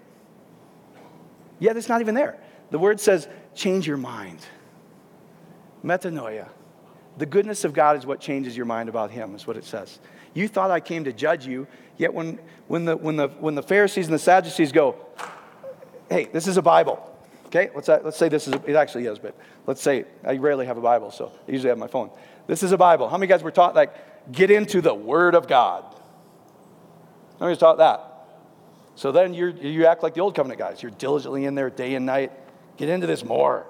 Yet 1.58 1.74
it's 1.78 1.88
not 1.88 2.02
even 2.02 2.14
there. 2.14 2.38
The 2.70 2.78
word 2.78 3.00
says, 3.00 3.26
change 3.54 3.86
your 3.86 3.96
mind. 3.96 4.40
Metanoia. 5.82 6.50
The 7.16 7.24
goodness 7.24 7.64
of 7.64 7.72
God 7.72 7.96
is 7.96 8.04
what 8.04 8.20
changes 8.20 8.54
your 8.54 8.66
mind 8.66 8.90
about 8.90 9.10
Him, 9.10 9.34
is 9.34 9.46
what 9.46 9.56
it 9.56 9.64
says. 9.64 9.98
You 10.34 10.46
thought 10.46 10.70
I 10.70 10.80
came 10.80 11.04
to 11.04 11.12
judge 11.14 11.46
you, 11.46 11.66
yet 11.96 12.12
when, 12.12 12.38
when, 12.68 12.84
the, 12.84 12.98
when, 12.98 13.16
the, 13.16 13.28
when 13.28 13.54
the 13.54 13.62
Pharisees 13.62 14.04
and 14.04 14.14
the 14.14 14.18
Sadducees 14.18 14.72
go, 14.72 14.94
hey, 16.10 16.28
this 16.30 16.46
is 16.46 16.58
a 16.58 16.62
Bible. 16.62 17.10
Okay, 17.46 17.70
let's, 17.74 17.88
let's 17.88 18.18
say 18.18 18.28
this 18.28 18.46
is, 18.46 18.52
a, 18.52 18.62
it 18.66 18.76
actually 18.76 19.06
is, 19.06 19.18
but 19.18 19.34
let's 19.66 19.80
say, 19.80 20.04
I 20.22 20.36
rarely 20.36 20.66
have 20.66 20.76
a 20.76 20.82
Bible, 20.82 21.10
so 21.10 21.32
I 21.48 21.50
usually 21.50 21.70
have 21.70 21.78
my 21.78 21.86
phone. 21.86 22.10
This 22.46 22.62
is 22.62 22.72
a 22.72 22.78
Bible. 22.78 23.08
How 23.08 23.16
many 23.16 23.28
guys 23.28 23.42
were 23.42 23.50
taught, 23.50 23.74
like, 23.74 24.32
get 24.32 24.50
into 24.50 24.80
the 24.80 24.94
Word 24.94 25.34
of 25.34 25.48
God? 25.48 25.84
How 25.84 27.40
many 27.40 27.50
was 27.50 27.58
taught 27.58 27.78
that? 27.78 28.10
So 28.96 29.10
then 29.10 29.34
you 29.34 29.48
you 29.48 29.86
act 29.86 30.02
like 30.02 30.14
the 30.14 30.20
Old 30.20 30.34
Covenant 30.34 30.58
guys. 30.58 30.82
You're 30.82 30.92
diligently 30.92 31.46
in 31.46 31.54
there 31.54 31.68
day 31.68 31.94
and 31.94 32.06
night. 32.06 32.32
Get 32.76 32.88
into 32.88 33.06
this 33.06 33.24
more. 33.24 33.66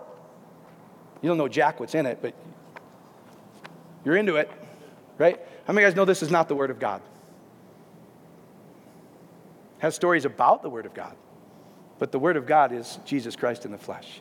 You 1.23 1.29
don't 1.29 1.39
know 1.39 1.49
jack 1.49 1.81
what's 1.81 1.95
in 1.95 2.05
it, 2.05 2.19
but 2.21 2.35
you're 4.05 4.17
into 4.17 4.37
it, 4.37 4.51
right? 5.17 5.41
How 5.67 5.73
many 5.73 5.87
guys 5.87 5.97
know 5.97 6.05
this 6.05 6.23
is 6.23 6.31
not 6.31 6.49
the 6.49 6.55
Word 6.55 6.71
of 6.71 6.79
God? 6.79 7.01
It 9.79 9.83
has 9.83 9.95
stories 9.95 10.27
about 10.27 10.63
the 10.63 10.69
Word 10.69 10.85
of 10.85 10.93
God, 10.93 11.17
but 11.99 12.13
the 12.13 12.19
Word 12.19 12.37
of 12.37 12.47
God 12.47 12.73
is 12.73 12.99
Jesus 13.07 13.35
Christ 13.35 13.65
in 13.65 13.73
the 13.73 13.79
flesh. 13.79 14.21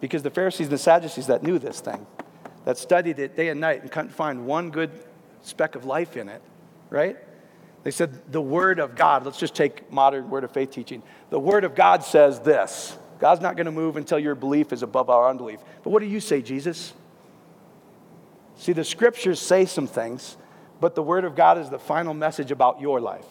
Because 0.00 0.22
the 0.22 0.30
Pharisees 0.30 0.66
and 0.66 0.72
the 0.72 0.78
Sadducees 0.78 1.28
that 1.28 1.42
knew 1.42 1.58
this 1.58 1.80
thing, 1.80 2.06
that 2.64 2.78
studied 2.78 3.18
it 3.18 3.36
day 3.36 3.48
and 3.48 3.60
night 3.60 3.82
and 3.82 3.90
couldn't 3.90 4.12
find 4.12 4.46
one 4.46 4.70
good 4.70 4.90
speck 5.42 5.74
of 5.74 5.84
life 5.84 6.16
in 6.16 6.28
it, 6.28 6.42
right? 6.90 7.16
They 7.82 7.90
said, 7.90 8.32
the 8.32 8.40
Word 8.40 8.78
of 8.78 8.96
God, 8.96 9.24
let's 9.26 9.38
just 9.38 9.54
take 9.54 9.90
modern 9.92 10.30
Word 10.30 10.44
of 10.44 10.50
faith 10.50 10.70
teaching. 10.70 11.02
The 11.30 11.38
Word 11.38 11.64
of 11.64 11.74
God 11.74 12.02
says 12.02 12.40
this 12.40 12.96
God's 13.18 13.40
not 13.40 13.56
going 13.56 13.66
to 13.66 13.72
move 13.72 13.96
until 13.96 14.18
your 14.18 14.34
belief 14.34 14.72
is 14.72 14.82
above 14.82 15.10
our 15.10 15.28
unbelief. 15.28 15.60
But 15.82 15.90
what 15.90 16.00
do 16.00 16.06
you 16.06 16.20
say, 16.20 16.42
Jesus? 16.42 16.92
See, 18.56 18.72
the 18.72 18.84
scriptures 18.84 19.40
say 19.40 19.66
some 19.66 19.86
things, 19.86 20.36
but 20.80 20.94
the 20.94 21.02
word 21.02 21.24
of 21.24 21.34
God 21.34 21.58
is 21.58 21.70
the 21.70 21.78
final 21.78 22.14
message 22.14 22.50
about 22.50 22.80
your 22.80 23.00
life. 23.00 23.26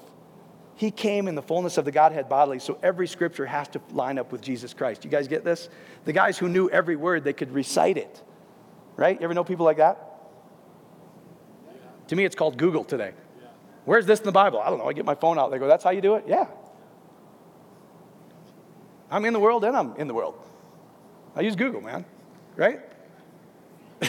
He 0.76 0.92
came 0.92 1.28
in 1.28 1.36
the 1.36 1.42
fullness 1.42 1.78
of 1.78 1.86
the 1.86 1.92
Godhead 1.92 2.28
bodily, 2.28 2.60
so 2.60 2.78
every 2.82 3.08
scripture 3.08 3.46
has 3.46 3.68
to 3.70 3.82
line 3.92 4.18
up 4.18 4.32
with 4.32 4.42
Jesus 4.42 4.74
Christ. 4.74 5.06
You 5.06 5.12
guys 5.12 5.28
get 5.28 5.44
this? 5.44 5.70
The 6.06 6.14
guys 6.14 6.38
who 6.38 6.50
knew 6.50 6.70
every 6.70 6.96
word, 6.96 7.24
they 7.24 7.34
could 7.34 7.52
recite 7.52 7.98
it. 7.98 8.22
Right? 8.96 9.20
You 9.20 9.24
ever 9.24 9.34
know 9.34 9.44
people 9.44 9.66
like 9.66 9.78
that? 9.78 10.10
To 12.10 12.16
me, 12.16 12.26
it's 12.26 12.36
called 12.36 12.58
Google 12.58 12.84
today. 12.84 13.14
Where's 13.86 14.06
this 14.06 14.20
in 14.20 14.26
the 14.26 14.32
Bible? 14.32 14.60
I 14.60 14.70
don't 14.70 14.80
know. 14.80 14.88
I 14.88 14.94
get 14.94 15.06
my 15.06 15.16
phone 15.16 15.38
out. 15.38 15.52
They 15.52 15.60
go, 15.60 15.68
That's 15.68 15.84
how 15.84 15.90
you 15.90 16.02
do 16.02 16.16
it? 16.16 16.26
Yeah. 16.28 16.48
I'm 19.12 19.26
in 19.26 19.34
the 19.34 19.40
world 19.40 19.64
and 19.64 19.76
I'm 19.76 19.96
in 19.98 20.08
the 20.08 20.14
world. 20.14 20.36
I 21.36 21.42
use 21.42 21.56
Google, 21.56 21.82
man. 21.82 22.06
Right? 22.56 22.80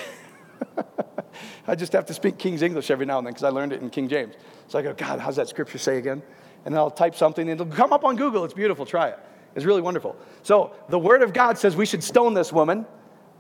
I 1.67 1.75
just 1.75 1.93
have 1.93 2.07
to 2.07 2.15
speak 2.15 2.39
King's 2.39 2.63
English 2.63 2.91
every 2.91 3.07
now 3.07 3.19
and 3.19 3.27
then 3.27 3.33
because 3.33 3.45
I 3.45 3.51
learned 3.51 3.73
it 3.73 3.83
in 3.83 3.91
King 3.91 4.09
James. 4.09 4.35
So 4.69 4.79
I 4.79 4.83
go, 4.83 4.95
God, 4.95 5.21
how's 5.21 5.37
that 5.37 5.49
scripture 5.49 5.79
say 5.79 5.99
again? 5.99 6.23
And 6.65 6.75
then 6.75 6.79
I'll 6.79 6.91
type 6.91 7.15
something 7.15 7.49
and 7.49 7.61
it'll 7.61 7.75
come 7.75 7.93
up 7.93 8.05
on 8.05 8.17
Google. 8.17 8.45
It's 8.45 8.55
beautiful. 8.55 8.87
Try 8.87 9.09
it. 9.09 9.19
It's 9.55 9.65
really 9.65 9.83
wonderful. 9.83 10.17
So 10.43 10.73
the 10.89 10.99
Word 10.99 11.23
of 11.23 11.33
God 11.33 11.59
says 11.59 11.77
we 11.77 11.87
should 11.87 12.03
stone 12.03 12.35
this 12.35 12.53
woman, 12.53 12.87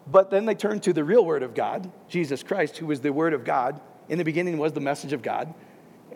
but 0.07 0.31
then 0.31 0.45
they 0.45 0.55
turn 0.55 0.81
to 0.81 0.93
the 0.93 1.05
real 1.05 1.25
Word 1.25 1.43
of 1.43 1.55
God, 1.55 1.91
Jesus 2.09 2.43
Christ, 2.43 2.77
who 2.77 2.87
was 2.87 3.01
the 3.01 3.13
Word 3.13 3.33
of 3.33 3.45
God. 3.45 3.81
In 4.09 4.19
the 4.19 4.25
beginning 4.25 4.59
was 4.59 4.73
the 4.73 4.81
message 4.81 5.13
of 5.13 5.23
God. 5.23 5.55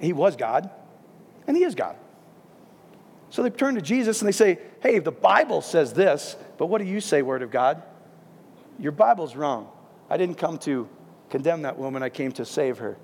He 0.01 0.12
was 0.12 0.36
God, 0.36 0.70
and 1.47 1.57
He 1.57 1.64
is 1.64 1.74
God. 1.74 1.97
So 3.30 3.43
they 3.43 3.51
turn 3.51 3.74
to 3.74 3.80
Jesus 3.80 4.20
and 4.20 4.28
they 4.28 4.32
say, 4.32 4.59
Hey, 4.80 4.99
the 4.99 5.12
Bible 5.12 5.61
says 5.61 5.93
this, 5.93 6.36
but 6.57 6.66
what 6.66 6.80
do 6.80 6.86
you 6.86 7.01
say, 7.01 7.22
Word 7.22 7.43
of 7.43 7.51
God? 7.51 7.82
Your 8.78 8.93
Bible's 8.93 9.36
wrong. 9.36 9.68
I 10.09 10.16
didn't 10.16 10.36
come 10.36 10.59
to 10.59 10.89
condemn 11.28 11.62
that 11.62 11.78
woman, 11.78 12.03
I 12.03 12.09
came 12.09 12.32
to 12.32 12.45
save 12.45 12.78
her. 12.78 12.97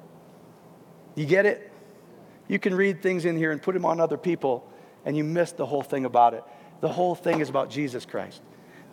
You 1.15 1.27
get 1.27 1.47
it? 1.47 1.71
You 2.49 2.59
can 2.59 2.75
read 2.75 3.03
things 3.03 3.25
in 3.25 3.37
here 3.37 3.53
and 3.53 3.61
put 3.61 3.75
them 3.75 3.85
on 3.85 4.01
other 4.01 4.17
people, 4.17 4.67
and 5.05 5.17
you 5.17 5.25
miss 5.25 5.53
the 5.53 5.67
whole 5.67 5.83
thing 5.83 6.05
about 6.05 6.35
it. 6.35 6.43
The 6.81 6.89
whole 6.89 7.15
thing 7.15 7.41
is 7.41 7.49
about 7.49 7.71
Jesus 7.71 8.05
Christ. 8.05 8.41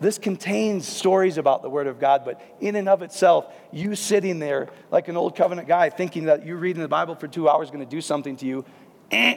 This 0.02 0.18
contains 0.18 0.86
stories 0.86 1.38
about 1.38 1.62
the 1.62 1.70
Word 1.70 1.86
of 1.86 2.00
God, 2.00 2.24
but 2.24 2.42
in 2.60 2.74
and 2.74 2.88
of 2.88 3.02
itself, 3.02 3.54
you 3.70 3.94
sitting 3.94 4.40
there 4.40 4.68
like 4.90 5.06
an 5.06 5.16
old 5.16 5.36
covenant 5.36 5.68
guy 5.68 5.90
thinking 5.90 6.24
that 6.24 6.44
you 6.44 6.56
reading 6.56 6.82
the 6.82 6.88
Bible 6.88 7.14
for 7.14 7.28
two 7.28 7.48
hours 7.48 7.68
is 7.68 7.70
going 7.70 7.84
to 7.84 7.90
do 7.90 8.00
something 8.00 8.36
to 8.38 8.46
you. 8.46 8.64
Eh. 9.12 9.36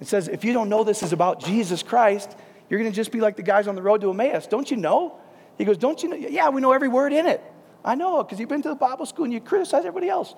It 0.00 0.06
says, 0.06 0.28
if 0.28 0.42
you 0.42 0.54
don't 0.54 0.70
know 0.70 0.84
this 0.84 1.02
is 1.02 1.12
about 1.12 1.44
Jesus 1.44 1.82
Christ, 1.82 2.34
you're 2.70 2.80
going 2.80 2.90
to 2.90 2.96
just 2.96 3.12
be 3.12 3.20
like 3.20 3.36
the 3.36 3.42
guys 3.42 3.68
on 3.68 3.74
the 3.74 3.82
road 3.82 4.00
to 4.00 4.10
Emmaus. 4.10 4.46
Don't 4.46 4.70
you 4.70 4.78
know? 4.78 5.18
He 5.58 5.66
goes, 5.66 5.76
Don't 5.76 6.02
you 6.02 6.08
know? 6.08 6.16
Yeah, 6.16 6.48
we 6.48 6.62
know 6.62 6.72
every 6.72 6.88
word 6.88 7.12
in 7.12 7.26
it. 7.26 7.42
I 7.84 7.96
know, 7.96 8.22
because 8.22 8.40
you've 8.40 8.48
been 8.48 8.62
to 8.62 8.70
the 8.70 8.74
Bible 8.74 9.04
school 9.04 9.24
and 9.24 9.34
you 9.34 9.40
criticize 9.40 9.80
everybody 9.80 10.08
else, 10.08 10.34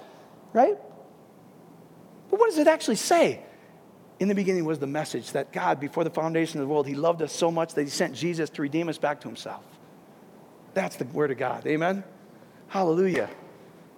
right? 0.53 0.77
But 2.31 2.41
what 2.41 2.51
does 2.51 2.59
it 2.59 2.67
actually 2.67 2.97
say? 2.97 3.43
In 4.21 4.29
the 4.29 4.35
beginning 4.35 4.65
was 4.65 4.79
the 4.79 4.87
message 4.87 5.33
that 5.33 5.53
God, 5.53 5.81
before 5.81 6.05
the 6.05 6.11
foundation 6.11 6.61
of 6.61 6.67
the 6.67 6.73
world, 6.73 6.87
He 6.87 6.95
loved 6.95 7.23
us 7.23 7.33
so 7.33 7.51
much 7.51 7.75
that 7.75 7.83
He 7.83 7.89
sent 7.89 8.15
Jesus 8.15 8.51
to 8.51 8.63
redeem 8.63 8.89
us 8.89 8.99
back 8.99 9.21
to 9.23 9.29
Himself. 9.29 9.65
That's 10.75 10.97
the 10.97 11.05
Word 11.07 11.31
of 11.31 11.39
God. 11.39 11.67
Amen? 11.67 12.05
Hallelujah. 12.69 13.29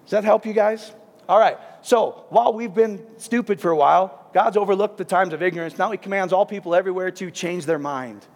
Does 0.04 0.10
that 0.10 0.24
help 0.24 0.46
you 0.46 0.52
guys? 0.52 0.92
All 1.28 1.38
right. 1.38 1.58
So 1.82 2.24
while 2.30 2.52
we've 2.52 2.74
been 2.74 3.04
stupid 3.18 3.60
for 3.60 3.70
a 3.70 3.76
while, 3.76 4.28
God's 4.32 4.56
overlooked 4.56 4.98
the 4.98 5.04
times 5.04 5.32
of 5.32 5.42
ignorance. 5.42 5.78
Now 5.78 5.90
He 5.90 5.98
commands 5.98 6.32
all 6.32 6.46
people 6.46 6.74
everywhere 6.74 7.10
to 7.12 7.30
change 7.30 7.66
their 7.66 7.78
mind. 7.78 8.26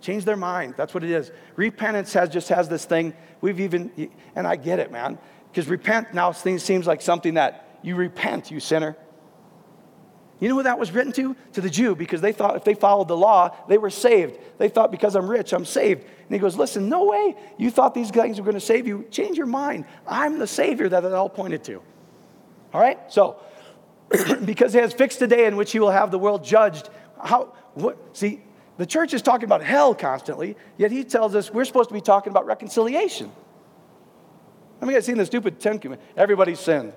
Change 0.00 0.24
their 0.24 0.36
mind. 0.36 0.74
That's 0.76 0.94
what 0.94 1.04
it 1.04 1.10
is. 1.10 1.30
Repentance 1.56 2.12
has 2.12 2.28
just 2.28 2.48
has 2.48 2.68
this 2.68 2.84
thing. 2.84 3.14
We've 3.40 3.60
even, 3.60 4.10
and 4.34 4.46
I 4.46 4.56
get 4.56 4.78
it, 4.80 4.90
man, 4.90 5.18
because 5.50 5.68
repent 5.68 6.12
now 6.12 6.32
seems 6.32 6.86
like 6.86 7.00
something 7.00 7.34
that 7.34 7.78
you 7.82 7.94
repent, 7.94 8.50
you 8.50 8.60
sinner. 8.60 8.96
You 10.42 10.48
know 10.48 10.56
who 10.56 10.64
that 10.64 10.76
was 10.76 10.90
written 10.90 11.12
to? 11.12 11.36
To 11.52 11.60
the 11.60 11.70
Jew, 11.70 11.94
because 11.94 12.20
they 12.20 12.32
thought 12.32 12.56
if 12.56 12.64
they 12.64 12.74
followed 12.74 13.06
the 13.06 13.16
law, 13.16 13.56
they 13.68 13.78
were 13.78 13.90
saved. 13.90 14.40
They 14.58 14.68
thought 14.68 14.90
because 14.90 15.14
I'm 15.14 15.30
rich, 15.30 15.52
I'm 15.52 15.64
saved. 15.64 16.02
And 16.02 16.30
he 16.30 16.38
goes, 16.38 16.56
Listen, 16.56 16.88
no 16.88 17.04
way. 17.04 17.36
You 17.58 17.70
thought 17.70 17.94
these 17.94 18.10
things 18.10 18.40
were 18.40 18.44
going 18.44 18.54
to 18.54 18.60
save 18.60 18.84
you. 18.88 19.06
Change 19.08 19.38
your 19.38 19.46
mind. 19.46 19.84
I'm 20.04 20.40
the 20.40 20.48
Savior 20.48 20.88
that 20.88 21.04
it 21.04 21.12
all 21.12 21.28
pointed 21.28 21.62
to. 21.64 21.80
All 22.74 22.80
right? 22.80 22.98
So, 23.06 23.36
because 24.44 24.72
he 24.72 24.80
has 24.80 24.92
fixed 24.92 25.22
a 25.22 25.28
day 25.28 25.46
in 25.46 25.54
which 25.54 25.70
he 25.70 25.78
will 25.78 25.92
have 25.92 26.10
the 26.10 26.18
world 26.18 26.42
judged. 26.42 26.90
How, 27.22 27.54
what, 27.74 27.96
see, 28.16 28.42
the 28.78 28.86
church 28.86 29.14
is 29.14 29.22
talking 29.22 29.44
about 29.44 29.62
hell 29.62 29.94
constantly, 29.94 30.56
yet 30.76 30.90
he 30.90 31.04
tells 31.04 31.36
us 31.36 31.52
we're 31.52 31.64
supposed 31.64 31.90
to 31.90 31.94
be 31.94 32.00
talking 32.00 32.32
about 32.32 32.46
reconciliation. 32.46 33.30
I 34.80 34.86
mean, 34.86 34.96
I've 34.96 35.04
seen 35.04 35.18
the 35.18 35.26
stupid 35.26 35.60
Ten 35.60 35.78
Commandments. 35.78 36.12
Everybody's 36.16 36.58
sinned 36.58 36.94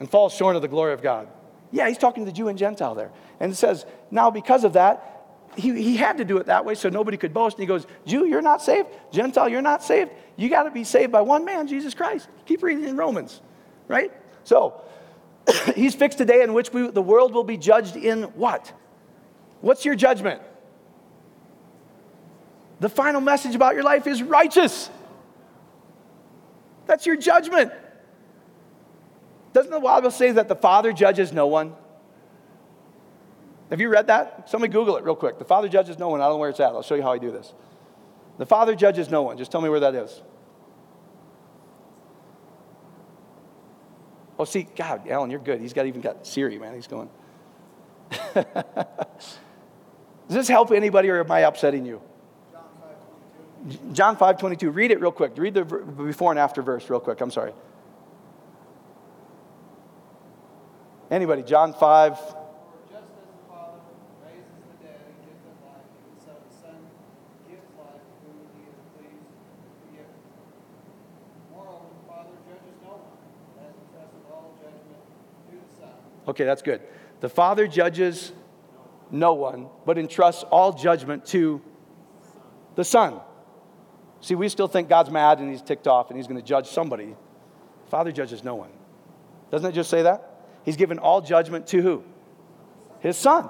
and 0.00 0.10
falls 0.10 0.34
short 0.34 0.54
of 0.54 0.60
the 0.60 0.68
glory 0.68 0.92
of 0.92 1.00
God. 1.00 1.28
Yeah, 1.70 1.88
he's 1.88 1.98
talking 1.98 2.24
to 2.24 2.30
the 2.30 2.36
Jew 2.36 2.48
and 2.48 2.58
Gentile 2.58 2.94
there. 2.94 3.10
And 3.40 3.52
it 3.52 3.56
says, 3.56 3.84
now 4.10 4.30
because 4.30 4.64
of 4.64 4.72
that, 4.74 5.18
he, 5.56 5.72
he 5.82 5.96
had 5.96 6.18
to 6.18 6.24
do 6.24 6.38
it 6.38 6.46
that 6.46 6.64
way 6.64 6.74
so 6.74 6.88
nobody 6.88 7.16
could 7.16 7.34
boast. 7.34 7.56
And 7.56 7.62
he 7.62 7.66
goes, 7.66 7.86
Jew, 8.06 8.26
you're 8.26 8.42
not 8.42 8.62
saved. 8.62 8.88
Gentile, 9.12 9.48
you're 9.48 9.62
not 9.62 9.82
saved. 9.82 10.10
You 10.36 10.48
got 10.48 10.64
to 10.64 10.70
be 10.70 10.84
saved 10.84 11.12
by 11.12 11.20
one 11.20 11.44
man, 11.44 11.66
Jesus 11.66 11.94
Christ. 11.94 12.28
Keep 12.46 12.62
reading 12.62 12.84
in 12.84 12.96
Romans, 12.96 13.40
right? 13.88 14.12
So, 14.44 14.82
he's 15.74 15.94
fixed 15.94 16.20
a 16.20 16.24
day 16.24 16.42
in 16.42 16.54
which 16.54 16.72
we, 16.72 16.88
the 16.90 17.02
world 17.02 17.34
will 17.34 17.44
be 17.44 17.56
judged 17.56 17.96
in 17.96 18.24
what? 18.34 18.72
What's 19.60 19.84
your 19.84 19.94
judgment? 19.94 20.42
The 22.80 22.88
final 22.88 23.20
message 23.20 23.54
about 23.54 23.74
your 23.74 23.82
life 23.82 24.06
is 24.06 24.22
righteous. 24.22 24.90
That's 26.86 27.04
your 27.04 27.16
judgment. 27.16 27.72
Doesn't 29.52 29.70
the 29.70 29.80
Bible 29.80 30.10
say 30.10 30.30
that 30.32 30.48
the 30.48 30.56
Father 30.56 30.92
judges 30.92 31.32
no 31.32 31.46
one? 31.46 31.74
Have 33.70 33.80
you 33.80 33.88
read 33.88 34.06
that? 34.06 34.48
Somebody 34.48 34.72
Google 34.72 34.96
it 34.96 35.04
real 35.04 35.16
quick. 35.16 35.38
The 35.38 35.44
Father 35.44 35.68
judges 35.68 35.98
no 35.98 36.08
one. 36.08 36.20
I 36.20 36.24
don't 36.24 36.34
know 36.34 36.38
where 36.38 36.50
it's 36.50 36.60
at. 36.60 36.68
I'll 36.68 36.82
show 36.82 36.94
you 36.94 37.02
how 37.02 37.12
I 37.12 37.18
do 37.18 37.30
this. 37.30 37.52
The 38.38 38.46
Father 38.46 38.74
judges 38.74 39.10
no 39.10 39.22
one. 39.22 39.36
Just 39.36 39.50
tell 39.50 39.60
me 39.60 39.68
where 39.68 39.80
that 39.80 39.94
is. 39.94 40.22
Oh, 44.38 44.44
see, 44.44 44.62
God, 44.76 45.08
Alan, 45.08 45.30
you're 45.30 45.40
good. 45.40 45.60
He's 45.60 45.72
got 45.72 45.86
even 45.86 46.00
got 46.00 46.26
Siri, 46.26 46.58
man. 46.58 46.74
He's 46.74 46.86
going. 46.86 47.10
Does 48.34 48.44
this 50.28 50.48
help 50.48 50.70
anybody 50.70 51.10
or 51.10 51.20
am 51.20 51.30
I 51.30 51.40
upsetting 51.40 51.84
you? 51.84 52.00
John 53.92 54.16
5 54.16 54.38
22. 54.38 54.70
Read 54.70 54.92
it 54.92 55.00
real 55.00 55.10
quick. 55.10 55.32
Read 55.36 55.54
the 55.54 55.64
before 55.64 56.30
and 56.30 56.38
after 56.38 56.62
verse 56.62 56.88
real 56.88 57.00
quick. 57.00 57.20
I'm 57.20 57.32
sorry. 57.32 57.52
Anybody, 61.10 61.42
John 61.42 61.72
5. 61.72 62.18
Okay, 76.28 76.44
that's 76.44 76.60
good. 76.60 76.82
The 77.20 77.28
Father 77.28 77.66
judges 77.66 78.32
no 79.10 79.32
one, 79.32 79.68
but 79.86 79.96
entrusts 79.96 80.42
all 80.44 80.72
judgment 80.72 81.24
to 81.26 81.62
the 82.74 82.84
Son. 82.84 83.20
See, 84.20 84.34
we 84.34 84.48
still 84.50 84.68
think 84.68 84.90
God's 84.90 85.10
mad 85.10 85.38
and 85.38 85.50
he's 85.50 85.62
ticked 85.62 85.86
off 85.88 86.10
and 86.10 86.18
he's 86.18 86.26
going 86.26 86.38
to 86.38 86.46
judge 86.46 86.68
somebody. 86.68 87.16
Father 87.86 88.12
judges 88.12 88.44
no 88.44 88.56
one. 88.56 88.70
Doesn't 89.50 89.70
it 89.70 89.72
just 89.72 89.88
say 89.88 90.02
that? 90.02 90.37
He's 90.68 90.76
given 90.76 90.98
all 90.98 91.22
judgment 91.22 91.66
to 91.68 91.80
who? 91.80 92.04
His 93.00 93.16
son. 93.16 93.48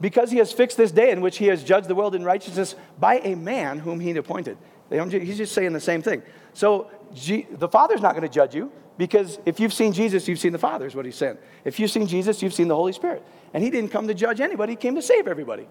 Because 0.00 0.30
he 0.30 0.38
has 0.38 0.54
fixed 0.54 0.78
this 0.78 0.90
day 0.90 1.10
in 1.10 1.20
which 1.20 1.36
he 1.36 1.48
has 1.48 1.62
judged 1.62 1.86
the 1.86 1.94
world 1.94 2.14
in 2.14 2.24
righteousness 2.24 2.74
by 2.98 3.18
a 3.18 3.34
man 3.34 3.78
whom 3.78 4.00
he 4.00 4.16
appointed. 4.16 4.56
He's 4.88 5.36
just 5.36 5.52
saying 5.52 5.74
the 5.74 5.80
same 5.80 6.00
thing. 6.00 6.22
So 6.54 6.90
the 7.12 7.68
Father's 7.68 8.00
not 8.00 8.12
going 8.12 8.22
to 8.22 8.34
judge 8.34 8.54
you 8.54 8.72
because 8.96 9.38
if 9.44 9.60
you've 9.60 9.74
seen 9.74 9.92
Jesus, 9.92 10.26
you've 10.28 10.38
seen 10.38 10.52
the 10.52 10.58
Father, 10.58 10.86
is 10.86 10.94
what 10.94 11.04
he's 11.04 11.16
saying. 11.16 11.36
If 11.66 11.78
you've 11.78 11.90
seen 11.90 12.06
Jesus, 12.06 12.42
you've 12.42 12.54
seen 12.54 12.68
the 12.68 12.74
Holy 12.74 12.94
Spirit. 12.94 13.22
And 13.52 13.62
he 13.62 13.68
didn't 13.68 13.90
come 13.90 14.08
to 14.08 14.14
judge 14.14 14.40
anybody, 14.40 14.72
he 14.72 14.76
came 14.76 14.94
to 14.94 15.02
save 15.02 15.28
everybody. 15.28 15.68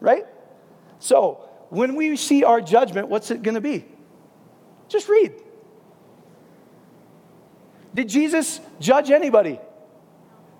Right? 0.00 0.26
So 0.98 1.48
when 1.70 1.96
we 1.96 2.14
see 2.16 2.44
our 2.44 2.60
judgment, 2.60 3.08
what's 3.08 3.30
it 3.30 3.40
going 3.40 3.54
to 3.54 3.62
be? 3.62 3.86
Just 4.86 5.08
read. 5.08 5.32
Did 7.94 8.10
Jesus 8.10 8.60
judge 8.80 9.10
anybody? 9.10 9.58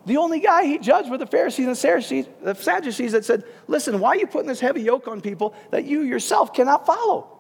The 0.06 0.16
only 0.16 0.40
guy 0.40 0.64
he 0.64 0.78
judged 0.78 1.10
were 1.10 1.18
the 1.18 1.26
Pharisees 1.26 1.66
and 1.66 1.76
Sadducees, 1.76 2.26
the 2.42 2.54
Sadducees 2.54 3.12
that 3.12 3.24
said, 3.24 3.44
Listen, 3.66 4.00
why 4.00 4.10
are 4.10 4.16
you 4.16 4.26
putting 4.26 4.48
this 4.48 4.60
heavy 4.60 4.82
yoke 4.82 5.08
on 5.08 5.20
people 5.20 5.54
that 5.70 5.84
you 5.84 6.02
yourself 6.02 6.54
cannot 6.54 6.86
follow? 6.86 7.36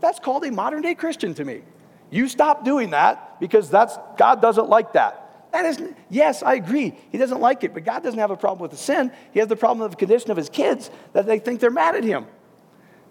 That's 0.00 0.18
called 0.18 0.44
a 0.44 0.50
modern 0.50 0.82
day 0.82 0.94
Christian 0.94 1.34
to 1.34 1.44
me. 1.44 1.62
You 2.10 2.28
stop 2.28 2.64
doing 2.64 2.90
that 2.90 3.40
because 3.40 3.70
that's 3.70 3.96
God 4.18 4.42
doesn't 4.42 4.68
like 4.68 4.92
that. 4.94 5.22
That 5.52 5.64
is, 5.64 5.82
yes, 6.10 6.42
I 6.42 6.54
agree. 6.54 6.94
He 7.10 7.18
doesn't 7.18 7.40
like 7.40 7.64
it, 7.64 7.72
but 7.72 7.84
God 7.84 8.02
doesn't 8.02 8.18
have 8.18 8.30
a 8.30 8.36
problem 8.36 8.60
with 8.60 8.72
the 8.72 8.76
sin. 8.76 9.12
He 9.32 9.38
has 9.38 9.48
the 9.48 9.56
problem 9.56 9.80
with 9.80 9.92
the 9.92 9.96
condition 9.96 10.30
of 10.30 10.36
his 10.36 10.50
kids 10.50 10.90
that 11.12 11.26
they 11.26 11.38
think 11.38 11.60
they're 11.60 11.70
mad 11.70 11.94
at 11.94 12.04
him. 12.04 12.26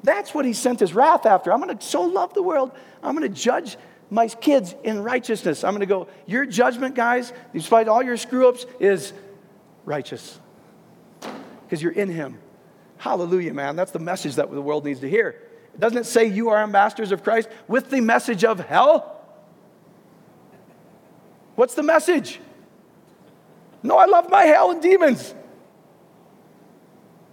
That's 0.03 0.33
what 0.33 0.45
he 0.45 0.53
sent 0.53 0.79
his 0.79 0.93
wrath 0.93 1.25
after. 1.25 1.51
I'm 1.51 1.59
going 1.59 1.75
to 1.75 1.83
so 1.83 2.03
love 2.03 2.33
the 2.33 2.43
world. 2.43 2.71
I'm 3.01 3.15
going 3.15 3.27
to 3.27 3.35
judge 3.35 3.77
my 4.09 4.27
kids 4.27 4.75
in 4.83 5.01
righteousness. 5.01 5.63
I'm 5.63 5.71
going 5.71 5.81
to 5.81 5.85
go, 5.85 6.07
your 6.25 6.45
judgment, 6.45 6.95
guys, 6.95 7.33
despite 7.53 7.87
all 7.87 8.03
your 8.03 8.17
screw 8.17 8.47
ups, 8.47 8.65
is 8.79 9.13
righteous 9.83 10.39
because 11.63 11.81
you're 11.81 11.91
in 11.91 12.09
Him. 12.09 12.39
Hallelujah, 12.97 13.53
man. 13.53 13.75
That's 13.75 13.91
the 13.91 13.99
message 13.99 14.35
that 14.35 14.51
the 14.51 14.61
world 14.61 14.85
needs 14.85 14.99
to 15.01 15.09
hear. 15.09 15.41
Doesn't 15.77 15.97
it 15.97 16.05
say 16.05 16.25
you 16.25 16.49
are 16.49 16.63
ambassadors 16.63 17.11
of 17.11 17.23
Christ 17.23 17.49
with 17.67 17.89
the 17.89 18.01
message 18.01 18.43
of 18.43 18.59
hell? 18.59 19.21
What's 21.55 21.75
the 21.75 21.83
message? 21.83 22.39
No, 23.83 23.97
I 23.97 24.05
love 24.05 24.29
my 24.29 24.43
hell 24.43 24.71
and 24.71 24.81
demons. 24.81 25.33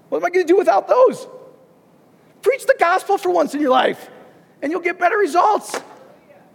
What 0.08 0.18
am 0.18 0.24
I 0.24 0.30
going 0.30 0.46
to 0.46 0.52
do 0.52 0.58
without 0.58 0.88
those? 0.88 1.26
Preach 2.42 2.66
the 2.66 2.76
gospel 2.78 3.16
for 3.18 3.30
once 3.30 3.54
in 3.54 3.60
your 3.60 3.70
life, 3.70 4.10
and 4.60 4.70
you'll 4.70 4.80
get 4.80 4.98
better 4.98 5.16
results. 5.16 5.80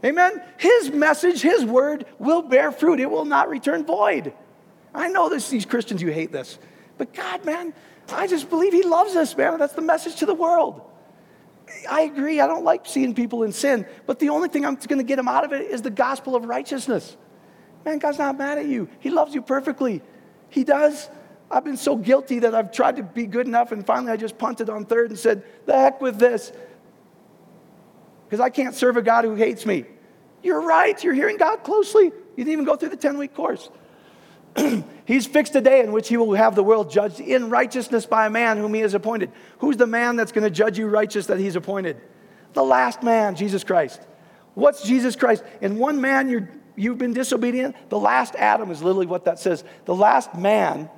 Amen? 0.04 0.42
His 0.58 0.92
message, 0.92 1.42
His 1.42 1.66
word 1.66 2.06
will 2.20 2.42
bear 2.42 2.72
fruit. 2.72 3.00
It 3.00 3.10
will 3.10 3.26
not 3.26 3.50
return 3.50 3.86
void. 3.86 4.34
I 4.94 5.08
know 5.10 5.30
this, 5.30 5.50
these 5.50 5.66
Christians, 5.66 6.02
you 6.02 6.12
hate 6.12 6.32
this. 6.32 6.58
But 6.98 7.14
God, 7.14 7.46
man, 7.46 7.74
I 8.12 8.28
just 8.28 8.50
believe 8.50 8.74
he 8.74 8.84
loves 8.84 9.16
us, 9.16 9.36
man. 9.36 9.60
That's 9.60 9.74
the 9.74 9.82
message 9.82 10.18
to 10.18 10.26
the 10.26 10.34
world. 10.34 10.82
I 11.90 12.02
agree. 12.02 12.40
I 12.40 12.48
don't 12.48 12.64
like 12.64 12.86
seeing 12.86 13.14
people 13.14 13.44
in 13.44 13.52
sin, 13.52 13.86
but 14.06 14.20
the 14.20 14.30
only 14.30 14.50
thing 14.50 14.66
I'm 14.66 14.76
going 14.76 15.00
to 15.00 15.04
get 15.04 15.18
them 15.18 15.28
out 15.28 15.44
of 15.44 15.52
it 15.52 15.70
is 15.70 15.82
the 15.82 15.92
gospel 15.92 16.36
of 16.36 16.46
righteousness. 16.46 17.18
Man, 17.86 18.00
God's 18.00 18.18
not 18.18 18.38
mad 18.38 18.58
at 18.58 18.66
you. 18.66 18.90
He 19.00 19.10
loves 19.10 19.36
you 19.36 19.42
perfectly. 19.42 20.02
He 20.50 20.64
does. 20.64 21.10
I've 21.52 21.64
been 21.64 21.78
so 21.78 21.96
guilty 21.96 22.40
that 22.40 22.56
I've 22.56 22.72
tried 22.72 22.98
to 22.98 23.04
be 23.04 23.26
good 23.26 23.48
enough, 23.48 23.72
and 23.72 23.86
finally 23.86 24.12
I 24.12 24.18
just 24.18 24.38
punted 24.38 24.70
on 24.70 24.86
third 24.86 25.10
and 25.10 25.20
said, 25.20 25.44
The 25.66 25.74
heck 25.74 26.02
with 26.02 26.18
this. 26.18 26.52
Because 28.28 28.40
I 28.40 28.50
can't 28.50 28.76
serve 28.76 28.98
a 28.98 29.02
God 29.02 29.24
who 29.24 29.36
hates 29.36 29.66
me. 29.66 29.86
You're 30.44 30.62
right. 30.62 31.02
You're 31.04 31.14
hearing 31.14 31.38
God 31.38 31.64
closely. 31.64 32.06
You 32.06 32.14
didn't 32.36 32.52
even 32.52 32.66
go 32.66 32.76
through 32.76 32.90
the 32.90 32.98
10 32.98 33.18
week 33.18 33.34
course. 33.34 33.70
He's 35.06 35.26
fixed 35.26 35.56
a 35.56 35.62
day 35.62 35.82
in 35.82 35.92
which 35.92 36.10
he 36.10 36.18
will 36.18 36.34
have 36.34 36.56
the 36.56 36.64
world 36.64 36.92
judged 36.92 37.20
in 37.20 37.50
righteousness 37.50 38.06
by 38.06 38.26
a 38.26 38.30
man 38.30 38.58
whom 38.58 38.74
he 38.74 38.82
has 38.82 38.94
appointed. 38.94 39.32
Who's 39.60 39.78
the 39.78 39.88
man 39.88 40.16
that's 40.16 40.32
going 40.32 40.44
to 40.44 40.50
judge 40.50 40.78
you 40.78 40.88
righteous 40.88 41.28
that 41.28 41.40
he's 41.40 41.56
appointed? 41.56 42.02
The 42.54 42.64
last 42.64 43.04
man, 43.04 43.36
Jesus 43.36 43.64
Christ. 43.64 44.02
What's 44.56 44.84
Jesus 44.84 45.16
Christ? 45.16 45.44
In 45.62 45.78
one 45.78 46.02
man, 46.02 46.30
you're, 46.30 46.50
you've 46.76 46.98
been 46.98 47.14
disobedient. 47.14 47.76
The 47.90 48.00
last 48.00 48.36
Adam 48.36 48.72
is 48.72 48.82
literally 48.82 49.06
what 49.06 49.26
that 49.26 49.40
says. 49.40 49.64
The 49.86 49.96
last 49.96 50.34
man 50.36 50.90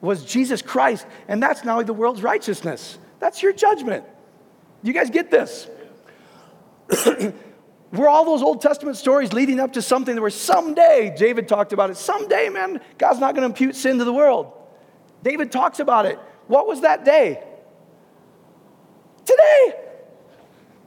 was 0.00 0.24
Jesus 0.24 0.62
Christ, 0.62 1.06
and 1.28 1.42
that's 1.42 1.64
now 1.64 1.82
the 1.82 1.92
world's 1.92 2.22
righteousness. 2.22 2.98
That's 3.20 3.42
your 3.42 3.52
judgment. 3.52 4.04
You 4.82 4.92
guys 4.92 5.10
get 5.10 5.30
this? 5.30 5.68
Were 7.92 8.08
all 8.08 8.24
those 8.24 8.42
Old 8.42 8.62
Testament 8.62 8.96
stories 8.96 9.34
leading 9.34 9.60
up 9.60 9.74
to 9.74 9.82
something 9.82 10.14
that 10.14 10.20
where 10.22 10.30
someday, 10.30 11.14
David 11.16 11.46
talked 11.46 11.74
about 11.74 11.90
it, 11.90 11.96
someday, 11.98 12.48
man, 12.48 12.80
God's 12.96 13.20
not 13.20 13.34
going 13.34 13.42
to 13.42 13.46
impute 13.46 13.76
sin 13.76 13.98
to 13.98 14.04
the 14.04 14.12
world. 14.12 14.50
David 15.22 15.52
talks 15.52 15.78
about 15.78 16.06
it. 16.06 16.18
What 16.46 16.66
was 16.66 16.80
that 16.80 17.04
day? 17.04 17.42
Today. 19.26 19.74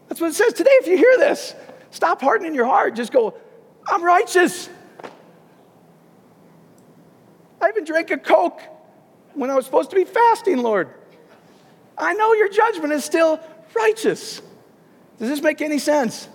That's 0.08 0.20
what 0.20 0.32
it 0.32 0.34
says. 0.36 0.54
Today, 0.54 0.72
if 0.74 0.88
you 0.88 0.98
hear 0.98 1.18
this, 1.18 1.54
stop 1.92 2.22
hardening 2.22 2.56
your 2.56 2.66
heart. 2.66 2.96
Just 2.96 3.12
go, 3.12 3.36
I'm 3.88 4.04
righteous. 4.04 4.68
I 7.62 7.70
even 7.70 7.86
drank 7.86 8.10
a 8.12 8.18
Coke 8.18 8.62
when 9.36 9.52
I 9.52 9.56
was 9.56 9.66
supposed 9.66 9.92
to 9.92 9.96
be 9.96 10.06
fasting, 10.06 10.58
Lord. 10.58 10.90
I 11.98 12.14
know 12.14 12.34
your 12.34 12.50
judgment 12.50 12.94
is 12.94 13.06
still 13.06 13.40
righteous. 13.76 14.42
Does 15.18 15.30
this 15.30 15.42
make 15.42 15.62
any 15.62 15.80
sense? 15.80 16.28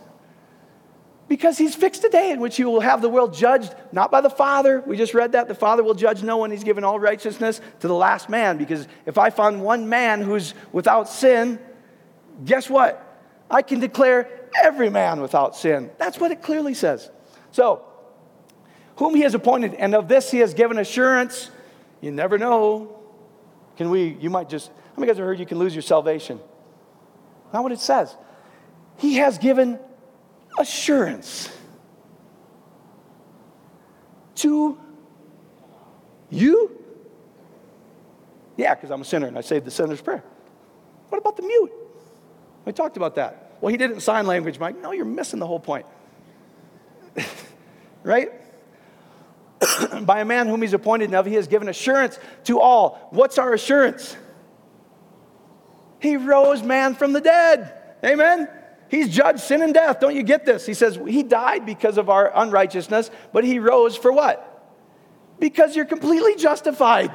Because 1.28 1.56
he's 1.56 1.76
fixed 1.76 2.02
a 2.02 2.08
day 2.08 2.32
in 2.32 2.40
which 2.40 2.56
he 2.56 2.64
will 2.64 2.80
have 2.80 3.02
the 3.02 3.08
world 3.08 3.32
judged, 3.32 3.72
not 3.92 4.10
by 4.10 4.20
the 4.20 4.28
Father. 4.28 4.82
We 4.84 4.96
just 4.96 5.14
read 5.14 5.32
that. 5.32 5.46
The 5.46 5.54
Father 5.54 5.84
will 5.84 5.94
judge 5.94 6.24
no 6.24 6.38
one. 6.38 6.50
He's 6.50 6.64
given 6.64 6.82
all 6.82 6.98
righteousness 6.98 7.60
to 7.80 7.86
the 7.88 7.94
last 7.94 8.28
man. 8.28 8.58
Because 8.58 8.88
if 9.06 9.16
I 9.16 9.30
find 9.30 9.62
one 9.62 9.88
man 9.88 10.22
who's 10.22 10.54
without 10.72 11.08
sin, 11.08 11.60
guess 12.44 12.68
what? 12.68 13.06
I 13.48 13.62
can 13.62 13.78
declare 13.78 14.28
every 14.60 14.90
man 14.90 15.20
without 15.20 15.54
sin. 15.54 15.90
That's 15.98 16.18
what 16.18 16.32
it 16.32 16.42
clearly 16.42 16.74
says. 16.74 17.08
So, 17.52 17.84
whom 18.96 19.14
he 19.14 19.22
has 19.22 19.34
appointed, 19.34 19.74
and 19.74 19.94
of 19.94 20.08
this 20.08 20.32
he 20.32 20.38
has 20.38 20.52
given 20.52 20.78
assurance. 20.78 21.50
You 22.00 22.10
never 22.10 22.38
know. 22.38 22.98
Can 23.76 23.90
we, 23.90 24.16
you 24.20 24.30
might 24.30 24.48
just, 24.48 24.66
how 24.68 24.74
many 24.96 25.06
guys 25.06 25.16
have 25.18 25.26
heard 25.26 25.38
you 25.38 25.46
can 25.46 25.58
lose 25.58 25.74
your 25.74 25.82
salvation? 25.82 26.40
Not 27.52 27.62
what 27.62 27.72
it 27.72 27.80
says. 27.80 28.16
He 29.00 29.14
has 29.14 29.38
given 29.38 29.78
assurance 30.58 31.48
to 34.36 34.78
you? 36.28 36.70
Yeah, 38.58 38.74
because 38.74 38.90
I'm 38.90 39.00
a 39.00 39.04
sinner 39.06 39.26
and 39.26 39.38
I 39.38 39.40
saved 39.40 39.64
the 39.64 39.70
sinner's 39.70 40.02
prayer. 40.02 40.22
What 41.08 41.16
about 41.16 41.38
the 41.38 41.44
mute? 41.44 41.72
We 42.66 42.72
talked 42.72 42.98
about 42.98 43.14
that. 43.14 43.56
Well, 43.62 43.70
he 43.70 43.78
did 43.78 43.90
it 43.90 43.94
in 43.94 44.00
sign 44.00 44.26
language, 44.26 44.58
Mike. 44.58 44.78
No, 44.82 44.92
you're 44.92 45.06
missing 45.06 45.38
the 45.38 45.46
whole 45.46 45.60
point. 45.60 45.86
right? 48.02 48.30
By 50.02 50.20
a 50.20 50.26
man 50.26 50.46
whom 50.46 50.60
he's 50.60 50.74
appointed, 50.74 51.10
now 51.10 51.22
he 51.22 51.36
has 51.36 51.48
given 51.48 51.70
assurance 51.70 52.18
to 52.44 52.60
all. 52.60 53.08
What's 53.12 53.38
our 53.38 53.54
assurance? 53.54 54.14
He 56.00 56.18
rose 56.18 56.62
man 56.62 56.94
from 56.94 57.14
the 57.14 57.22
dead. 57.22 57.72
Amen? 58.04 58.48
He's 58.90 59.08
judged 59.08 59.38
sin 59.38 59.62
and 59.62 59.72
death. 59.72 60.00
Don't 60.00 60.16
you 60.16 60.24
get 60.24 60.44
this? 60.44 60.66
He 60.66 60.74
says 60.74 60.98
he 61.06 61.22
died 61.22 61.64
because 61.64 61.96
of 61.96 62.10
our 62.10 62.32
unrighteousness, 62.34 63.10
but 63.32 63.44
he 63.44 63.60
rose 63.60 63.96
for 63.96 64.12
what? 64.12 64.46
Because 65.38 65.76
you're 65.76 65.84
completely 65.84 66.34
justified. 66.34 67.12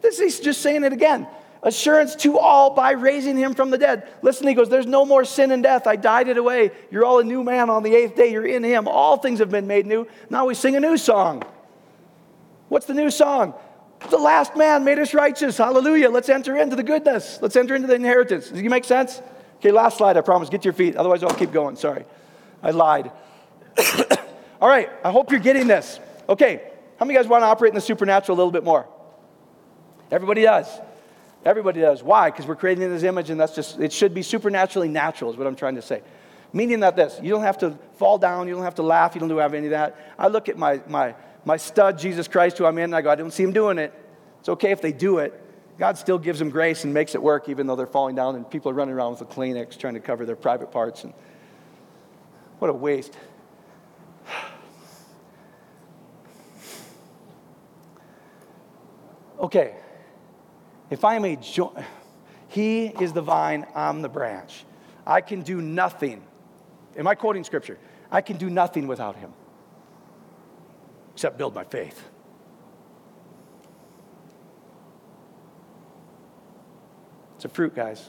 This 0.00 0.18
he's 0.18 0.40
just 0.40 0.62
saying 0.62 0.84
it 0.84 0.94
again. 0.94 1.28
Assurance 1.62 2.16
to 2.16 2.38
all 2.38 2.70
by 2.70 2.92
raising 2.92 3.36
him 3.36 3.54
from 3.54 3.70
the 3.70 3.78
dead. 3.78 4.08
Listen, 4.22 4.48
he 4.48 4.54
goes, 4.54 4.70
There's 4.70 4.86
no 4.86 5.04
more 5.04 5.26
sin 5.26 5.52
and 5.52 5.62
death. 5.62 5.86
I 5.86 5.96
died 5.96 6.26
it 6.26 6.38
away. 6.38 6.72
You're 6.90 7.04
all 7.04 7.20
a 7.20 7.24
new 7.24 7.44
man 7.44 7.68
on 7.68 7.82
the 7.82 7.94
eighth 7.94 8.16
day. 8.16 8.32
You're 8.32 8.46
in 8.46 8.64
him. 8.64 8.88
All 8.88 9.18
things 9.18 9.40
have 9.40 9.50
been 9.50 9.66
made 9.66 9.86
new. 9.86 10.08
Now 10.30 10.46
we 10.46 10.54
sing 10.54 10.74
a 10.74 10.80
new 10.80 10.96
song. 10.96 11.44
What's 12.68 12.86
the 12.86 12.94
new 12.94 13.10
song? 13.10 13.54
The 14.08 14.16
last 14.16 14.56
man 14.56 14.84
made 14.84 14.98
us 14.98 15.12
righteous. 15.12 15.58
Hallelujah. 15.58 16.08
Let's 16.08 16.30
enter 16.30 16.56
into 16.56 16.76
the 16.76 16.82
goodness. 16.82 17.38
Let's 17.42 17.56
enter 17.56 17.74
into 17.74 17.86
the 17.86 17.94
inheritance. 17.94 18.48
Does 18.48 18.58
it 18.58 18.68
make 18.68 18.86
sense? 18.86 19.20
Okay, 19.62 19.70
last 19.70 19.98
slide, 19.98 20.16
I 20.16 20.22
promise. 20.22 20.48
Get 20.48 20.62
to 20.62 20.64
your 20.64 20.72
feet. 20.72 20.96
Otherwise, 20.96 21.22
I'll 21.22 21.30
keep 21.30 21.52
going. 21.52 21.76
Sorry. 21.76 22.04
I 22.64 22.72
lied. 22.72 23.12
All 24.60 24.68
right, 24.68 24.90
I 25.04 25.12
hope 25.12 25.30
you're 25.30 25.38
getting 25.38 25.68
this. 25.68 26.00
Okay, 26.28 26.68
how 26.98 27.04
many 27.04 27.16
of 27.16 27.20
you 27.20 27.24
guys 27.24 27.30
want 27.30 27.42
to 27.42 27.46
operate 27.46 27.70
in 27.70 27.76
the 27.76 27.80
supernatural 27.80 28.36
a 28.36 28.38
little 28.38 28.50
bit 28.50 28.64
more? 28.64 28.88
Everybody 30.10 30.42
does. 30.42 30.66
Everybody 31.44 31.80
does. 31.80 32.02
Why? 32.02 32.30
Because 32.30 32.44
we're 32.44 32.56
creating 32.56 32.90
this 32.90 33.04
image, 33.04 33.30
and 33.30 33.38
that's 33.38 33.54
just, 33.54 33.78
it 33.78 33.92
should 33.92 34.14
be 34.14 34.22
supernaturally 34.22 34.88
natural, 34.88 35.30
is 35.30 35.36
what 35.36 35.46
I'm 35.46 35.54
trying 35.54 35.76
to 35.76 35.82
say. 35.82 36.02
Meaning 36.52 36.80
that 36.80 36.96
this, 36.96 37.20
you 37.22 37.30
don't 37.30 37.42
have 37.42 37.58
to 37.58 37.78
fall 37.98 38.18
down, 38.18 38.48
you 38.48 38.54
don't 38.54 38.64
have 38.64 38.74
to 38.76 38.82
laugh, 38.82 39.14
you 39.14 39.20
don't 39.20 39.30
have 39.38 39.54
any 39.54 39.66
of 39.68 39.70
that. 39.70 39.96
I 40.18 40.26
look 40.26 40.48
at 40.48 40.58
my, 40.58 40.80
my, 40.88 41.14
my 41.44 41.56
stud, 41.56 42.00
Jesus 42.00 42.26
Christ, 42.26 42.58
who 42.58 42.66
I'm 42.66 42.78
in, 42.78 42.84
and 42.84 42.96
I 42.96 43.02
go, 43.02 43.10
I 43.10 43.14
don't 43.14 43.32
see 43.32 43.44
him 43.44 43.52
doing 43.52 43.78
it. 43.78 43.94
It's 44.40 44.48
okay 44.48 44.72
if 44.72 44.82
they 44.82 44.92
do 44.92 45.18
it. 45.18 45.40
God 45.82 45.98
still 45.98 46.16
gives 46.16 46.38
them 46.38 46.48
grace 46.48 46.84
and 46.84 46.94
makes 46.94 47.16
it 47.16 47.20
work, 47.20 47.48
even 47.48 47.66
though 47.66 47.74
they're 47.74 47.88
falling 47.88 48.14
down 48.14 48.36
and 48.36 48.48
people 48.48 48.70
are 48.70 48.74
running 48.74 48.94
around 48.94 49.18
with 49.18 49.22
a 49.22 49.24
Kleenex 49.24 49.76
trying 49.76 49.94
to 49.94 50.00
cover 50.00 50.24
their 50.24 50.36
private 50.36 50.70
parts. 50.70 51.02
And 51.02 51.12
what 52.60 52.70
a 52.70 52.72
waste. 52.72 53.18
Okay, 59.40 59.74
if 60.88 61.04
I 61.04 61.16
am 61.16 61.24
a 61.24 61.34
joint, 61.34 61.76
he 62.46 62.86
is 62.86 63.12
the 63.12 63.22
vine, 63.22 63.66
I'm 63.74 64.02
the 64.02 64.08
branch. 64.08 64.64
I 65.04 65.20
can 65.20 65.42
do 65.42 65.60
nothing. 65.60 66.22
Am 66.96 67.08
I 67.08 67.16
quoting 67.16 67.42
scripture? 67.42 67.76
I 68.08 68.20
can 68.20 68.36
do 68.36 68.48
nothing 68.48 68.86
without 68.86 69.16
him 69.16 69.32
except 71.12 71.38
build 71.38 71.56
my 71.56 71.64
faith. 71.64 72.08
It's 77.42 77.46
a 77.46 77.56
fruit, 77.56 77.74
guys. 77.74 78.08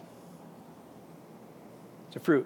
It's 2.05 2.17
a 2.17 2.19
fruit. 2.19 2.45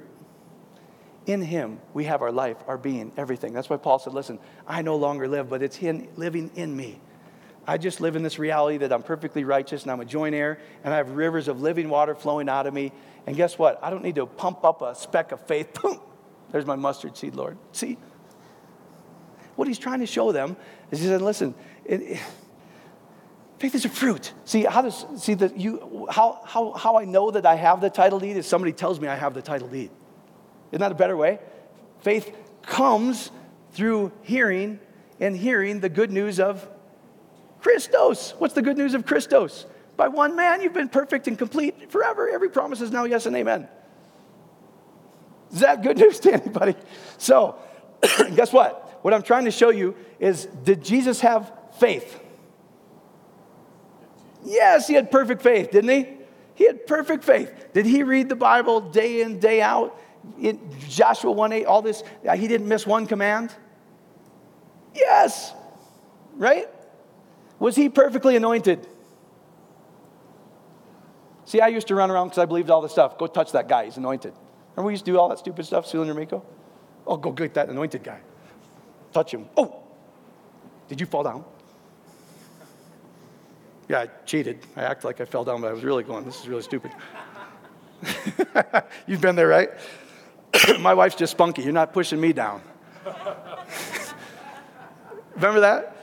In 1.25 1.41
Him, 1.41 1.81
we 1.93 2.05
have 2.05 2.21
our 2.21 2.31
life, 2.31 2.55
our 2.65 2.77
being, 2.77 3.11
everything. 3.17 3.51
That's 3.51 3.69
why 3.69 3.75
Paul 3.75 3.99
said, 3.99 4.13
Listen, 4.13 4.39
I 4.65 4.83
no 4.83 4.95
longer 4.95 5.27
live, 5.27 5.49
but 5.49 5.61
it's 5.61 5.75
Him 5.75 6.07
living 6.15 6.49
in 6.55 6.73
me. 6.73 7.01
I 7.67 7.77
just 7.77 7.99
live 7.99 8.15
in 8.15 8.23
this 8.23 8.39
reality 8.39 8.77
that 8.77 8.93
I'm 8.93 9.03
perfectly 9.03 9.43
righteous 9.43 9.81
and 9.81 9.91
I'm 9.91 9.99
a 9.99 10.05
joint 10.05 10.33
heir 10.33 10.59
and 10.85 10.93
I 10.93 10.95
have 10.95 11.09
rivers 11.09 11.49
of 11.49 11.59
living 11.59 11.89
water 11.89 12.15
flowing 12.15 12.47
out 12.47 12.67
of 12.67 12.73
me. 12.73 12.93
And 13.25 13.35
guess 13.35 13.59
what? 13.59 13.83
I 13.83 13.89
don't 13.89 14.01
need 14.01 14.15
to 14.15 14.25
pump 14.25 14.63
up 14.63 14.81
a 14.81 14.95
speck 14.95 15.33
of 15.33 15.41
faith. 15.41 15.73
Boom! 15.81 15.99
There's 16.53 16.65
my 16.65 16.77
mustard 16.77 17.17
seed, 17.17 17.35
Lord. 17.35 17.57
See? 17.73 17.97
What 19.57 19.67
he's 19.67 19.77
trying 19.77 19.99
to 19.99 20.07
show 20.07 20.31
them 20.31 20.55
is 20.89 21.01
he 21.01 21.07
said, 21.07 21.21
Listen, 21.21 21.53
it, 21.83 22.01
it, 22.01 22.19
Faith 23.59 23.73
is 23.73 23.85
a 23.85 23.89
fruit. 23.89 24.33
See, 24.45 24.63
how 24.63 24.83
does 24.83 25.05
see 25.17 25.33
that 25.35 25.57
you 25.57 26.07
how 26.11 26.41
how 26.45 26.73
how 26.73 26.97
I 26.97 27.05
know 27.05 27.31
that 27.31 27.45
I 27.45 27.55
have 27.55 27.81
the 27.81 27.89
title 27.89 28.19
deed 28.19 28.37
is 28.37 28.45
somebody 28.45 28.71
tells 28.71 28.99
me 28.99 29.07
I 29.07 29.15
have 29.15 29.33
the 29.33 29.41
title 29.41 29.67
deed. 29.67 29.89
Isn't 30.71 30.81
that 30.81 30.91
a 30.91 30.95
better 30.95 31.17
way? 31.17 31.39
Faith 32.01 32.35
comes 32.61 33.31
through 33.71 34.11
hearing 34.21 34.79
and 35.19 35.35
hearing 35.35 35.79
the 35.79 35.89
good 35.89 36.11
news 36.11 36.39
of 36.39 36.67
Christos. 37.61 38.35
What's 38.37 38.53
the 38.53 38.61
good 38.61 38.77
news 38.77 38.93
of 38.93 39.05
Christos? 39.05 39.65
By 39.95 40.07
one 40.09 40.35
man 40.35 40.61
you've 40.61 40.73
been 40.73 40.89
perfect 40.89 41.27
and 41.27 41.37
complete 41.37 41.91
forever. 41.91 42.29
Every 42.29 42.49
promise 42.49 42.81
is 42.81 42.91
now 42.91 43.05
yes 43.05 43.25
and 43.25 43.35
amen. 43.35 43.67
Is 45.51 45.61
that 45.61 45.81
good 45.81 45.97
news 46.03 46.19
to 46.19 46.33
anybody? 46.33 46.75
So, 47.17 47.57
guess 48.35 48.53
what? 48.53 48.99
What 49.01 49.15
I'm 49.15 49.23
trying 49.23 49.45
to 49.45 49.51
show 49.51 49.71
you 49.71 49.95
is 50.19 50.45
did 50.45 50.83
Jesus 50.83 51.21
have 51.21 51.51
faith? 51.79 52.19
Yes, 54.43 54.87
he 54.87 54.93
had 54.93 55.11
perfect 55.11 55.41
faith, 55.41 55.71
didn't 55.71 55.89
he? 55.89 56.17
He 56.55 56.65
had 56.65 56.87
perfect 56.87 57.23
faith. 57.23 57.53
Did 57.73 57.85
he 57.85 58.03
read 58.03 58.29
the 58.29 58.35
Bible 58.35 58.81
day 58.81 59.21
in, 59.21 59.39
day 59.39 59.61
out? 59.61 59.99
In 60.39 60.59
Joshua 60.89 61.31
1 61.31 61.53
8, 61.53 61.65
all 61.65 61.81
this, 61.81 62.03
uh, 62.27 62.35
he 62.35 62.47
didn't 62.47 62.67
miss 62.67 62.85
one 62.85 63.05
command? 63.05 63.53
Yes, 64.93 65.53
right? 66.35 66.67
Was 67.59 67.75
he 67.75 67.89
perfectly 67.89 68.35
anointed? 68.35 68.87
See, 71.45 71.61
I 71.61 71.67
used 71.67 71.87
to 71.87 71.95
run 71.95 72.11
around 72.11 72.27
because 72.27 72.39
I 72.39 72.45
believed 72.45 72.69
all 72.69 72.81
this 72.81 72.91
stuff. 72.91 73.17
Go 73.17 73.27
touch 73.27 73.51
that 73.53 73.69
guy, 73.69 73.85
he's 73.85 73.97
anointed. 73.97 74.33
Remember 74.75 74.87
we 74.87 74.93
used 74.93 75.05
to 75.05 75.11
do 75.11 75.19
all 75.19 75.29
that 75.29 75.39
stupid 75.39 75.65
stuff, 75.65 75.87
Sue 75.87 76.01
and 76.01 76.13
Miko? 76.13 76.43
Oh, 77.05 77.17
go 77.17 77.31
get 77.31 77.53
that 77.53 77.69
anointed 77.69 78.03
guy. 78.03 78.19
Touch 79.13 79.33
him. 79.33 79.47
Oh, 79.55 79.83
did 80.87 80.99
you 80.99 81.05
fall 81.05 81.23
down? 81.23 81.45
Yeah, 83.89 84.01
I 84.01 84.07
cheated. 84.25 84.59
I 84.75 84.83
act 84.83 85.03
like 85.03 85.21
I 85.21 85.25
fell 85.25 85.43
down, 85.43 85.61
but 85.61 85.69
I 85.69 85.73
was 85.73 85.83
really 85.83 86.03
going, 86.03 86.25
this 86.25 86.39
is 86.41 86.47
really 86.47 86.61
stupid. 86.61 86.91
You've 89.07 89.21
been 89.21 89.35
there, 89.35 89.47
right? 89.47 89.69
My 90.79 90.93
wife's 90.93 91.15
just 91.15 91.31
spunky. 91.31 91.63
You're 91.63 91.73
not 91.73 91.93
pushing 91.93 92.19
me 92.19 92.33
down. 92.33 92.61
Remember 95.35 95.61
that? 95.61 95.95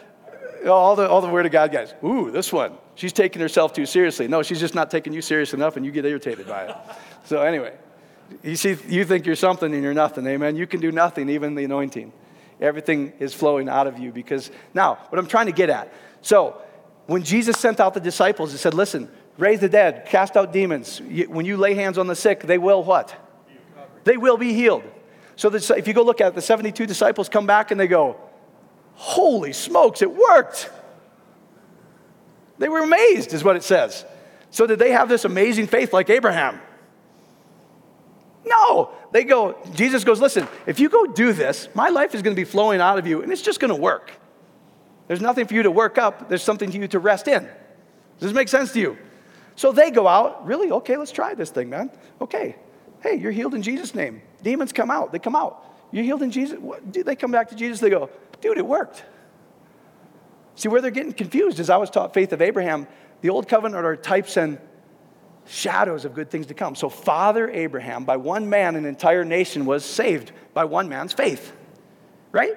All 0.67 0.97
the, 0.97 1.09
all 1.09 1.21
the 1.21 1.29
Word 1.29 1.45
of 1.45 1.53
God 1.53 1.73
guys. 1.73 1.93
Ooh, 2.03 2.31
this 2.31 2.53
one. 2.53 2.79
She's 2.95 3.13
taking 3.13 3.43
herself 3.43 3.73
too 3.73 3.87
seriously. 3.87 4.29
No, 4.29 4.43
she's 4.43 4.61
just 4.61 4.75
not 4.75 4.91
taking 4.91 5.13
you 5.13 5.21
serious 5.21 5.53
enough, 5.53 5.77
and 5.77 5.85
you 5.85 5.93
get 5.93 6.05
irritated 6.05 6.47
by 6.47 6.65
it. 6.67 6.77
So, 7.27 7.41
anyway, 7.41 7.73
you 8.43 8.55
see, 8.55 8.77
you 8.87 9.07
think 9.07 9.25
you're 9.25 9.35
something 9.35 9.73
and 9.73 9.83
you're 9.83 9.95
nothing. 9.95 10.27
Amen. 10.27 10.57
You 10.57 10.67
can 10.67 10.79
do 10.79 10.93
nothing, 10.93 11.31
even 11.31 11.55
the 11.55 11.65
anointing. 11.65 12.13
Everything 12.61 13.15
is 13.19 13.33
flowing 13.33 13.67
out 13.67 13.87
of 13.87 13.99
you 13.99 14.13
because 14.13 14.51
now, 14.75 14.99
what 15.09 15.19
I'm 15.19 15.27
trying 15.27 15.47
to 15.47 15.53
get 15.53 15.71
at. 15.71 15.91
So, 16.21 16.61
when 17.07 17.23
Jesus 17.23 17.59
sent 17.59 17.81
out 17.81 17.95
the 17.95 18.01
disciples, 18.01 18.53
he 18.53 18.59
said, 18.59 18.75
Listen, 18.75 19.11
raise 19.37 19.61
the 19.61 19.69
dead, 19.69 20.07
cast 20.07 20.37
out 20.37 20.53
demons. 20.53 21.01
When 21.01 21.45
you 21.45 21.57
lay 21.57 21.75
hands 21.75 21.99
on 21.99 22.07
the 22.07 22.17
sick, 22.17 22.41
they 22.41 22.59
will 22.59 22.83
what? 22.83 23.15
They 24.05 24.17
will 24.17 24.37
be 24.37 24.53
healed. 24.53 24.85
So, 25.37 25.53
if 25.53 25.89
you 25.89 25.95
go 25.95 26.03
look 26.03 26.21
at 26.21 26.29
it, 26.29 26.35
the 26.35 26.43
72 26.43 26.87
disciples 26.87 27.29
come 27.29 27.47
back 27.47 27.71
and 27.71 27.81
they 27.81 27.89
go, 27.89 28.17
Holy 28.95 29.53
smokes, 29.53 30.03
it 30.03 30.15
worked. 30.15 30.71
They 32.59 32.69
were 32.69 32.81
amazed, 32.81 33.33
is 33.33 33.43
what 33.43 33.57
it 33.57 33.65
says. 33.65 34.05
So, 34.51 34.67
did 34.67 34.79
they 34.79 34.93
have 34.93 35.09
this 35.09 35.25
amazing 35.25 35.67
faith 35.67 35.93
like 35.93 36.09
Abraham? 36.11 36.61
No. 38.47 38.93
They 39.13 39.25
go, 39.25 39.57
Jesus 39.75 40.05
goes, 40.05 40.21
listen, 40.21 40.49
if 40.67 40.81
you 40.81 40.89
go 40.89 41.07
do 41.07 41.33
this, 41.33 41.69
my 41.75 41.89
life 41.89 42.15
is 42.15 42.23
going 42.23 42.35
to 42.35 42.41
be 42.41 42.45
flowing 42.45 42.81
out 42.81 42.99
of 42.99 43.07
you 43.07 43.23
and 43.23 43.33
it's 43.33 43.43
just 43.43 43.61
going 43.61 43.71
to 43.71 43.81
work. 43.81 44.13
There's 45.07 45.21
nothing 45.21 45.47
for 45.47 45.55
you 45.55 45.63
to 45.65 45.71
work 45.71 45.99
up, 45.99 46.29
there's 46.29 46.43
something 46.43 46.71
for 46.71 46.77
you 46.77 46.89
to 46.89 46.99
rest 46.99 47.29
in. 47.29 47.45
Does 47.45 48.29
this 48.29 48.33
make 48.33 48.49
sense 48.49 48.73
to 48.73 48.81
you? 48.81 48.99
So 49.57 49.73
they 49.73 49.91
go 49.91 50.09
out, 50.09 50.47
really? 50.47 50.71
Okay, 50.71 50.97
let's 50.97 51.13
try 51.13 51.35
this 51.35 51.51
thing, 51.51 51.71
man. 51.71 51.91
Okay. 52.21 52.57
Hey, 53.01 53.17
you're 53.17 53.33
healed 53.33 53.55
in 53.55 53.63
Jesus' 53.63 53.95
name. 53.95 54.23
Demons 54.43 54.73
come 54.73 54.91
out. 54.91 55.13
They 55.13 55.19
come 55.19 55.37
out. 55.37 55.65
You're 55.93 56.05
healed 56.05 56.23
in 56.23 56.31
Jesus. 56.31 56.59
What? 56.59 56.91
Dude, 56.91 57.07
they 57.07 57.15
come 57.15 57.31
back 57.31 57.51
to 57.51 57.55
Jesus. 57.55 57.79
They 57.81 57.91
go, 57.91 58.11
dude, 58.41 58.59
it 58.59 58.67
worked. 58.67 59.05
See, 60.57 60.69
where 60.69 60.81
they're 60.81 60.91
getting 60.91 61.13
confused 61.13 61.61
is 61.61 61.71
I 61.71 61.77
was 61.77 61.91
taught 61.91 62.15
faith 62.15 62.33
of 62.33 62.41
Abraham. 62.41 62.87
The 63.21 63.31
old 63.31 63.49
covenant 63.49 63.85
are 63.85 63.97
types 63.97 64.37
and 64.37 64.59
shadows 65.47 66.05
of 66.05 66.15
good 66.15 66.31
things 66.31 66.47
to 66.47 66.55
come. 66.55 66.75
So, 66.75 66.89
Father 66.89 67.51
Abraham, 67.51 68.05
by 68.05 68.17
one 68.17 68.49
man, 68.49 68.77
an 68.77 68.87
entire 68.87 69.25
nation 69.25 69.67
was 69.67 69.85
saved 69.85 70.33
by 70.55 70.65
one 70.65 70.89
man's 70.89 71.13
faith, 71.13 71.53
right? 72.33 72.57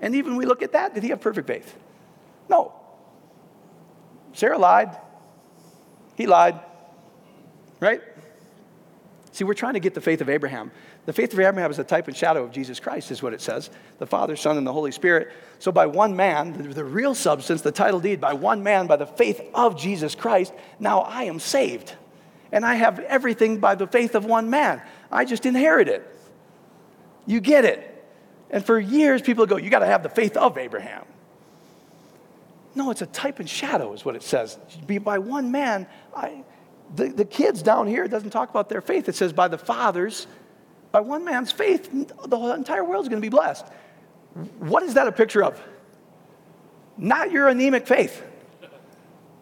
And 0.00 0.14
even 0.14 0.36
we 0.36 0.46
look 0.46 0.62
at 0.62 0.72
that, 0.72 0.94
did 0.94 1.02
he 1.02 1.08
have 1.10 1.20
perfect 1.20 1.46
faith? 1.46 1.76
No. 2.48 2.72
Sarah 4.32 4.58
lied. 4.58 4.96
He 6.16 6.26
lied, 6.26 6.58
right? 7.80 8.02
See, 9.32 9.44
we're 9.44 9.54
trying 9.54 9.74
to 9.74 9.80
get 9.80 9.94
the 9.94 10.00
faith 10.00 10.20
of 10.20 10.28
Abraham. 10.28 10.72
The 11.06 11.12
faith 11.12 11.32
of 11.32 11.38
Abraham 11.38 11.70
is 11.70 11.78
a 11.78 11.84
type 11.84 12.08
and 12.08 12.16
shadow 12.16 12.42
of 12.42 12.50
Jesus 12.50 12.80
Christ, 12.80 13.12
is 13.12 13.22
what 13.22 13.32
it 13.32 13.40
says 13.40 13.70
the 13.98 14.06
Father, 14.06 14.34
Son, 14.34 14.58
and 14.58 14.66
the 14.66 14.72
Holy 14.72 14.90
Spirit. 14.90 15.32
So, 15.60 15.70
by 15.70 15.86
one 15.86 16.16
man, 16.16 16.52
the, 16.52 16.74
the 16.74 16.84
real 16.84 17.14
substance, 17.14 17.62
the 17.62 17.72
title 17.72 18.00
deed, 18.00 18.20
by 18.20 18.32
one 18.32 18.62
man, 18.62 18.88
by 18.88 18.96
the 18.96 19.06
faith 19.06 19.40
of 19.54 19.78
Jesus 19.78 20.14
Christ, 20.14 20.52
now 20.80 21.00
I 21.00 21.24
am 21.24 21.38
saved. 21.38 21.94
And 22.50 22.64
I 22.64 22.74
have 22.74 22.98
everything 22.98 23.58
by 23.58 23.74
the 23.74 23.86
faith 23.86 24.14
of 24.14 24.24
one 24.24 24.50
man. 24.50 24.82
I 25.10 25.24
just 25.24 25.46
inherit 25.46 25.88
it. 25.88 26.04
You 27.26 27.40
get 27.40 27.64
it. 27.64 27.97
And 28.50 28.64
for 28.64 28.78
years, 28.78 29.22
people 29.22 29.46
go, 29.46 29.56
You 29.56 29.70
got 29.70 29.80
to 29.80 29.86
have 29.86 30.02
the 30.02 30.08
faith 30.08 30.36
of 30.36 30.56
Abraham. 30.58 31.04
No, 32.74 32.90
it's 32.90 33.02
a 33.02 33.06
type 33.06 33.40
and 33.40 33.48
shadow, 33.48 33.92
is 33.92 34.04
what 34.04 34.14
it 34.14 34.22
says. 34.22 34.58
Be 34.86 34.98
by 34.98 35.18
one 35.18 35.50
man. 35.50 35.86
I, 36.14 36.44
the, 36.94 37.08
the 37.08 37.24
kids 37.24 37.62
down 37.62 37.86
here, 37.86 38.04
it 38.04 38.08
doesn't 38.08 38.30
talk 38.30 38.50
about 38.50 38.68
their 38.68 38.80
faith. 38.80 39.08
It 39.08 39.14
says 39.14 39.32
by 39.32 39.48
the 39.48 39.58
fathers 39.58 40.26
by 40.90 41.00
one 41.00 41.24
man's 41.24 41.52
faith, 41.52 41.90
the 41.92 42.54
entire 42.54 42.84
world 42.84 43.04
is 43.04 43.08
going 43.08 43.20
to 43.20 43.24
be 43.24 43.30
blessed. 43.30 43.66
What 44.58 44.82
is 44.82 44.94
that 44.94 45.06
a 45.06 45.12
picture 45.12 45.44
of? 45.44 45.60
Not 46.96 47.30
your 47.30 47.48
anemic 47.48 47.86
faith 47.86 48.22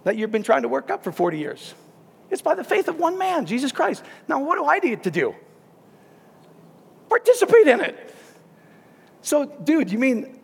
that 0.05 0.17
you've 0.17 0.33
been 0.33 0.43
trying 0.43 0.63
to 0.63 0.69
work 0.69 0.91
up 0.91 1.05
for 1.05 1.13
40 1.13 1.39
years. 1.39 1.75
It's 2.31 2.43
by 2.43 2.55
the 2.55 2.65
faith 2.65 2.89
of 2.89 2.99
one 2.99 3.19
man, 3.19 3.47
Jesus 3.47 3.71
Christ. 3.71 4.03
Now, 4.29 4.43
what 4.43 4.57
do 4.57 4.67
I 4.67 4.79
need 4.79 5.05
to 5.05 5.11
do? 5.11 5.35
Participate 7.09 7.69
in 7.69 7.81
it. 7.81 8.15
So, 9.27 9.45
dude, 9.45 9.91
you 9.91 9.99
mean 9.99 10.39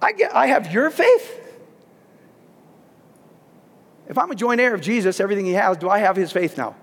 I, 0.00 0.12
get, 0.12 0.32
I 0.32 0.46
have 0.46 0.72
your 0.72 0.88
faith? 0.88 1.42
If 4.08 4.16
I'm 4.16 4.30
a 4.30 4.36
joint 4.36 4.60
heir 4.60 4.72
of 4.72 4.80
Jesus, 4.80 5.18
everything 5.18 5.46
he 5.46 5.54
has, 5.54 5.76
do 5.76 5.90
I 5.90 5.98
have 5.98 6.14
his 6.14 6.30
faith 6.30 6.56
now? 6.56 6.76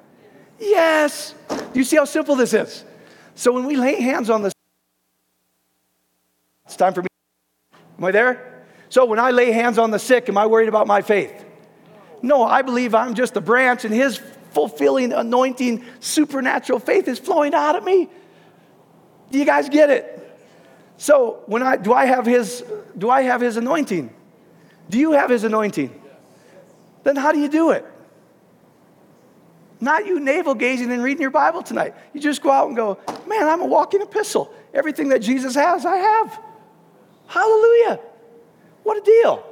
Yes. 0.59 1.35
Do 1.47 1.79
you 1.79 1.85
see 1.85 1.95
how 1.95 2.03
simple 2.03 2.35
this 2.35 2.53
is? 2.53 2.83
So 3.33 3.53
when 3.53 3.63
we 3.63 3.77
lay 3.77 4.01
hands 4.01 4.29
on 4.29 4.41
the 4.41 4.51
it's 6.65 6.75
time 6.75 6.93
for 6.93 7.01
me. 7.01 7.07
Am 7.97 8.03
I 8.03 8.11
there? 8.11 8.65
So 8.89 9.05
when 9.05 9.19
I 9.19 9.31
lay 9.31 9.53
hands 9.53 9.77
on 9.77 9.89
the 9.89 9.99
sick, 9.99 10.27
am 10.27 10.37
I 10.37 10.47
worried 10.47 10.67
about 10.67 10.85
my 10.85 11.01
faith? 11.01 11.45
No, 12.21 12.43
I 12.43 12.61
believe 12.61 12.93
I'm 12.93 13.13
just 13.13 13.37
a 13.37 13.41
branch 13.41 13.85
and 13.85 13.93
his 13.93 14.19
fulfilling, 14.51 15.13
anointing, 15.13 15.85
supernatural 16.01 16.79
faith 16.79 17.07
is 17.07 17.19
flowing 17.19 17.53
out 17.53 17.77
of 17.77 17.85
me. 17.85 18.09
Do 19.31 19.39
you 19.39 19.45
guys 19.45 19.69
get 19.69 19.89
it? 19.89 20.19
So 20.97 21.43
when 21.47 21.63
I 21.63 21.77
do 21.77 21.93
I 21.93 22.05
have 22.05 22.25
his 22.25 22.63
do 22.97 23.09
I 23.09 23.23
have 23.23 23.41
his 23.41 23.57
anointing? 23.57 24.13
Do 24.89 24.97
you 24.99 25.13
have 25.13 25.29
his 25.29 25.43
anointing? 25.43 26.01
Then 27.03 27.15
how 27.15 27.31
do 27.31 27.39
you 27.39 27.49
do 27.49 27.71
it? 27.71 27.85
Not 29.79 30.05
you 30.05 30.19
navel 30.19 30.55
gazing 30.55 30.91
and 30.91 31.03
reading 31.03 31.21
your 31.21 31.31
Bible 31.31 31.61
tonight. 31.61 31.93
You 32.13 32.21
just 32.21 32.41
go 32.41 32.49
out 32.49 32.67
and 32.67 32.75
go, 32.77 32.99
man, 33.27 33.47
I'm 33.49 33.59
a 33.59 33.65
walking 33.65 34.01
epistle. 34.01 34.53
Everything 34.73 35.09
that 35.09 35.19
Jesus 35.19 35.55
has, 35.55 35.85
I 35.85 35.97
have. 35.97 36.39
Hallelujah. 37.27 37.99
What 38.83 38.97
a 38.97 39.01
deal. 39.01 39.45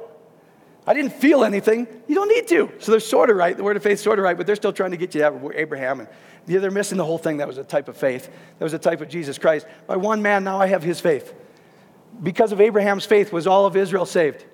I 0.86 0.94
didn't 0.94 1.12
feel 1.12 1.44
anything. 1.44 1.86
You 2.08 2.14
don't 2.14 2.28
need 2.28 2.48
to. 2.48 2.72
So 2.78 2.92
they're 2.92 3.00
sort 3.00 3.28
of 3.28 3.36
right. 3.36 3.56
The 3.56 3.62
word 3.62 3.76
of 3.76 3.82
faith 3.82 4.00
sort 4.00 4.18
of 4.18 4.24
right, 4.24 4.36
but 4.36 4.46
they're 4.46 4.56
still 4.56 4.72
trying 4.72 4.90
to 4.92 4.96
get 4.96 5.14
you 5.14 5.20
to 5.20 5.52
Abraham. 5.54 6.00
And 6.00 6.08
yeah, 6.46 6.58
they're 6.58 6.70
missing 6.70 6.98
the 6.98 7.04
whole 7.04 7.18
thing. 7.18 7.38
That 7.38 7.46
was 7.46 7.58
a 7.58 7.64
type 7.64 7.88
of 7.88 7.96
faith. 7.96 8.28
That 8.58 8.64
was 8.64 8.74
a 8.74 8.78
type 8.78 9.00
of 9.00 9.08
Jesus 9.08 9.38
Christ. 9.38 9.66
By 9.86 9.96
one 9.96 10.22
man, 10.22 10.44
now 10.44 10.60
I 10.60 10.66
have 10.66 10.82
his 10.82 11.00
faith. 11.00 11.34
Because 12.22 12.52
of 12.52 12.60
Abraham's 12.60 13.04
faith, 13.04 13.32
was 13.32 13.46
all 13.46 13.66
of 13.66 13.76
Israel 13.76 14.06
saved. 14.06 14.44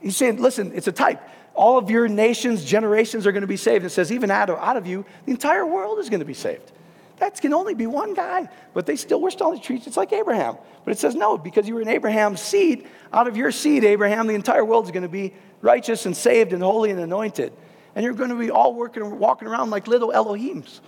He's 0.00 0.16
saying, 0.16 0.40
listen, 0.40 0.72
it's 0.74 0.88
a 0.88 0.92
type 0.92 1.22
all 1.54 1.78
of 1.78 1.90
your 1.90 2.08
nations, 2.08 2.64
generations 2.64 3.26
are 3.26 3.32
going 3.32 3.42
to 3.42 3.46
be 3.46 3.56
saved. 3.56 3.84
It 3.84 3.90
says, 3.90 4.10
even 4.10 4.30
out 4.30 4.50
of, 4.50 4.58
out 4.58 4.76
of 4.76 4.86
you, 4.86 5.04
the 5.26 5.32
entire 5.32 5.66
world 5.66 5.98
is 5.98 6.08
going 6.08 6.20
to 6.20 6.26
be 6.26 6.34
saved. 6.34 6.72
That 7.18 7.40
can 7.40 7.52
only 7.52 7.74
be 7.74 7.86
one 7.86 8.14
guy, 8.14 8.48
but 8.74 8.86
they 8.86 8.96
still, 8.96 9.20
we're 9.20 9.30
still 9.30 9.56
treated 9.58 9.86
it's 9.86 9.96
like 9.96 10.12
Abraham. 10.12 10.56
But 10.84 10.92
it 10.92 10.98
says, 10.98 11.14
no, 11.14 11.38
because 11.38 11.68
you 11.68 11.74
were 11.74 11.82
in 11.82 11.88
Abraham's 11.88 12.40
seed, 12.40 12.88
out 13.12 13.28
of 13.28 13.36
your 13.36 13.52
seed, 13.52 13.84
Abraham, 13.84 14.26
the 14.26 14.34
entire 14.34 14.64
world 14.64 14.86
is 14.86 14.90
going 14.90 15.04
to 15.04 15.08
be 15.08 15.34
righteous 15.60 16.06
and 16.06 16.16
saved 16.16 16.52
and 16.52 16.62
holy 16.62 16.90
and 16.90 16.98
anointed. 16.98 17.52
And 17.94 18.04
you're 18.04 18.14
going 18.14 18.30
to 18.30 18.38
be 18.38 18.50
all 18.50 18.74
working, 18.74 19.18
walking 19.18 19.48
around 19.48 19.70
like 19.70 19.86
little 19.86 20.10
Elohims. 20.10 20.80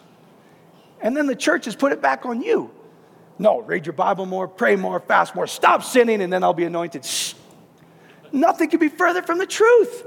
And 1.00 1.16
then 1.16 1.26
the 1.26 1.36
church 1.36 1.66
has 1.66 1.76
put 1.76 1.92
it 1.92 2.00
back 2.00 2.24
on 2.24 2.40
you. 2.42 2.70
No, 3.38 3.60
read 3.60 3.84
your 3.84 3.92
Bible 3.92 4.26
more, 4.26 4.46
pray 4.46 4.76
more, 4.76 5.00
fast 5.00 5.34
more, 5.34 5.46
stop 5.46 5.82
sinning, 5.82 6.22
and 6.22 6.32
then 6.32 6.44
I'll 6.44 6.54
be 6.54 6.64
anointed. 6.64 7.04
Shh. 7.04 7.34
Nothing 8.32 8.70
could 8.70 8.80
be 8.80 8.88
further 8.88 9.22
from 9.22 9.38
the 9.38 9.46
truth. 9.46 10.04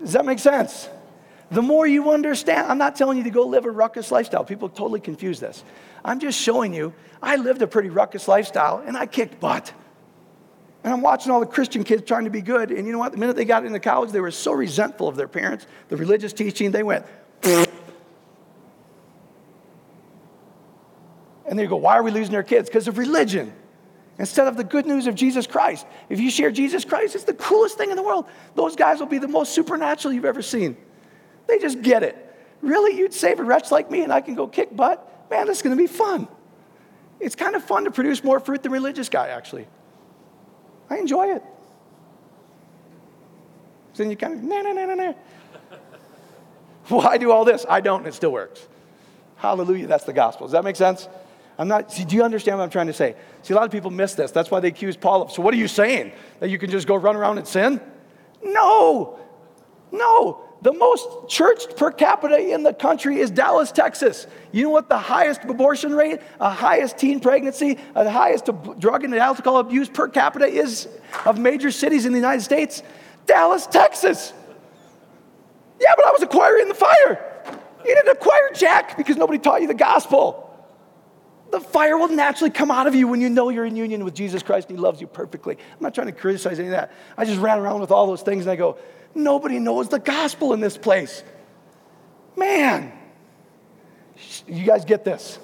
Does 0.00 0.14
that 0.14 0.24
make 0.24 0.38
sense? 0.38 0.88
The 1.50 1.62
more 1.62 1.86
you 1.86 2.10
understand, 2.10 2.68
I'm 2.68 2.78
not 2.78 2.96
telling 2.96 3.18
you 3.18 3.24
to 3.24 3.30
go 3.30 3.44
live 3.44 3.64
a 3.64 3.70
ruckus 3.70 4.10
lifestyle. 4.10 4.44
People 4.44 4.68
totally 4.68 5.00
confuse 5.00 5.40
this. 5.40 5.64
I'm 6.04 6.20
just 6.20 6.40
showing 6.40 6.72
you, 6.72 6.94
I 7.22 7.36
lived 7.36 7.60
a 7.60 7.66
pretty 7.66 7.90
ruckus 7.90 8.28
lifestyle 8.28 8.82
and 8.86 8.96
I 8.96 9.06
kicked 9.06 9.40
butt. 9.40 9.72
And 10.82 10.92
I'm 10.92 11.02
watching 11.02 11.30
all 11.30 11.40
the 11.40 11.46
Christian 11.46 11.84
kids 11.84 12.04
trying 12.06 12.24
to 12.24 12.30
be 12.30 12.40
good. 12.40 12.70
And 12.70 12.86
you 12.86 12.92
know 12.92 12.98
what? 12.98 13.12
The 13.12 13.18
minute 13.18 13.36
they 13.36 13.44
got 13.44 13.66
into 13.66 13.80
college, 13.80 14.12
they 14.12 14.20
were 14.20 14.30
so 14.30 14.52
resentful 14.52 15.08
of 15.08 15.16
their 15.16 15.28
parents, 15.28 15.66
the 15.88 15.96
religious 15.96 16.32
teaching, 16.32 16.70
they 16.70 16.82
went, 16.82 17.04
and 17.44 17.68
they 21.58 21.66
go, 21.66 21.76
Why 21.76 21.98
are 21.98 22.02
we 22.02 22.10
losing 22.10 22.34
our 22.34 22.42
kids? 22.42 22.68
Because 22.68 22.88
of 22.88 22.96
religion 22.96 23.52
instead 24.18 24.46
of 24.46 24.56
the 24.56 24.64
good 24.64 24.86
news 24.86 25.06
of 25.06 25.14
Jesus 25.14 25.46
Christ. 25.46 25.86
If 26.10 26.20
you 26.20 26.30
share 26.30 26.50
Jesus 26.50 26.84
Christ, 26.84 27.14
it's 27.14 27.24
the 27.24 27.32
coolest 27.32 27.78
thing 27.78 27.90
in 27.90 27.96
the 27.96 28.02
world. 28.02 28.26
Those 28.54 28.76
guys 28.76 29.00
will 29.00 29.06
be 29.06 29.18
the 29.18 29.28
most 29.28 29.54
supernatural 29.54 30.12
you've 30.12 30.26
ever 30.26 30.42
seen. 30.42 30.76
They 31.46 31.58
just 31.58 31.80
get 31.80 32.02
it. 32.02 32.26
Really? 32.60 32.98
You'd 32.98 33.14
save 33.14 33.40
a 33.40 33.42
wretch 33.42 33.70
like 33.70 33.90
me 33.90 34.02
and 34.02 34.12
I 34.12 34.20
can 34.20 34.34
go 34.34 34.46
kick 34.46 34.76
butt? 34.76 35.26
Man, 35.30 35.46
this 35.46 35.58
is 35.58 35.62
going 35.62 35.74
to 35.74 35.82
be 35.82 35.86
fun. 35.86 36.28
It's 37.18 37.34
kind 37.34 37.56
of 37.56 37.64
fun 37.64 37.84
to 37.84 37.90
produce 37.90 38.22
more 38.22 38.40
fruit 38.40 38.62
than 38.62 38.72
religious 38.72 39.08
guy, 39.08 39.28
actually. 39.28 39.66
I 40.90 40.98
enjoy 40.98 41.28
it. 41.28 41.42
So 43.92 44.02
then 44.02 44.10
you 44.10 44.16
kind 44.16 44.34
of, 44.34 44.42
nah, 44.42 44.60
nah, 44.62 44.72
nah, 44.72 44.86
nah, 44.86 45.12
nah. 46.90 47.00
I 47.08 47.16
do 47.16 47.30
all 47.30 47.44
this. 47.44 47.64
I 47.68 47.80
don't, 47.80 48.00
and 48.00 48.08
it 48.08 48.14
still 48.14 48.32
works. 48.32 48.66
Hallelujah. 49.36 49.86
That's 49.86 50.04
the 50.04 50.12
gospel. 50.12 50.46
Does 50.46 50.52
that 50.52 50.64
make 50.64 50.76
sense? 50.76 51.08
I'm 51.58 51.68
not, 51.68 51.92
see, 51.92 52.04
do 52.04 52.16
you 52.16 52.22
understand 52.22 52.58
what 52.58 52.64
I'm 52.64 52.70
trying 52.70 52.88
to 52.88 52.92
say? 52.92 53.14
See, 53.42 53.54
a 53.54 53.56
lot 53.56 53.66
of 53.66 53.70
people 53.70 53.90
miss 53.90 54.14
this. 54.14 54.30
That's 54.30 54.50
why 54.50 54.60
they 54.60 54.68
accuse 54.68 54.96
Paul 54.96 55.22
of, 55.22 55.32
so 55.32 55.42
what 55.42 55.54
are 55.54 55.58
you 55.58 55.68
saying? 55.68 56.12
That 56.40 56.50
you 56.50 56.58
can 56.58 56.70
just 56.70 56.86
go 56.86 56.96
run 56.96 57.16
around 57.16 57.38
and 57.38 57.46
sin? 57.46 57.80
No, 58.42 59.18
no. 59.92 60.42
The 60.62 60.72
most 60.74 61.08
churched 61.28 61.76
per 61.76 61.90
capita 61.90 62.38
in 62.38 62.62
the 62.62 62.74
country 62.74 63.18
is 63.18 63.30
Dallas, 63.30 63.72
Texas. 63.72 64.26
You 64.52 64.64
know 64.64 64.70
what 64.70 64.90
the 64.90 64.98
highest 64.98 65.42
abortion 65.44 65.94
rate, 65.94 66.20
a 66.38 66.50
highest 66.50 66.98
teen 66.98 67.18
pregnancy, 67.20 67.78
uh, 67.94 68.04
the 68.04 68.10
highest 68.10 68.50
drug 68.78 69.04
and 69.04 69.14
alcohol 69.14 69.58
abuse 69.58 69.88
per 69.88 70.08
capita 70.08 70.46
is 70.46 70.86
of 71.24 71.38
major 71.38 71.70
cities 71.70 72.04
in 72.04 72.12
the 72.12 72.18
United 72.18 72.42
States? 72.42 72.82
Dallas, 73.24 73.66
Texas. 73.66 74.34
Yeah, 75.80 75.94
but 75.96 76.04
I 76.04 76.10
was 76.10 76.22
a 76.22 76.26
choir 76.26 76.58
in 76.58 76.68
the 76.68 76.74
fire. 76.74 77.26
You 77.86 77.94
didn't 77.94 78.10
acquire 78.10 78.50
Jack 78.54 78.98
because 78.98 79.16
nobody 79.16 79.38
taught 79.38 79.62
you 79.62 79.66
the 79.66 79.72
gospel. 79.74 80.46
The 81.50 81.60
fire 81.60 81.96
will 81.96 82.08
naturally 82.08 82.50
come 82.50 82.70
out 82.70 82.86
of 82.86 82.94
you 82.94 83.08
when 83.08 83.22
you 83.22 83.30
know 83.30 83.48
you're 83.48 83.64
in 83.64 83.76
union 83.76 84.04
with 84.04 84.14
Jesus 84.14 84.42
Christ 84.42 84.68
and 84.68 84.78
He 84.78 84.82
loves 84.82 85.00
you 85.00 85.06
perfectly. 85.06 85.56
I'm 85.56 85.82
not 85.82 85.94
trying 85.94 86.08
to 86.08 86.12
criticize 86.12 86.58
any 86.58 86.68
of 86.68 86.72
that. 86.72 86.92
I 87.16 87.24
just 87.24 87.40
ran 87.40 87.58
around 87.58 87.80
with 87.80 87.90
all 87.90 88.06
those 88.06 88.22
things 88.22 88.44
and 88.44 88.52
I 88.52 88.56
go, 88.56 88.76
nobody 89.14 89.58
knows 89.58 89.88
the 89.88 89.98
gospel 89.98 90.52
in 90.52 90.60
this 90.60 90.76
place. 90.76 91.22
Man, 92.36 92.92
you 94.46 94.64
guys 94.64 94.84
get 94.84 95.04
this. 95.04 95.38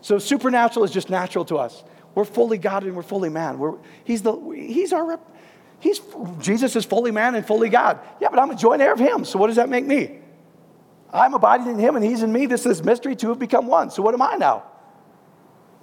So 0.00 0.18
supernatural 0.18 0.84
is 0.84 0.90
just 0.90 1.10
natural 1.10 1.44
to 1.46 1.58
us. 1.58 1.84
We're 2.14 2.24
fully 2.24 2.58
God 2.58 2.84
and 2.84 2.96
we're 2.96 3.02
fully 3.02 3.28
man. 3.28 3.58
We're, 3.58 3.74
he's, 4.04 4.22
the, 4.22 4.36
he's 4.50 4.92
our 4.92 5.20
he's, 5.78 6.00
Jesus 6.40 6.74
is 6.76 6.84
fully 6.84 7.10
man 7.10 7.34
and 7.34 7.46
fully 7.46 7.68
God. 7.68 8.00
Yeah, 8.20 8.28
but 8.30 8.38
I'm 8.38 8.50
a 8.50 8.56
joint 8.56 8.82
heir 8.82 8.92
of 8.92 8.98
Him. 8.98 9.24
So 9.24 9.38
what 9.38 9.48
does 9.48 9.56
that 9.56 9.68
make 9.68 9.86
me? 9.86 10.18
I'm 11.12 11.34
abiding 11.34 11.68
in 11.68 11.78
Him 11.78 11.96
and 11.96 12.04
He's 12.04 12.22
in 12.22 12.32
me. 12.32 12.46
This 12.46 12.66
is 12.66 12.82
mystery. 12.82 13.16
Two 13.16 13.28
have 13.28 13.38
become 13.38 13.66
one. 13.66 13.90
So 13.90 14.02
what 14.02 14.14
am 14.14 14.22
I 14.22 14.36
now? 14.36 14.64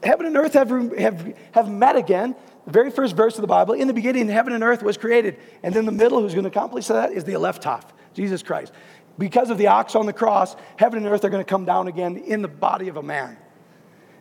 Heaven 0.04 0.26
and 0.26 0.38
earth 0.38 0.54
have, 0.54 0.70
have, 0.98 1.38
have 1.54 1.70
met 1.70 1.96
again. 1.96 2.36
The 2.66 2.72
very 2.72 2.92
first 2.92 3.16
verse 3.16 3.36
of 3.36 3.42
the 3.42 3.48
Bible, 3.48 3.74
in 3.74 3.88
the 3.88 3.94
beginning, 3.94 4.28
heaven 4.28 4.54
and 4.54 4.64
earth 4.64 4.84
was 4.84 4.98
created. 4.98 5.40
And 5.64 5.74
then 5.74 5.86
the 5.86 5.92
middle, 5.92 6.22
who's 6.22 6.34
going 6.34 6.44
to 6.44 6.50
accomplish 6.50 6.88
that, 6.88 7.12
is 7.12 7.24
the 7.24 7.36
Aleph 7.36 7.60
Tav, 7.60 7.86
Jesus 8.14 8.44
Christ. 8.44 8.74
Because 9.18 9.50
of 9.50 9.58
the 9.58 9.68
ox 9.68 9.96
on 9.96 10.06
the 10.06 10.14
cross, 10.14 10.56
heaven 10.76 11.04
and 11.04 11.08
earth 11.12 11.24
are 11.26 11.30
going 11.30 11.44
to 11.44 11.50
come 11.50 11.66
down 11.66 11.88
again 11.88 12.18
in 12.18 12.42
the 12.42 12.48
body 12.48 12.88
of 12.88 12.98
a 12.98 13.04
man. 13.04 13.38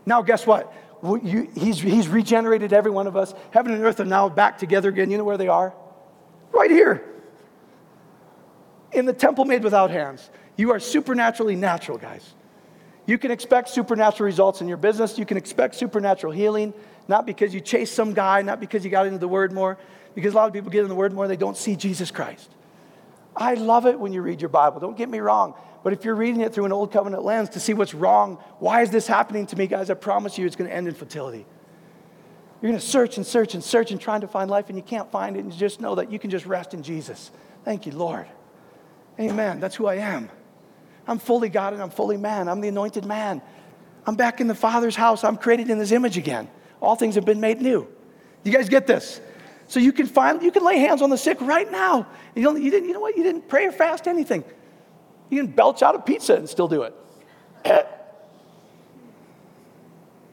Now, 0.06 0.22
guess 0.22 0.46
what? 0.46 0.72
You, 1.02 1.50
he's, 1.54 1.80
he's 1.80 2.08
regenerated 2.08 2.72
every 2.72 2.90
one 2.90 3.06
of 3.06 3.16
us. 3.16 3.34
Heaven 3.50 3.74
and 3.74 3.84
earth 3.84 4.00
are 4.00 4.06
now 4.06 4.28
back 4.28 4.56
together 4.56 4.88
again. 4.88 5.10
You 5.10 5.18
know 5.18 5.24
where 5.24 5.36
they 5.36 5.48
are? 5.48 5.74
Right 6.52 6.70
here. 6.70 7.04
In 8.92 9.04
the 9.04 9.12
temple 9.12 9.44
made 9.44 9.62
without 9.62 9.90
hands. 9.90 10.30
You 10.56 10.70
are 10.70 10.80
supernaturally 10.80 11.56
natural, 11.56 11.98
guys. 11.98 12.34
You 13.06 13.18
can 13.18 13.30
expect 13.30 13.68
supernatural 13.68 14.26
results 14.26 14.60
in 14.60 14.68
your 14.68 14.76
business. 14.76 15.18
You 15.18 15.24
can 15.24 15.36
expect 15.36 15.76
supernatural 15.76 16.32
healing, 16.32 16.74
not 17.08 17.24
because 17.24 17.54
you 17.54 17.60
chase 17.60 17.90
some 17.90 18.12
guy, 18.12 18.42
not 18.42 18.60
because 18.60 18.84
you 18.84 18.90
got 18.90 19.06
into 19.06 19.18
the 19.18 19.28
word 19.28 19.52
more, 19.52 19.78
because 20.14 20.34
a 20.34 20.36
lot 20.36 20.48
of 20.48 20.52
people 20.52 20.70
get 20.70 20.82
in 20.82 20.88
the 20.88 20.94
word 20.94 21.12
more, 21.12 21.28
they 21.28 21.36
don't 21.36 21.56
see 21.56 21.76
Jesus 21.76 22.10
Christ. 22.10 22.50
I 23.36 23.54
love 23.54 23.86
it 23.86 24.00
when 24.00 24.12
you 24.12 24.22
read 24.22 24.40
your 24.40 24.48
Bible. 24.48 24.80
Don't 24.80 24.96
get 24.96 25.08
me 25.08 25.20
wrong. 25.20 25.54
But 25.84 25.92
if 25.92 26.04
you're 26.04 26.16
reading 26.16 26.40
it 26.40 26.52
through 26.52 26.64
an 26.64 26.72
old 26.72 26.90
covenant 26.90 27.22
lens 27.22 27.50
to 27.50 27.60
see 27.60 27.74
what's 27.74 27.94
wrong, 27.94 28.38
why 28.58 28.82
is 28.82 28.90
this 28.90 29.06
happening 29.06 29.46
to 29.48 29.56
me, 29.56 29.68
guys? 29.68 29.88
I 29.88 29.94
promise 29.94 30.36
you 30.36 30.46
it's 30.46 30.56
going 30.56 30.68
to 30.68 30.74
end 30.74 30.88
in 30.88 30.94
fertility. 30.94 31.46
You're 32.60 32.70
going 32.70 32.80
to 32.80 32.86
search 32.86 33.18
and 33.18 33.26
search 33.26 33.54
and 33.54 33.62
search 33.62 33.92
and 33.92 34.00
trying 34.00 34.22
to 34.22 34.26
find 34.26 34.50
life, 34.50 34.68
and 34.68 34.76
you 34.76 34.82
can't 34.82 35.10
find 35.12 35.36
it, 35.36 35.40
and 35.40 35.52
you 35.52 35.58
just 35.58 35.80
know 35.80 35.94
that 35.94 36.10
you 36.10 36.18
can 36.18 36.30
just 36.30 36.46
rest 36.46 36.74
in 36.74 36.82
Jesus. 36.82 37.30
Thank 37.64 37.86
you, 37.86 37.92
Lord. 37.92 38.26
Amen. 39.20 39.60
That's 39.60 39.76
who 39.76 39.86
I 39.86 39.96
am. 39.96 40.30
I'm 41.06 41.18
fully 41.18 41.48
God 41.48 41.72
and 41.72 41.82
I'm 41.82 41.90
fully 41.90 42.16
man. 42.16 42.48
I'm 42.48 42.60
the 42.60 42.68
anointed 42.68 43.04
man. 43.04 43.42
I'm 44.06 44.16
back 44.16 44.40
in 44.40 44.46
the 44.46 44.54
Father's 44.54 44.96
house. 44.96 45.24
I'm 45.24 45.36
created 45.36 45.70
in 45.70 45.78
His 45.78 45.92
image 45.92 46.16
again. 46.16 46.48
All 46.80 46.96
things 46.96 47.14
have 47.14 47.24
been 47.24 47.40
made 47.40 47.60
new. 47.60 47.88
You 48.44 48.52
guys 48.52 48.68
get 48.68 48.86
this? 48.86 49.20
So 49.68 49.80
you 49.80 49.92
can 49.92 50.06
find, 50.06 50.42
you 50.42 50.52
can 50.52 50.64
lay 50.64 50.78
hands 50.78 51.02
on 51.02 51.10
the 51.10 51.18
sick 51.18 51.40
right 51.40 51.70
now. 51.70 52.06
You, 52.34 52.42
don't, 52.42 52.62
you 52.62 52.70
didn't, 52.70 52.88
you 52.88 52.94
know 52.94 53.00
what? 53.00 53.16
You 53.16 53.24
didn't 53.24 53.48
pray 53.48 53.66
or 53.66 53.72
fast 53.72 54.06
anything. 54.06 54.44
You 55.30 55.42
can 55.42 55.52
belch 55.52 55.82
out 55.82 55.96
a 55.96 55.98
pizza 55.98 56.36
and 56.36 56.48
still 56.48 56.68
do 56.68 56.82
it. 56.82 56.94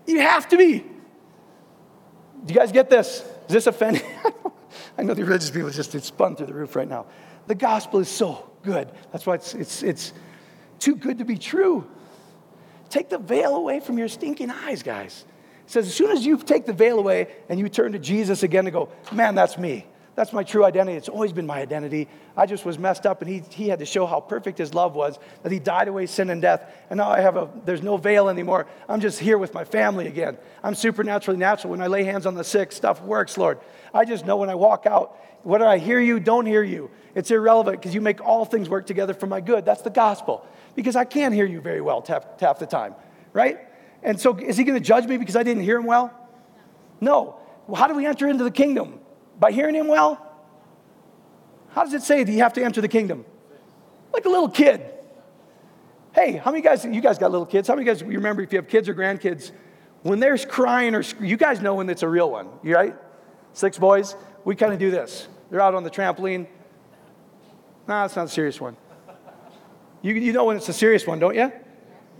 You 0.05 0.19
have 0.19 0.49
to 0.49 0.57
be. 0.57 0.79
Do 0.79 2.53
you 2.53 2.59
guys 2.59 2.73
get 2.73 2.89
this? 2.89 3.21
Is 3.47 3.53
this 3.53 3.67
offending? 3.67 4.03
I 4.97 5.03
know 5.03 5.13
the 5.13 5.23
religious 5.23 5.49
people 5.49 5.69
just 5.69 5.95
it's 5.95 6.07
spun 6.07 6.35
through 6.35 6.47
the 6.47 6.53
roof 6.53 6.75
right 6.75 6.87
now. 6.87 7.05
The 7.47 7.55
gospel 7.55 7.99
is 7.99 8.09
so 8.09 8.49
good. 8.63 8.91
That's 9.11 9.25
why 9.25 9.35
it's, 9.35 9.53
it's, 9.53 9.81
it's 9.81 10.13
too 10.83 10.95
good 10.95 11.19
to 11.19 11.25
be 11.25 11.37
true. 11.37 11.87
Take 12.89 13.09
the 13.09 13.17
veil 13.17 13.55
away 13.55 13.79
from 13.79 13.97
your 13.97 14.09
stinking 14.09 14.51
eyes, 14.51 14.83
guys. 14.83 15.25
It 15.65 15.71
says, 15.71 15.87
as 15.87 15.95
soon 15.95 16.11
as 16.11 16.25
you 16.25 16.37
take 16.37 16.65
the 16.65 16.73
veil 16.73 16.99
away 16.99 17.27
and 17.47 17.57
you 17.59 17.69
turn 17.69 17.93
to 17.93 17.99
Jesus 17.99 18.43
again 18.43 18.65
and 18.65 18.73
go, 18.73 18.89
man, 19.11 19.33
that's 19.33 19.57
me. 19.57 19.85
That's 20.15 20.31
my 20.31 20.43
true 20.43 20.63
identity. 20.63 20.95
It's 20.95 21.09
always 21.09 21.31
been 21.31 21.47
my 21.47 21.59
identity. 21.59 22.07
I 22.37 22.45
just 22.45 22.65
was 22.65 22.77
messed 22.77 23.07
up, 23.07 23.21
and 23.23 23.31
he, 23.31 23.41
he 23.49 23.67
had 23.67 23.79
to 23.79 23.85
show 23.85 24.05
how 24.05 24.19
perfect 24.19 24.59
his 24.59 24.75
love 24.75 24.93
was, 24.93 25.17
that 25.41 25.51
he 25.51 25.57
died 25.57 25.87
away 25.87 26.05
sin 26.05 26.29
and 26.29 26.39
death. 26.39 26.69
And 26.91 26.97
now 26.97 27.09
I 27.09 27.21
have 27.21 27.35
a, 27.35 27.49
there's 27.65 27.81
no 27.81 27.97
veil 27.97 28.29
anymore. 28.29 28.67
I'm 28.87 28.99
just 28.99 29.19
here 29.19 29.39
with 29.39 29.55
my 29.55 29.63
family 29.63 30.05
again. 30.05 30.37
I'm 30.61 30.75
supernaturally 30.75 31.39
natural. 31.39 31.71
When 31.71 31.81
I 31.81 31.87
lay 31.87 32.03
hands 32.03 32.27
on 32.27 32.35
the 32.35 32.43
sick, 32.43 32.71
stuff 32.71 33.01
works, 33.01 33.37
Lord. 33.37 33.59
I 33.91 34.05
just 34.05 34.25
know 34.25 34.37
when 34.37 34.51
I 34.51 34.55
walk 34.55 34.85
out, 34.85 35.17
whether 35.41 35.65
I 35.65 35.79
hear 35.79 35.99
you, 35.99 36.19
don't 36.19 36.45
hear 36.45 36.63
you, 36.63 36.91
it's 37.15 37.31
irrelevant 37.31 37.81
because 37.81 37.95
you 37.95 38.01
make 38.01 38.21
all 38.21 38.45
things 38.45 38.69
work 38.69 38.85
together 38.85 39.15
for 39.15 39.25
my 39.25 39.41
good. 39.41 39.65
That's 39.65 39.81
the 39.81 39.89
gospel 39.89 40.45
because 40.75 40.95
I 40.95 41.05
can't 41.05 41.33
hear 41.33 41.45
you 41.45 41.61
very 41.61 41.81
well 41.81 42.03
half, 42.07 42.39
half 42.39 42.59
the 42.59 42.65
time, 42.65 42.95
right? 43.31 43.59
And 44.01 44.19
so 44.19 44.37
is 44.37 44.57
he 44.57 44.63
going 44.63 44.77
to 44.77 44.83
judge 44.83 45.05
me 45.05 45.17
because 45.17 45.35
I 45.35 45.43
didn't 45.43 45.63
hear 45.63 45.77
him 45.77 45.85
well? 45.85 46.13
No. 46.99 47.39
Well, 47.67 47.79
how 47.79 47.87
do 47.87 47.95
we 47.95 48.05
enter 48.05 48.27
into 48.27 48.43
the 48.43 48.51
kingdom? 48.51 48.99
By 49.39 49.51
hearing 49.51 49.75
him 49.75 49.87
well? 49.87 50.29
How 51.69 51.83
does 51.83 51.93
it 51.93 52.03
say 52.03 52.23
that 52.23 52.31
you 52.31 52.39
have 52.39 52.53
to 52.53 52.63
enter 52.63 52.81
the 52.81 52.87
kingdom? 52.87 53.25
Like 54.13 54.25
a 54.25 54.29
little 54.29 54.49
kid. 54.49 54.81
Hey, 56.13 56.33
how 56.33 56.51
many 56.51 56.61
guys, 56.61 56.85
you 56.85 57.01
guys 57.01 57.17
got 57.17 57.31
little 57.31 57.45
kids? 57.45 57.67
How 57.67 57.75
many 57.75 57.85
guys, 57.85 58.01
you 58.01 58.07
remember 58.07 58.43
if 58.43 58.53
you 58.53 58.59
have 58.59 58.67
kids 58.67 58.87
or 58.87 58.93
grandkids, 58.93 59.51
when 60.03 60.19
they're 60.19 60.37
crying 60.37 60.93
or, 60.93 61.01
you 61.19 61.37
guys 61.37 61.61
know 61.61 61.75
when 61.75 61.89
it's 61.89 62.03
a 62.03 62.07
real 62.07 62.29
one, 62.29 62.49
you 62.61 62.75
right? 62.75 62.95
Six 63.53 63.79
boys, 63.79 64.15
we 64.43 64.55
kind 64.55 64.73
of 64.73 64.79
do 64.79 64.91
this. 64.91 65.27
They're 65.49 65.61
out 65.61 65.73
on 65.73 65.83
the 65.83 65.89
trampoline. 65.89 66.47
Nah, 67.87 68.05
it's 68.05 68.15
not 68.15 68.25
a 68.25 68.29
serious 68.29 68.61
one. 68.61 68.77
You, 70.03 70.13
you 70.13 70.33
know 70.33 70.43
when 70.43 70.57
it's 70.57 70.69
a 70.69 70.73
serious 70.73 71.07
one, 71.07 71.17
don't 71.17 71.33
you? 71.33 71.51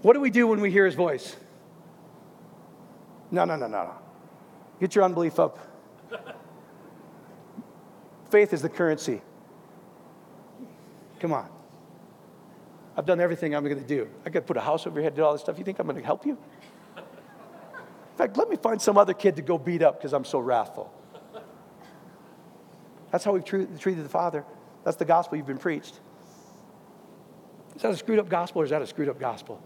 What 0.02 0.14
do 0.14 0.22
we 0.22 0.32
do 0.32 0.48
when 0.48 0.62
we 0.62 0.72
hear 0.72 0.86
his 0.86 0.96
voice? 0.96 1.36
No, 3.30 3.46
no, 3.46 3.56
no, 3.56 3.68
no, 3.68 3.84
no. 3.84 3.94
Get 4.80 4.96
your 4.96 5.04
unbelief 5.04 5.40
up. 5.40 5.60
Faith 8.32 8.54
is 8.54 8.62
the 8.62 8.70
currency. 8.70 9.22
Come 11.20 11.34
on. 11.34 11.48
I've 12.96 13.06
done 13.06 13.20
everything 13.20 13.56
I'm 13.56 13.64
going 13.64 13.78
to 13.78 13.88
do. 13.88 14.10
I 14.26 14.30
got 14.30 14.40
to 14.40 14.46
put 14.46 14.58
a 14.58 14.62
house 14.62 14.88
over 14.88 14.96
your 14.96 15.04
head, 15.04 15.16
do 15.16 15.24
all 15.24 15.34
this 15.34 15.42
stuff. 15.42 15.58
You 15.58 15.66
think 15.66 15.80
I'm 15.80 15.88
going 15.88 16.00
to 16.00 16.06
help 16.06 16.26
you? 16.26 16.38
In 16.96 18.18
fact, 18.18 18.38
let 18.38 18.50
me 18.50 18.56
find 18.56 18.82
some 18.82 18.98
other 18.98 19.14
kid 19.14 19.36
to 19.38 19.42
go 19.42 19.58
beat 19.58 19.82
up 19.82 19.98
because 19.98 20.14
I'm 20.14 20.26
so 20.26 20.40
wrathful. 20.40 20.94
That's 23.12 23.24
how 23.24 23.34
we've 23.34 23.46
treated 23.46 24.04
the 24.04 24.10
Father. 24.10 24.46
That's 24.84 24.98
the 24.98 25.06
gospel 25.06 25.38
you've 25.38 25.48
been 25.48 25.58
preached. 25.58 26.00
Is 27.76 27.82
that 27.82 27.91
a 27.91 27.97
screwed 27.97 28.19
up 28.19 28.30
gospel 28.30 28.61
or 28.61 28.65
is 28.65 28.71
that 28.71 28.82
a 28.82 28.88
screwed 28.88 29.09
up 29.09 29.19
gospel? 29.19 29.61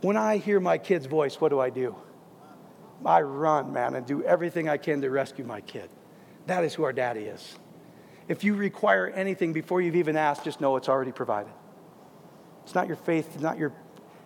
When 0.00 0.16
I 0.16 0.36
hear 0.36 0.60
my 0.60 0.78
kid's 0.78 1.06
voice, 1.06 1.40
what 1.40 1.48
do 1.48 1.60
I 1.60 1.70
do? 1.70 1.96
I 3.04 3.22
run, 3.22 3.72
man, 3.72 3.94
and 3.94 4.06
do 4.06 4.22
everything 4.22 4.68
I 4.68 4.76
can 4.76 5.00
to 5.00 5.10
rescue 5.10 5.44
my 5.44 5.60
kid. 5.60 5.90
That 6.46 6.64
is 6.64 6.74
who 6.74 6.84
our 6.84 6.92
daddy 6.92 7.22
is. 7.22 7.58
If 8.28 8.44
you 8.44 8.54
require 8.54 9.08
anything 9.08 9.52
before 9.52 9.80
you've 9.80 9.96
even 9.96 10.16
asked, 10.16 10.44
just 10.44 10.60
know 10.60 10.76
it's 10.76 10.88
already 10.88 11.12
provided. 11.12 11.52
It's 12.64 12.74
not 12.74 12.86
your 12.86 12.96
faith, 12.96 13.30
it's 13.34 13.42
not 13.42 13.58
your 13.58 13.72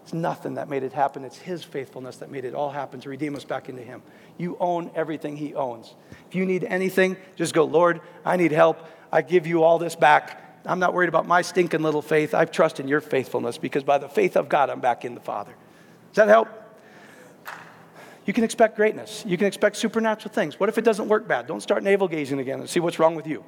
it's 0.08 0.14
nothing 0.14 0.54
that 0.54 0.70
made 0.70 0.84
it 0.84 0.94
happen. 0.94 1.22
It's 1.22 1.36
his 1.36 1.62
faithfulness 1.62 2.16
that 2.16 2.30
made 2.30 2.46
it 2.46 2.54
all 2.54 2.70
happen 2.70 2.98
to 3.00 3.10
redeem 3.10 3.36
us 3.36 3.44
back 3.44 3.68
into 3.68 3.82
him. 3.82 4.00
You 4.38 4.56
own 4.58 4.90
everything 4.94 5.36
he 5.36 5.54
owns. 5.54 5.94
If 6.26 6.34
you 6.34 6.46
need 6.46 6.64
anything, 6.64 7.18
just 7.36 7.52
go, 7.52 7.64
Lord, 7.64 8.00
I 8.24 8.38
need 8.38 8.50
help. 8.50 8.88
I 9.12 9.20
give 9.20 9.46
you 9.46 9.64
all 9.64 9.78
this 9.78 9.94
back. 9.94 10.47
I'm 10.68 10.78
not 10.78 10.92
worried 10.92 11.08
about 11.08 11.26
my 11.26 11.40
stinking 11.40 11.82
little 11.82 12.02
faith. 12.02 12.34
I 12.34 12.44
trust 12.44 12.78
in 12.78 12.88
your 12.88 13.00
faithfulness 13.00 13.56
because 13.56 13.82
by 13.82 13.96
the 13.96 14.08
faith 14.08 14.36
of 14.36 14.50
God, 14.50 14.68
I'm 14.68 14.80
back 14.80 15.04
in 15.04 15.14
the 15.14 15.20
Father. 15.20 15.54
Does 16.12 16.16
that 16.16 16.28
help? 16.28 16.48
You 18.26 18.34
can 18.34 18.44
expect 18.44 18.76
greatness. 18.76 19.24
You 19.26 19.38
can 19.38 19.46
expect 19.46 19.76
supernatural 19.76 20.32
things. 20.32 20.60
What 20.60 20.68
if 20.68 20.76
it 20.76 20.84
doesn't 20.84 21.08
work 21.08 21.26
bad? 21.26 21.46
Don't 21.46 21.62
start 21.62 21.82
navel 21.82 22.06
gazing 22.06 22.38
again 22.38 22.60
and 22.60 22.68
see 22.68 22.80
what's 22.80 22.98
wrong 22.98 23.14
with 23.14 23.26
you. 23.26 23.42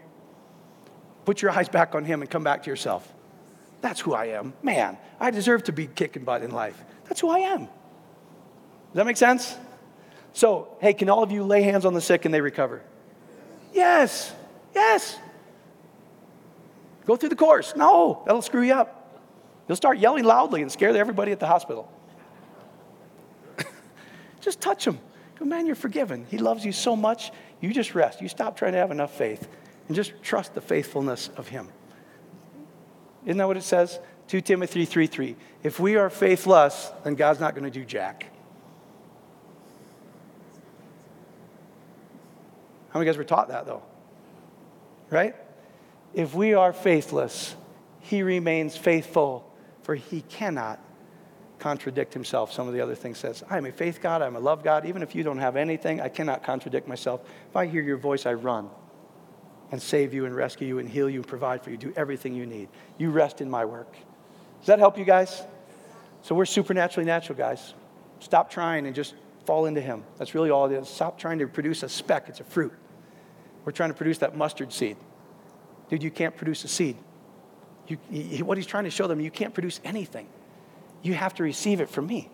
Put 1.27 1.43
your 1.43 1.51
eyes 1.51 1.69
back 1.69 1.95
on 1.95 2.07
Him 2.07 2.23
and 2.23 2.31
come 2.31 2.43
back 2.43 2.63
to 2.63 2.71
yourself. 2.71 3.13
That's 3.83 4.01
who 4.01 4.15
I 4.15 4.27
am. 4.27 4.55
Man, 4.63 4.97
I 5.21 5.31
deserve 5.31 5.65
to 5.65 5.73
be 5.73 5.87
kicking 5.87 6.25
butt 6.25 6.43
in 6.43 6.51
life. 6.51 6.83
That's 7.05 7.21
who 7.21 7.29
I 7.29 7.41
am. 7.41 7.67
Does 7.67 7.69
that 8.95 9.05
make 9.05 9.19
sense? 9.19 9.57
So, 10.33 10.77
hey, 10.81 10.95
can 10.95 11.11
all 11.11 11.23
of 11.23 11.31
you 11.31 11.45
lay 11.45 11.63
hands 11.63 11.85
on 11.85 11.93
the 11.93 12.01
sick 12.01 12.25
and 12.25 12.33
they 12.33 12.41
recover? 12.41 12.83
Yes. 13.75 14.33
Yes. 14.75 15.19
Go 17.11 17.17
through 17.17 17.31
the 17.31 17.35
course. 17.35 17.75
No, 17.75 18.23
that'll 18.25 18.41
screw 18.41 18.63
you 18.63 18.73
up. 18.73 19.19
You'll 19.67 19.75
start 19.75 19.99
yelling 19.99 20.23
loudly 20.23 20.63
and 20.63 20.71
scare 20.71 20.97
everybody 20.97 21.33
at 21.33 21.41
the 21.41 21.47
hospital. 21.49 21.91
just 24.41 24.61
touch 24.61 24.87
him. 24.87 25.01
Go, 25.37 25.45
man, 25.45 25.67
you're 25.67 25.75
forgiven. 25.75 26.25
He 26.31 26.39
loves 26.39 26.65
you 26.65 26.71
so 26.71 26.95
much. 26.95 27.33
You 27.61 27.73
just 27.73 27.97
rest. 27.97 28.21
You 28.21 28.29
stop 28.29 28.57
trying 28.57 28.75
to 28.75 28.79
have 28.79 28.93
enough 28.93 29.13
faith 29.13 29.49
and 29.89 29.97
just 29.97 30.13
trust 30.23 30.55
the 30.55 30.61
faithfulness 30.61 31.31
of 31.37 31.49
him. 31.49 31.67
Isn't 33.25 33.39
that 33.39 33.49
what 33.49 33.57
it 33.57 33.65
says? 33.65 33.99
2 34.29 34.41
Timothy 34.43 34.85
3 34.85 35.09
3. 35.09 35.37
If 35.65 35.81
we 35.81 35.97
are 35.97 36.11
faithless, 36.11 36.93
then 37.03 37.17
God's 37.17 37.41
not 37.41 37.57
going 37.57 37.65
to 37.65 37.77
do 37.77 37.85
jack. 37.85 38.27
How 42.91 43.01
many 43.01 43.07
guys 43.11 43.19
were 43.19 43.25
taught 43.25 43.49
that 43.49 43.67
though? 43.67 43.83
Right? 45.11 45.35
If 46.15 46.35
we 46.35 46.55
are 46.55 46.73
faithless, 46.73 47.55
he 48.01 48.23
remains 48.23 48.77
faithful, 48.77 49.51
for 49.83 49.95
he 49.95 50.23
cannot 50.23 50.81
contradict 51.59 52.15
himself. 52.15 52.53
Some 52.53 52.67
of 52.67 52.75
the 52.75 52.81
other 52.81 52.95
things 52.95 53.19
says, 53.19 53.45
I 53.49 53.59
am 53.59 53.67
a 53.67 53.73
faith 53.73 54.01
God, 54.01 54.23
I'm 54.23 54.35
a 54.35 54.41
love 54.41 54.65
God. 54.65 54.87
Even 54.87 55.03
if 55.03 55.15
you 55.15 55.23
don't 55.23 55.39
have 55.39 55.57
anything, 55.57 56.01
I 56.01 56.09
cannot 56.09 56.43
contradict 56.43 56.89
myself. 56.89 57.21
If 57.49 57.57
I 57.57 57.67
hear 57.67 57.83
your 57.83 57.99
voice, 57.99 58.27
I 58.27 58.33
run 58.35 58.71
and 59.71 59.81
save 59.81 60.13
you 60.13 60.25
and 60.25 60.35
rescue 60.35 60.67
you 60.67 60.79
and 60.79 60.89
heal 60.89 61.09
you 61.09 61.21
and 61.21 61.27
provide 61.27 61.63
for 61.63 61.71
you, 61.71 61.77
do 61.77 61.93
everything 61.97 62.35
you 62.35 62.47
need. 62.47 62.69
You 62.99 63.11
rest 63.11 63.41
in 63.41 63.49
my 63.49 63.65
work. 63.65 63.93
Does 64.59 64.67
that 64.67 64.79
help 64.79 64.99
you 64.99 65.05
guys? 65.05 65.43
So 66.23 66.35
we're 66.35 66.45
supernaturally 66.45 67.07
natural, 67.07 67.39
guys. 67.39 67.75
Stop 68.19 68.51
trying 68.51 68.87
and 68.87 68.95
just 68.95 69.15
fall 69.47 69.67
into 69.67 69.81
Him. 69.81 70.05
That's 70.19 70.35
really 70.35 70.51
all 70.51 70.67
it 70.67 70.73
is. 70.73 70.89
Stop 70.89 71.19
trying 71.19 71.39
to 71.39 71.47
produce 71.47 71.83
a 71.83 71.89
speck, 71.89 72.29
it's 72.29 72.41
a 72.41 72.45
fruit. 72.45 72.73
We're 73.65 73.73
trying 73.73 73.91
to 73.91 73.95
produce 73.95 74.19
that 74.19 74.37
mustard 74.37 74.73
seed. 74.73 74.97
Dude, 75.91 76.05
you 76.05 76.11
can't 76.11 76.37
produce 76.37 76.65
a 76.65 76.69
seed. 76.69 76.97
You, 77.89 77.99
he, 78.09 78.43
what 78.45 78.57
he's 78.57 78.67
trying 78.67 78.85
to 78.85 78.91
show 78.91 79.09
them, 79.09 79.21
you 79.21 79.31
can't 79.31 79.53
produce 79.53 79.81
anything. 79.85 80.29
You 81.03 81.15
have 81.15 81.35
to 81.35 81.43
receive 81.43 81.81
it 81.81 81.91
from 81.91 82.07
me. 82.07 82.31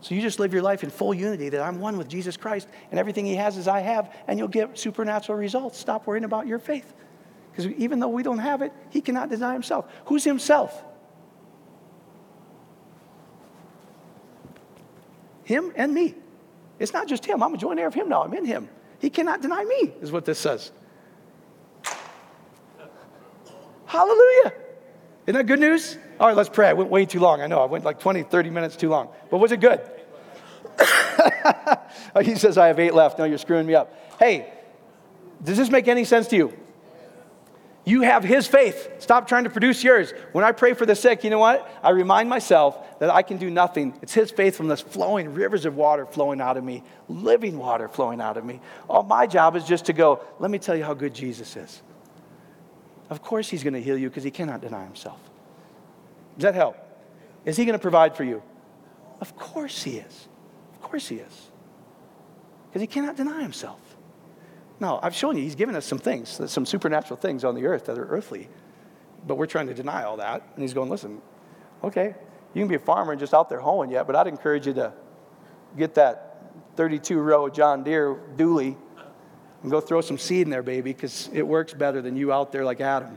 So 0.00 0.14
you 0.14 0.22
just 0.22 0.38
live 0.38 0.52
your 0.52 0.62
life 0.62 0.84
in 0.84 0.90
full 0.90 1.12
unity 1.12 1.48
that 1.48 1.60
I'm 1.60 1.80
one 1.80 1.98
with 1.98 2.08
Jesus 2.08 2.36
Christ 2.36 2.68
and 2.90 3.00
everything 3.00 3.26
he 3.26 3.34
has 3.34 3.56
is 3.56 3.66
I 3.66 3.80
have, 3.80 4.14
and 4.28 4.38
you'll 4.38 4.48
get 4.48 4.78
supernatural 4.78 5.36
results. 5.36 5.78
Stop 5.78 6.06
worrying 6.06 6.24
about 6.24 6.46
your 6.46 6.60
faith. 6.60 6.94
Because 7.50 7.66
even 7.72 7.98
though 7.98 8.08
we 8.08 8.22
don't 8.22 8.38
have 8.38 8.62
it, 8.62 8.72
he 8.90 9.00
cannot 9.00 9.28
deny 9.28 9.52
himself. 9.52 9.90
Who's 10.06 10.22
himself? 10.22 10.84
Him 15.42 15.72
and 15.74 15.92
me. 15.92 16.14
It's 16.78 16.92
not 16.92 17.08
just 17.08 17.24
him. 17.24 17.42
I'm 17.42 17.54
a 17.54 17.58
joint 17.58 17.80
heir 17.80 17.88
of 17.88 17.94
him 17.94 18.08
now. 18.08 18.22
I'm 18.22 18.34
in 18.34 18.44
him. 18.44 18.68
He 19.00 19.10
cannot 19.10 19.42
deny 19.42 19.64
me, 19.64 19.92
is 20.00 20.12
what 20.12 20.24
this 20.24 20.38
says. 20.38 20.70
Hallelujah. 23.92 24.54
Isn't 25.26 25.36
that 25.36 25.46
good 25.46 25.60
news? 25.60 25.98
All 26.18 26.26
right, 26.26 26.34
let's 26.34 26.48
pray. 26.48 26.66
I 26.66 26.72
went 26.72 26.88
way 26.88 27.04
too 27.04 27.20
long. 27.20 27.42
I 27.42 27.46
know 27.46 27.60
I 27.60 27.66
went 27.66 27.84
like 27.84 28.00
20, 28.00 28.22
30 28.22 28.48
minutes 28.48 28.74
too 28.74 28.88
long. 28.88 29.10
But 29.30 29.36
was 29.36 29.52
it 29.52 29.60
good? 29.60 29.82
he 32.22 32.34
says, 32.36 32.56
I 32.56 32.68
have 32.68 32.80
eight 32.80 32.94
left. 32.94 33.18
No, 33.18 33.26
you're 33.26 33.36
screwing 33.36 33.66
me 33.66 33.74
up. 33.74 33.94
Hey, 34.18 34.50
does 35.44 35.58
this 35.58 35.68
make 35.68 35.88
any 35.88 36.04
sense 36.04 36.26
to 36.28 36.36
you? 36.36 36.58
You 37.84 38.00
have 38.00 38.24
his 38.24 38.46
faith. 38.46 38.88
Stop 38.98 39.28
trying 39.28 39.44
to 39.44 39.50
produce 39.50 39.84
yours. 39.84 40.14
When 40.32 40.42
I 40.42 40.52
pray 40.52 40.72
for 40.72 40.86
the 40.86 40.96
sick, 40.96 41.22
you 41.22 41.28
know 41.28 41.38
what? 41.38 41.70
I 41.82 41.90
remind 41.90 42.30
myself 42.30 42.98
that 42.98 43.10
I 43.10 43.20
can 43.20 43.36
do 43.36 43.50
nothing. 43.50 43.98
It's 44.00 44.14
his 44.14 44.30
faithfulness 44.30 44.80
flowing, 44.80 45.34
rivers 45.34 45.66
of 45.66 45.76
water 45.76 46.06
flowing 46.06 46.40
out 46.40 46.56
of 46.56 46.64
me, 46.64 46.82
living 47.08 47.58
water 47.58 47.88
flowing 47.88 48.22
out 48.22 48.38
of 48.38 48.44
me. 48.46 48.62
All 48.88 49.02
my 49.02 49.26
job 49.26 49.54
is 49.54 49.64
just 49.64 49.84
to 49.86 49.92
go, 49.92 50.24
let 50.38 50.50
me 50.50 50.58
tell 50.58 50.76
you 50.76 50.84
how 50.84 50.94
good 50.94 51.12
Jesus 51.12 51.56
is. 51.56 51.82
Of 53.12 53.20
course, 53.20 53.50
he's 53.50 53.62
going 53.62 53.74
to 53.74 53.82
heal 53.82 53.98
you 53.98 54.08
because 54.08 54.24
he 54.24 54.30
cannot 54.30 54.62
deny 54.62 54.84
himself. 54.84 55.20
Does 56.38 56.44
that 56.44 56.54
help? 56.54 56.78
Is 57.44 57.58
he 57.58 57.66
going 57.66 57.78
to 57.78 57.82
provide 57.82 58.16
for 58.16 58.24
you? 58.24 58.42
Of 59.20 59.36
course 59.36 59.82
he 59.82 59.98
is. 59.98 60.28
Of 60.72 60.80
course 60.80 61.08
he 61.08 61.16
is. 61.16 61.50
Because 62.70 62.80
he 62.80 62.86
cannot 62.86 63.18
deny 63.18 63.42
himself. 63.42 63.80
No, 64.80 64.98
I've 65.02 65.14
shown 65.14 65.36
you, 65.36 65.42
he's 65.42 65.56
given 65.56 65.74
us 65.74 65.84
some 65.84 65.98
things, 65.98 66.40
some 66.50 66.64
supernatural 66.64 67.20
things 67.20 67.44
on 67.44 67.54
the 67.54 67.66
earth 67.66 67.84
that 67.84 67.98
are 67.98 68.06
earthly. 68.06 68.48
But 69.26 69.34
we're 69.34 69.44
trying 69.44 69.66
to 69.66 69.74
deny 69.74 70.04
all 70.04 70.16
that. 70.16 70.48
And 70.54 70.62
he's 70.62 70.72
going, 70.72 70.88
listen, 70.88 71.20
okay, 71.84 72.14
you 72.54 72.62
can 72.62 72.68
be 72.68 72.76
a 72.76 72.78
farmer 72.78 73.12
and 73.12 73.20
just 73.20 73.34
out 73.34 73.50
there 73.50 73.60
hoeing 73.60 73.90
yet, 73.90 74.06
but 74.06 74.16
I'd 74.16 74.26
encourage 74.26 74.66
you 74.66 74.72
to 74.72 74.94
get 75.76 75.96
that 75.96 76.50
32 76.76 77.18
row 77.18 77.50
John 77.50 77.84
Deere 77.84 78.14
dually 78.36 78.78
and 79.62 79.70
go 79.70 79.80
throw 79.80 80.00
some 80.00 80.18
seed 80.18 80.42
in 80.42 80.50
there, 80.50 80.62
baby, 80.62 80.92
because 80.92 81.30
it 81.32 81.46
works 81.46 81.72
better 81.72 82.02
than 82.02 82.16
you 82.16 82.32
out 82.32 82.52
there 82.52 82.64
like 82.64 82.80
Adam. 82.80 83.16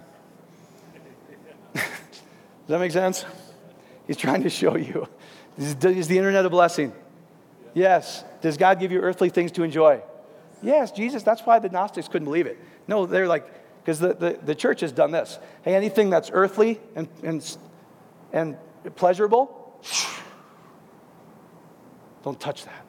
Does 1.74 1.84
that 2.68 2.80
make 2.80 2.92
sense? 2.92 3.26
He's 4.08 4.18
trying 4.18 4.44
to 4.44 4.50
show 4.50 4.76
you. 4.76 5.08
Is 5.58 5.76
the 5.76 6.18
internet 6.18 6.46
a 6.46 6.50
blessing? 6.50 6.94
Yes. 7.74 8.24
Does 8.42 8.58
God 8.58 8.80
give 8.80 8.92
you 8.92 9.02
earthly 9.02 9.30
things 9.30 9.52
to 9.54 9.64
enjoy? 9.64 10.02
Yes, 10.62 10.92
Jesus. 10.92 11.24
That's 11.24 11.42
why 11.42 11.60
the 11.60 11.70
Gnostics 11.70 12.08
couldn't 12.08 12.26
believe 12.26 12.48
it. 12.48 12.60
No, 12.88 13.06
they're 13.06 13.28
like, 13.28 13.46
because 13.82 14.00
the, 14.00 14.14
the, 14.14 14.40
the, 14.44 14.56
church 14.56 14.82
has 14.82 14.92
done 14.92 15.12
this. 15.12 15.38
Hey, 15.64 15.76
anything 15.76 16.10
that's 16.10 16.32
earthly 16.34 16.80
and, 16.96 17.08
and, 17.22 17.58
and 18.34 18.58
pleasurable, 18.96 19.80
don't 22.24 22.40
touch 22.40 22.66
that. 22.66 22.86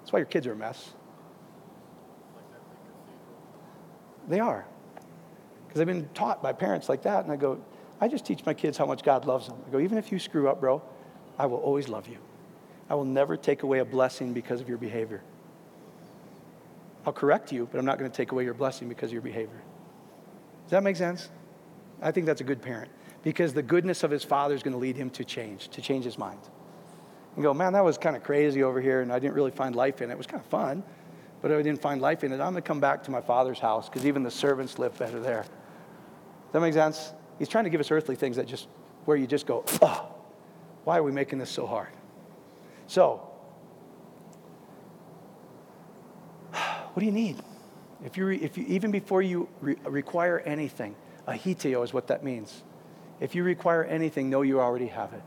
That's 0.00 0.12
why 0.12 0.18
your 0.18 0.26
kids 0.26 0.46
are 0.46 0.52
a 0.52 0.56
mess. 0.56 0.92
They 4.30 4.40
are. 4.40 4.64
Because 5.66 5.80
I've 5.80 5.86
been 5.86 6.08
taught 6.14 6.42
by 6.42 6.52
parents 6.52 6.88
like 6.88 7.02
that, 7.02 7.24
and 7.24 7.32
I 7.32 7.36
go, 7.36 7.60
I 8.00 8.08
just 8.08 8.24
teach 8.24 8.46
my 8.46 8.54
kids 8.54 8.78
how 8.78 8.86
much 8.86 9.02
God 9.02 9.26
loves 9.26 9.48
them. 9.48 9.58
I 9.66 9.70
go, 9.70 9.80
even 9.80 9.98
if 9.98 10.10
you 10.10 10.18
screw 10.18 10.48
up, 10.48 10.60
bro, 10.60 10.80
I 11.38 11.46
will 11.46 11.58
always 11.58 11.88
love 11.88 12.08
you. 12.08 12.18
I 12.88 12.94
will 12.94 13.04
never 13.04 13.36
take 13.36 13.62
away 13.62 13.80
a 13.80 13.84
blessing 13.84 14.32
because 14.32 14.60
of 14.60 14.68
your 14.68 14.78
behavior. 14.78 15.22
I'll 17.04 17.12
correct 17.12 17.52
you, 17.52 17.68
but 17.70 17.78
I'm 17.78 17.84
not 17.84 17.98
going 17.98 18.10
to 18.10 18.16
take 18.16 18.32
away 18.32 18.44
your 18.44 18.54
blessing 18.54 18.88
because 18.88 19.10
of 19.10 19.12
your 19.12 19.22
behavior. 19.22 19.60
Does 20.64 20.70
that 20.70 20.82
make 20.82 20.96
sense? 20.96 21.28
I 22.00 22.10
think 22.12 22.26
that's 22.26 22.40
a 22.40 22.44
good 22.44 22.62
parent 22.62 22.90
because 23.22 23.52
the 23.52 23.62
goodness 23.62 24.02
of 24.02 24.10
his 24.10 24.24
father 24.24 24.54
is 24.54 24.62
going 24.62 24.72
to 24.72 24.78
lead 24.78 24.96
him 24.96 25.10
to 25.10 25.24
change, 25.24 25.68
to 25.70 25.82
change 25.82 26.04
his 26.04 26.18
mind. 26.18 26.40
And 27.34 27.42
go, 27.42 27.52
man, 27.52 27.72
that 27.74 27.84
was 27.84 27.98
kind 27.98 28.16
of 28.16 28.22
crazy 28.22 28.62
over 28.62 28.80
here, 28.80 29.02
and 29.02 29.12
I 29.12 29.18
didn't 29.18 29.34
really 29.34 29.50
find 29.50 29.74
life 29.74 30.02
in 30.02 30.10
it. 30.10 30.14
It 30.14 30.18
was 30.18 30.26
kind 30.26 30.42
of 30.42 30.48
fun, 30.48 30.82
but 31.42 31.50
I 31.50 31.62
didn't 31.62 31.80
find 31.80 32.00
life 32.00 32.24
in 32.24 32.32
it. 32.32 32.36
I'm 32.36 32.52
going 32.52 32.54
to 32.56 32.62
come 32.62 32.80
back 32.80 33.04
to 33.04 33.10
my 33.10 33.20
father's 33.20 33.58
house 33.58 33.88
because 33.88 34.06
even 34.06 34.22
the 34.22 34.30
servants 34.30 34.78
live 34.78 34.96
better 34.98 35.20
there. 35.20 35.42
Does 35.42 36.52
that 36.52 36.60
make 36.60 36.74
sense? 36.74 37.12
He's 37.38 37.48
trying 37.48 37.64
to 37.64 37.70
give 37.70 37.80
us 37.80 37.90
earthly 37.90 38.16
things 38.16 38.36
that 38.36 38.46
just, 38.46 38.68
where 39.06 39.16
you 39.16 39.26
just 39.26 39.46
go, 39.46 39.64
oh, 39.80 40.06
why 40.84 40.98
are 40.98 41.02
we 41.02 41.12
making 41.12 41.38
this 41.38 41.50
so 41.50 41.66
hard? 41.66 41.88
So, 42.86 43.26
what 46.52 47.00
do 47.00 47.06
you 47.06 47.12
need? 47.12 47.36
If 48.04 48.16
you, 48.16 48.28
if 48.28 48.58
you 48.58 48.64
even 48.68 48.90
before 48.90 49.22
you 49.22 49.48
re- 49.60 49.76
require 49.84 50.40
anything, 50.40 50.94
aiteo 51.28 51.84
is 51.84 51.92
what 51.92 52.08
that 52.08 52.24
means. 52.24 52.62
If 53.20 53.34
you 53.34 53.44
require 53.44 53.84
anything, 53.84 54.30
know 54.30 54.42
you 54.42 54.60
already 54.60 54.86
have 54.88 55.12
it. 55.12 55.22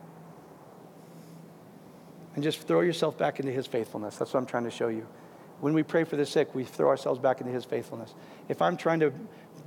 And 2.36 2.44
just 2.44 2.68
throw 2.68 2.82
yourself 2.82 3.18
back 3.18 3.40
into 3.40 3.52
his 3.52 3.68
faithfulness. 3.68 4.18
That's 4.18 4.34
what 4.34 4.40
I'm 4.40 4.48
trying 4.48 4.64
to 4.64 4.72
show 4.72 4.88
you. 4.88 5.08
When 5.64 5.74
we 5.74 5.82
pray 5.82 6.04
for 6.04 6.18
the 6.18 6.26
sick, 6.26 6.54
we 6.54 6.66
throw 6.66 6.90
ourselves 6.90 7.22
back 7.22 7.40
into 7.40 7.54
his 7.54 7.64
faithfulness. 7.64 8.14
If 8.50 8.62
I'm 8.62 8.76
trying 8.76 9.00
to 9.00 9.14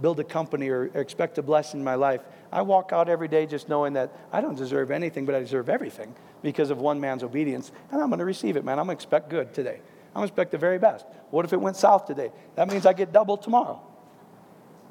build 0.02 0.20
a 0.20 0.24
company 0.24 0.68
or 0.68 0.90
expect 0.92 1.38
a 1.38 1.42
blessing 1.42 1.80
in 1.80 1.84
my 1.84 1.94
life, 1.94 2.20
I 2.52 2.60
walk 2.60 2.92
out 2.92 3.08
every 3.08 3.28
day 3.28 3.46
just 3.46 3.70
knowing 3.70 3.94
that 3.94 4.12
I 4.30 4.42
don't 4.42 4.56
deserve 4.56 4.90
anything, 4.90 5.24
but 5.24 5.34
I 5.34 5.38
deserve 5.38 5.70
everything 5.70 6.14
because 6.42 6.68
of 6.68 6.76
one 6.76 7.00
man's 7.00 7.22
obedience. 7.22 7.72
And 7.90 8.02
I'm 8.02 8.10
going 8.10 8.18
to 8.18 8.26
receive 8.26 8.58
it, 8.58 8.64
man. 8.66 8.78
I'm 8.78 8.84
going 8.84 8.98
to 8.98 9.02
expect 9.02 9.30
good 9.30 9.54
today. 9.54 9.80
I'm 10.08 10.20
going 10.20 10.28
to 10.28 10.32
expect 10.34 10.50
the 10.50 10.58
very 10.58 10.78
best. 10.78 11.06
What 11.30 11.46
if 11.46 11.54
it 11.54 11.60
went 11.62 11.76
south 11.78 12.04
today? 12.04 12.30
That 12.56 12.68
means 12.68 12.84
I 12.84 12.92
get 12.92 13.10
double 13.10 13.38
tomorrow. 13.38 13.80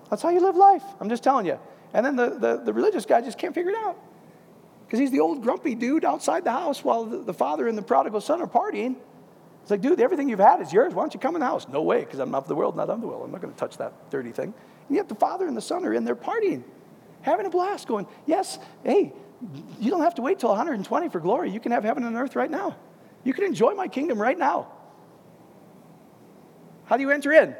That's 0.09 0.23
how 0.23 0.29
you 0.29 0.39
live 0.39 0.55
life. 0.55 0.83
I'm 0.99 1.09
just 1.09 1.21
telling 1.21 1.45
you. 1.45 1.59
And 1.93 2.03
then 2.03 2.15
the, 2.15 2.29
the, 2.31 2.61
the 2.65 2.73
religious 2.73 3.05
guy 3.05 3.21
just 3.21 3.37
can't 3.37 3.53
figure 3.53 3.69
it 3.69 3.77
out. 3.77 3.95
Because 4.87 4.97
he's 4.97 5.11
the 5.11 5.19
old 5.19 5.43
grumpy 5.43 5.75
dude 5.75 6.03
outside 6.03 6.45
the 6.45 6.51
house 6.51 6.83
while 6.83 7.05
the, 7.05 7.19
the 7.19 7.33
father 7.33 7.67
and 7.67 7.77
the 7.77 7.83
prodigal 7.83 8.21
son 8.21 8.41
are 8.41 8.47
partying. 8.47 8.95
It's 9.65 9.71
like, 9.71 9.81
dude, 9.81 9.99
everything 9.99 10.29
you've 10.29 10.37
had 10.37 10.61
is 10.61 10.71
yours. 10.71 10.93
Why 10.93 11.01
don't 11.01 11.13
you 11.15 11.19
come 11.19 11.33
in 11.35 11.39
the 11.39 11.47
house? 11.47 11.67
No 11.67 11.81
way, 11.81 12.01
because 12.01 12.19
I'm 12.19 12.29
not 12.29 12.43
of 12.43 12.47
the 12.47 12.53
world, 12.53 12.75
not 12.75 12.87
of 12.87 13.01
the 13.01 13.07
world. 13.07 13.23
I'm 13.25 13.31
not 13.31 13.41
going 13.41 13.51
to 13.51 13.59
touch 13.59 13.77
that 13.77 14.11
dirty 14.11 14.31
thing. 14.31 14.53
And 14.87 14.95
yet 14.95 15.09
the 15.09 15.15
father 15.15 15.47
and 15.47 15.57
the 15.57 15.61
son 15.61 15.83
are 15.85 15.93
in 15.93 16.05
there 16.05 16.15
partying, 16.15 16.63
having 17.21 17.47
a 17.47 17.49
blast, 17.49 17.87
going, 17.87 18.05
yes, 18.27 18.59
hey, 18.83 19.11
you 19.79 19.89
don't 19.89 20.03
have 20.03 20.13
to 20.15 20.21
wait 20.21 20.37
till 20.37 20.49
120 20.49 21.09
for 21.09 21.19
glory. 21.19 21.49
You 21.49 21.59
can 21.59 21.71
have 21.71 21.83
heaven 21.83 22.03
and 22.03 22.15
earth 22.15 22.35
right 22.35 22.51
now. 22.51 22.75
You 23.23 23.33
can 23.33 23.43
enjoy 23.43 23.73
my 23.73 23.87
kingdom 23.87 24.21
right 24.21 24.37
now. 24.37 24.67
How 26.85 26.97
do 26.97 27.01
you 27.01 27.09
enter 27.09 27.31
in? 27.31 27.55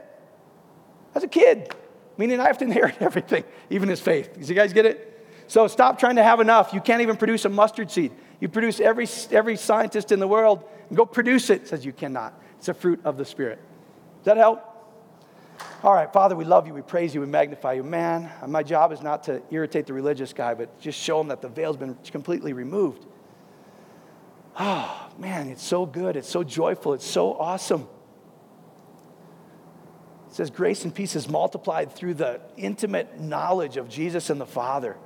As 1.15 1.23
a 1.23 1.27
kid 1.27 1.73
meaning 2.17 2.39
I 2.39 2.47
have 2.47 2.57
to 2.59 2.65
inherit 2.69 3.01
everything, 3.01 3.43
even 3.69 3.89
his 3.89 4.01
faith. 4.01 4.37
Does 4.37 4.49
you 4.49 4.55
guys 4.55 4.73
get 4.73 4.85
it? 4.85 5.11
So 5.47 5.67
stop 5.67 5.99
trying 5.99 6.15
to 6.15 6.23
have 6.23 6.39
enough. 6.39 6.73
You 6.73 6.81
can't 6.81 7.01
even 7.01 7.17
produce 7.17 7.45
a 7.45 7.49
mustard 7.49 7.91
seed. 7.91 8.11
You 8.39 8.49
produce 8.49 8.79
every, 8.79 9.07
every 9.31 9.57
scientist 9.57 10.11
in 10.11 10.19
the 10.19 10.27
world 10.27 10.63
and 10.89 10.97
go 10.97 11.05
produce 11.05 11.49
it. 11.49 11.67
Says 11.67 11.85
you 11.85 11.93
cannot. 11.93 12.39
It's 12.57 12.67
a 12.67 12.73
fruit 12.73 12.99
of 13.03 13.17
the 13.17 13.25
Spirit. 13.25 13.59
Does 14.19 14.25
that 14.25 14.37
help? 14.37 14.75
All 15.83 15.93
right, 15.93 16.11
Father, 16.11 16.35
we 16.35 16.45
love 16.45 16.67
you, 16.67 16.73
we 16.73 16.81
praise 16.81 17.13
you, 17.13 17.21
we 17.21 17.27
magnify 17.27 17.73
you. 17.73 17.83
Man, 17.83 18.29
my 18.47 18.63
job 18.63 18.91
is 18.91 19.01
not 19.01 19.23
to 19.25 19.41
irritate 19.51 19.85
the 19.85 19.93
religious 19.93 20.33
guy, 20.33 20.53
but 20.53 20.79
just 20.79 20.99
show 20.99 21.21
him 21.21 21.27
that 21.27 21.41
the 21.41 21.47
veil's 21.47 21.77
been 21.77 21.95
completely 22.11 22.53
removed. 22.53 23.05
Oh, 24.57 25.09
man, 25.17 25.49
it's 25.49 25.63
so 25.63 25.85
good, 25.85 26.15
it's 26.15 26.29
so 26.29 26.43
joyful, 26.43 26.93
it's 26.93 27.05
so 27.05 27.33
awesome. 27.33 27.87
It 30.29 30.35
says, 30.35 30.49
Grace 30.49 30.83
and 30.83 30.93
peace 30.93 31.15
is 31.15 31.29
multiplied 31.29 31.91
through 31.91 32.15
the 32.15 32.41
intimate 32.57 33.19
knowledge 33.19 33.77
of 33.77 33.87
Jesus 33.87 34.29
and 34.29 34.41
the 34.41 34.45
Father. 34.45 34.97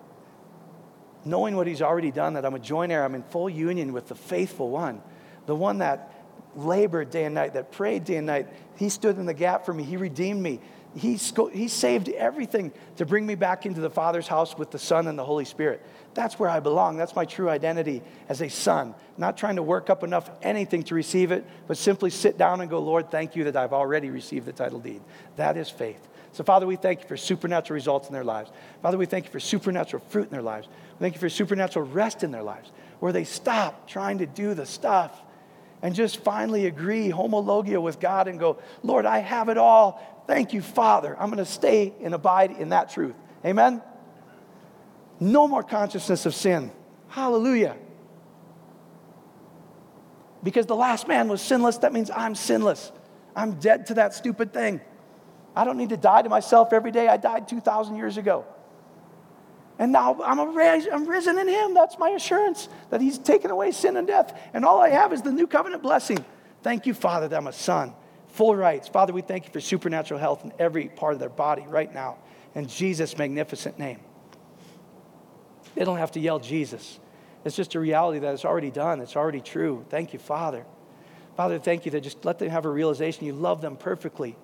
Knowing 1.26 1.56
what 1.56 1.68
he's 1.68 1.82
already 1.82 2.12
done, 2.12 2.34
that 2.34 2.46
I'm 2.46 2.56
a 2.56 2.60
joint 2.60 2.92
heir, 2.92 3.04
I'm 3.04 3.16
in 3.16 3.24
full 3.24 3.50
union 3.50 3.94
with 3.94 4.08
the 4.08 4.16
faithful 4.16 4.70
one, 4.70 5.02
the 5.46 5.56
one 5.56 5.80
that 5.80 6.14
labored 6.56 7.10
day 7.10 7.26
and 7.26 7.36
night, 7.36 7.54
that 7.54 7.72
prayed 7.72 8.06
day 8.06 8.16
and 8.16 8.28
night. 8.28 8.48
He 8.78 8.90
stood 8.90 9.18
in 9.18 9.26
the 9.26 9.34
gap 9.34 9.66
for 9.66 9.74
me. 9.74 9.84
He 9.84 9.98
redeemed 9.98 10.42
me. 10.42 10.60
He, 10.96 11.20
he 11.54 11.68
saved 11.68 12.10
everything 12.10 12.72
to 12.98 13.06
bring 13.06 13.26
me 13.26 13.36
back 13.36 13.68
into 13.68 13.80
the 13.80 13.92
Father's 13.92 14.28
house 14.28 14.58
with 14.58 14.72
the 14.72 14.80
Son 14.80 15.08
and 15.08 15.20
the 15.20 15.24
Holy 15.24 15.46
Spirit. 15.46 15.86
That's 16.16 16.40
where 16.40 16.50
I 16.50 16.60
belong. 16.62 16.98
That's 16.98 17.16
my 17.16 17.26
true 17.26 17.48
identity 17.48 18.02
as 18.28 18.42
a 18.42 18.50
son. 18.50 18.96
Not 19.16 19.38
trying 19.38 19.58
to 19.58 19.64
work 19.64 19.92
up 19.92 20.04
enough 20.04 20.32
anything 20.42 20.82
to 20.84 20.96
receive 20.96 21.32
it, 21.32 21.46
but 21.68 21.78
simply 21.78 22.10
sit 22.10 22.40
down 22.40 22.62
and 22.62 22.70
go, 22.70 22.80
Lord, 22.80 23.12
thank 23.12 23.36
you 23.36 23.44
that 23.44 23.56
I've 23.56 23.74
already 23.74 24.10
received 24.10 24.48
the 24.48 24.52
title 24.52 24.80
deed. 24.80 25.02
That 25.36 25.58
is 25.58 25.70
faith. 25.70 26.09
So, 26.32 26.44
Father, 26.44 26.68
we 26.68 26.76
thank 26.76 27.02
you 27.02 27.08
for 27.08 27.18
supernatural 27.18 27.76
results 27.76 28.08
in 28.08 28.14
their 28.14 28.24
lives. 28.24 28.52
Father, 28.82 28.98
we 28.98 29.06
thank 29.06 29.26
you 29.26 29.32
for 29.32 29.40
supernatural 29.40 30.04
fruit 30.10 30.26
in 30.26 30.32
their 30.32 30.42
lives. 30.42 30.68
We 30.68 31.00
thank 31.00 31.16
you 31.16 31.20
for 31.20 31.30
supernatural 31.30 31.86
rest 31.86 32.24
in 32.24 32.32
their 32.32 32.44
lives, 32.44 32.72
where 33.00 33.12
they 33.12 33.24
stop 33.24 33.88
trying 33.88 34.20
to 34.20 34.26
do 34.26 34.54
the 34.54 34.66
stuff 34.66 35.22
and 35.82 35.96
just 35.96 36.24
finally 36.24 36.66
agree, 36.66 37.10
homologia 37.10 37.82
with 37.82 38.00
God, 38.00 38.28
and 38.28 38.40
go, 38.40 38.60
Lord, 38.84 39.06
I 39.06 39.20
have 39.20 39.50
it 39.50 39.58
all. 39.58 40.24
Thank 40.28 40.54
you, 40.54 40.62
Father. 40.62 41.16
I'm 41.20 41.30
going 41.30 41.38
to 41.38 41.46
stay 41.46 41.94
and 42.02 42.14
abide 42.14 42.52
in 42.52 42.70
that 42.70 42.92
truth. 42.92 43.16
Amen? 43.46 43.82
No 45.20 45.48
more 45.48 45.64
consciousness 45.64 46.26
of 46.26 46.36
sin. 46.36 46.72
Hallelujah. 47.08 47.76
Because 50.44 50.66
the 50.66 50.76
last 50.76 51.08
man 51.08 51.28
was 51.28 51.42
sinless, 51.42 51.78
that 51.80 51.92
means 51.92 52.12
I'm 52.12 52.36
sinless. 52.36 52.92
I'm 53.36 53.54
dead 53.60 53.88
to 53.88 53.96
that 53.96 54.14
stupid 54.14 54.54
thing. 54.54 54.82
I 55.60 55.66
don't 55.66 55.76
need 55.76 55.90
to 55.90 55.98
die 55.98 56.22
to 56.22 56.30
myself 56.30 56.72
every 56.72 56.90
day. 56.90 57.10
I 57.10 57.18
died 57.18 57.50
2,000 57.50 57.98
years 57.98 58.16
ago. 58.16 58.46
And 59.78 59.92
now 59.92 60.16
I'm, 60.24 60.40
I'm 60.40 61.06
risen 61.06 61.38
in 61.38 61.50
him. 61.50 61.74
That's 61.74 62.00
my 62.00 62.12
assurance 62.12 62.70
that 62.92 63.02
he's 63.02 63.18
taken 63.18 63.52
away 63.52 63.72
sin 63.72 63.98
and 63.98 64.08
death. 64.08 64.40
And 64.54 64.64
all 64.64 64.80
I 64.80 64.88
have 64.88 65.12
is 65.12 65.22
the 65.22 65.34
new 65.34 65.48
covenant 65.48 65.84
blessing. 65.84 66.24
Thank 66.64 66.86
you, 66.86 66.94
Father, 66.94 67.28
that 67.28 67.36
I'm 67.36 67.48
a 67.48 67.52
son. 67.52 67.94
Full 68.30 68.56
rights. 68.56 68.88
Father, 68.88 69.12
we 69.12 69.22
thank 69.22 69.48
you 69.48 69.52
for 69.52 69.60
supernatural 69.60 70.18
health 70.18 70.46
in 70.46 70.54
every 70.60 70.88
part 70.88 71.12
of 71.12 71.20
their 71.20 71.28
body 71.28 71.66
right 71.68 71.94
now. 71.94 72.20
In 72.56 72.66
Jesus' 72.66 73.18
magnificent 73.18 73.78
name. 73.78 74.00
They 75.76 75.84
don't 75.84 75.98
have 75.98 76.14
to 76.14 76.22
yell 76.22 76.40
Jesus. 76.40 77.00
It's 77.44 77.58
just 77.58 77.76
a 77.76 77.82
reality 77.82 78.20
that 78.20 78.34
it's 78.34 78.46
already 78.46 78.72
done. 78.72 79.02
It's 79.02 79.18
already 79.18 79.42
true. 79.42 79.86
Thank 79.90 80.14
you, 80.14 80.20
Father. 80.20 80.66
Father, 81.36 81.60
thank 81.60 81.84
you 81.84 81.92
that 81.92 82.00
just 82.00 82.24
let 82.24 82.40
them 82.40 82.48
have 82.48 82.64
a 82.64 82.70
realization 82.70 83.26
you 83.26 83.34
love 83.34 83.60
them 83.60 83.76
perfectly. 83.76 84.38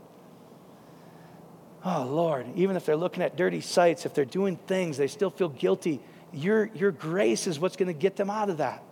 Oh, 1.87 2.03
Lord, 2.09 2.47
even 2.55 2.75
if 2.75 2.85
they're 2.85 2.95
looking 2.95 3.21
at 3.21 3.37
dirty 3.37 3.61
sites, 3.61 4.07
if 4.07 4.15
they're 4.15 4.25
doing 4.25 4.57
things, 4.57 4.97
they 4.97 5.05
still 5.05 5.29
feel 5.29 5.49
guilty. 5.49 6.01
Your, 6.33 6.65
your 6.73 6.91
grace 6.91 7.45
is 7.45 7.59
what's 7.59 7.75
going 7.75 7.87
to 7.87 7.93
get 7.93 8.15
them 8.15 8.31
out 8.31 8.49
of 8.49 8.57
that. 8.57 8.83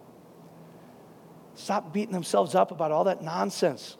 Stop 1.55 1.91
beating 1.91 2.13
themselves 2.13 2.53
up 2.53 2.69
about 2.69 2.91
all 2.91 3.05
that 3.05 3.23
nonsense. 3.23 3.97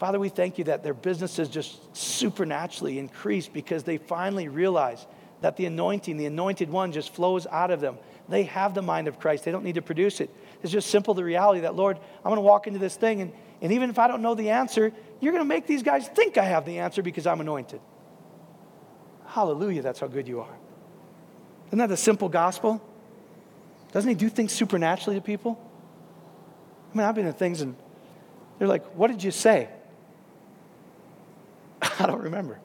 Father, 0.00 0.18
we 0.18 0.28
thank 0.28 0.58
you 0.58 0.64
that 0.64 0.82
their 0.82 0.92
businesses 0.92 1.48
just 1.48 1.96
supernaturally 1.96 2.98
increase 2.98 3.46
because 3.46 3.84
they 3.84 3.98
finally 3.98 4.48
realize 4.48 5.06
that 5.40 5.56
the 5.56 5.66
anointing, 5.66 6.16
the 6.16 6.26
anointed 6.26 6.70
one, 6.70 6.90
just 6.90 7.14
flows 7.14 7.46
out 7.46 7.70
of 7.70 7.80
them. 7.80 7.96
They 8.28 8.44
have 8.44 8.74
the 8.74 8.82
mind 8.82 9.06
of 9.06 9.20
Christ. 9.20 9.44
They 9.44 9.52
don't 9.52 9.64
need 9.64 9.76
to 9.76 9.82
produce 9.82 10.20
it. 10.20 10.34
It's 10.62 10.72
just 10.72 10.90
simple 10.90 11.14
the 11.14 11.22
reality 11.22 11.60
that, 11.60 11.76
Lord, 11.76 11.98
I'm 11.98 12.24
going 12.24 12.36
to 12.36 12.40
walk 12.40 12.66
into 12.66 12.80
this 12.80 12.96
thing, 12.96 13.20
and, 13.20 13.32
and 13.60 13.72
even 13.72 13.90
if 13.90 13.98
I 13.98 14.08
don't 14.08 14.22
know 14.22 14.34
the 14.34 14.50
answer, 14.50 14.92
you're 15.20 15.32
going 15.32 15.44
to 15.44 15.48
make 15.48 15.66
these 15.66 15.82
guys 15.82 16.08
think 16.08 16.38
I 16.38 16.44
have 16.44 16.66
the 16.66 16.78
answer 16.80 17.02
because 17.02 17.26
I'm 17.26 17.40
anointed. 17.40 17.80
Hallelujah, 19.26 19.82
that's 19.82 20.00
how 20.00 20.06
good 20.06 20.28
you 20.28 20.40
are. 20.40 20.56
Isn't 21.68 21.78
that 21.78 21.88
the 21.88 21.96
simple 21.96 22.28
gospel? 22.28 22.82
Doesn't 23.92 24.08
he 24.08 24.14
do 24.14 24.28
things 24.28 24.52
supernaturally 24.52 25.18
to 25.18 25.22
people? 25.22 25.60
I 26.92 26.98
mean, 26.98 27.06
I've 27.06 27.14
been 27.14 27.26
in 27.26 27.32
things 27.32 27.60
and 27.60 27.74
they're 28.58 28.68
like, 28.68 28.84
What 28.94 29.08
did 29.08 29.22
you 29.22 29.30
say? 29.30 29.68
I 31.82 32.06
don't 32.06 32.22
remember. 32.22 32.60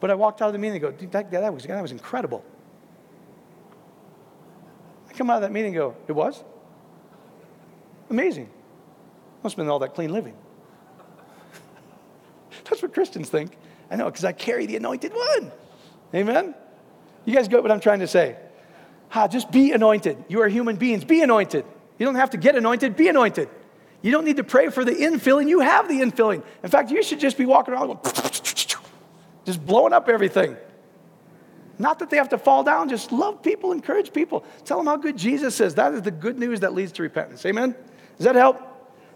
But 0.00 0.10
I 0.10 0.14
walked 0.14 0.42
out 0.42 0.46
of 0.46 0.52
the 0.52 0.58
meeting 0.58 0.82
and 0.82 0.98
go, 0.98 1.06
that, 1.08 1.30
that, 1.30 1.54
was, 1.54 1.64
that 1.64 1.80
was 1.82 1.92
incredible. 1.92 2.44
I 5.08 5.12
come 5.12 5.30
out 5.30 5.36
of 5.36 5.42
that 5.42 5.52
meeting 5.52 5.68
and 5.68 5.76
go, 5.76 5.96
It 6.08 6.12
was? 6.12 6.42
Amazing. 8.10 8.48
Must 9.42 9.56
have 9.56 9.64
been 9.64 9.70
all 9.70 9.80
that 9.80 9.94
clean 9.94 10.12
living. 10.12 10.34
That's 12.64 12.82
what 12.82 12.94
Christians 12.94 13.28
think. 13.28 13.56
I 13.90 13.96
know, 13.96 14.06
because 14.06 14.24
I 14.24 14.32
carry 14.32 14.66
the 14.66 14.76
anointed 14.76 15.12
one. 15.12 15.52
Amen? 16.14 16.54
You 17.24 17.34
guys 17.34 17.48
get 17.48 17.62
what 17.62 17.70
I'm 17.70 17.80
trying 17.80 18.00
to 18.00 18.06
say? 18.06 18.36
Ha, 19.10 19.28
just 19.28 19.50
be 19.50 19.72
anointed. 19.72 20.24
You 20.28 20.40
are 20.42 20.48
human 20.48 20.76
beings. 20.76 21.04
Be 21.04 21.20
anointed. 21.20 21.64
You 21.98 22.06
don't 22.06 22.14
have 22.14 22.30
to 22.30 22.36
get 22.36 22.56
anointed, 22.56 22.96
be 22.96 23.08
anointed. 23.08 23.48
You 24.00 24.10
don't 24.10 24.24
need 24.24 24.38
to 24.38 24.44
pray 24.44 24.70
for 24.70 24.84
the 24.84 24.92
infilling. 24.92 25.48
You 25.48 25.60
have 25.60 25.88
the 25.88 26.00
infilling. 26.00 26.42
In 26.62 26.70
fact, 26.70 26.90
you 26.90 27.02
should 27.02 27.20
just 27.20 27.38
be 27.38 27.44
walking 27.44 27.74
around 27.74 27.98
just 29.44 29.64
blowing 29.64 29.92
up 29.92 30.08
everything. 30.08 30.56
Not 31.78 31.98
that 31.98 32.10
they 32.10 32.16
have 32.16 32.30
to 32.30 32.38
fall 32.38 32.64
down, 32.64 32.88
just 32.88 33.12
love 33.12 33.42
people, 33.42 33.72
encourage 33.72 34.12
people. 34.12 34.44
Tell 34.64 34.78
them 34.78 34.86
how 34.86 34.96
good 34.96 35.16
Jesus 35.16 35.60
is. 35.60 35.74
That 35.76 35.92
is 35.94 36.02
the 36.02 36.10
good 36.10 36.38
news 36.38 36.60
that 36.60 36.74
leads 36.74 36.92
to 36.92 37.02
repentance. 37.02 37.44
Amen? 37.46 37.74
Does 38.16 38.24
that 38.24 38.34
help? 38.34 38.60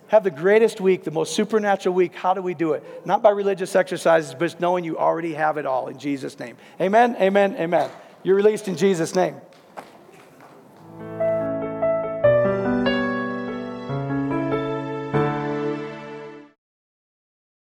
Have 0.08 0.24
the 0.24 0.30
greatest 0.30 0.80
week, 0.80 1.04
the 1.04 1.10
most 1.10 1.34
supernatural 1.34 1.94
week. 1.94 2.14
How 2.14 2.34
do 2.34 2.42
we 2.42 2.54
do 2.54 2.72
it? 2.72 3.06
Not 3.06 3.22
by 3.22 3.30
religious 3.30 3.74
exercises, 3.74 4.34
but 4.34 4.60
knowing 4.60 4.84
you 4.84 4.98
already 4.98 5.34
have 5.34 5.56
it 5.56 5.66
all 5.66 5.88
in 5.88 5.98
Jesus' 5.98 6.38
name. 6.38 6.56
Amen, 6.80 7.16
amen, 7.20 7.56
amen. 7.56 7.90
You're 8.22 8.36
released 8.36 8.68
in 8.68 8.76
Jesus' 8.76 9.14
name. 9.14 9.36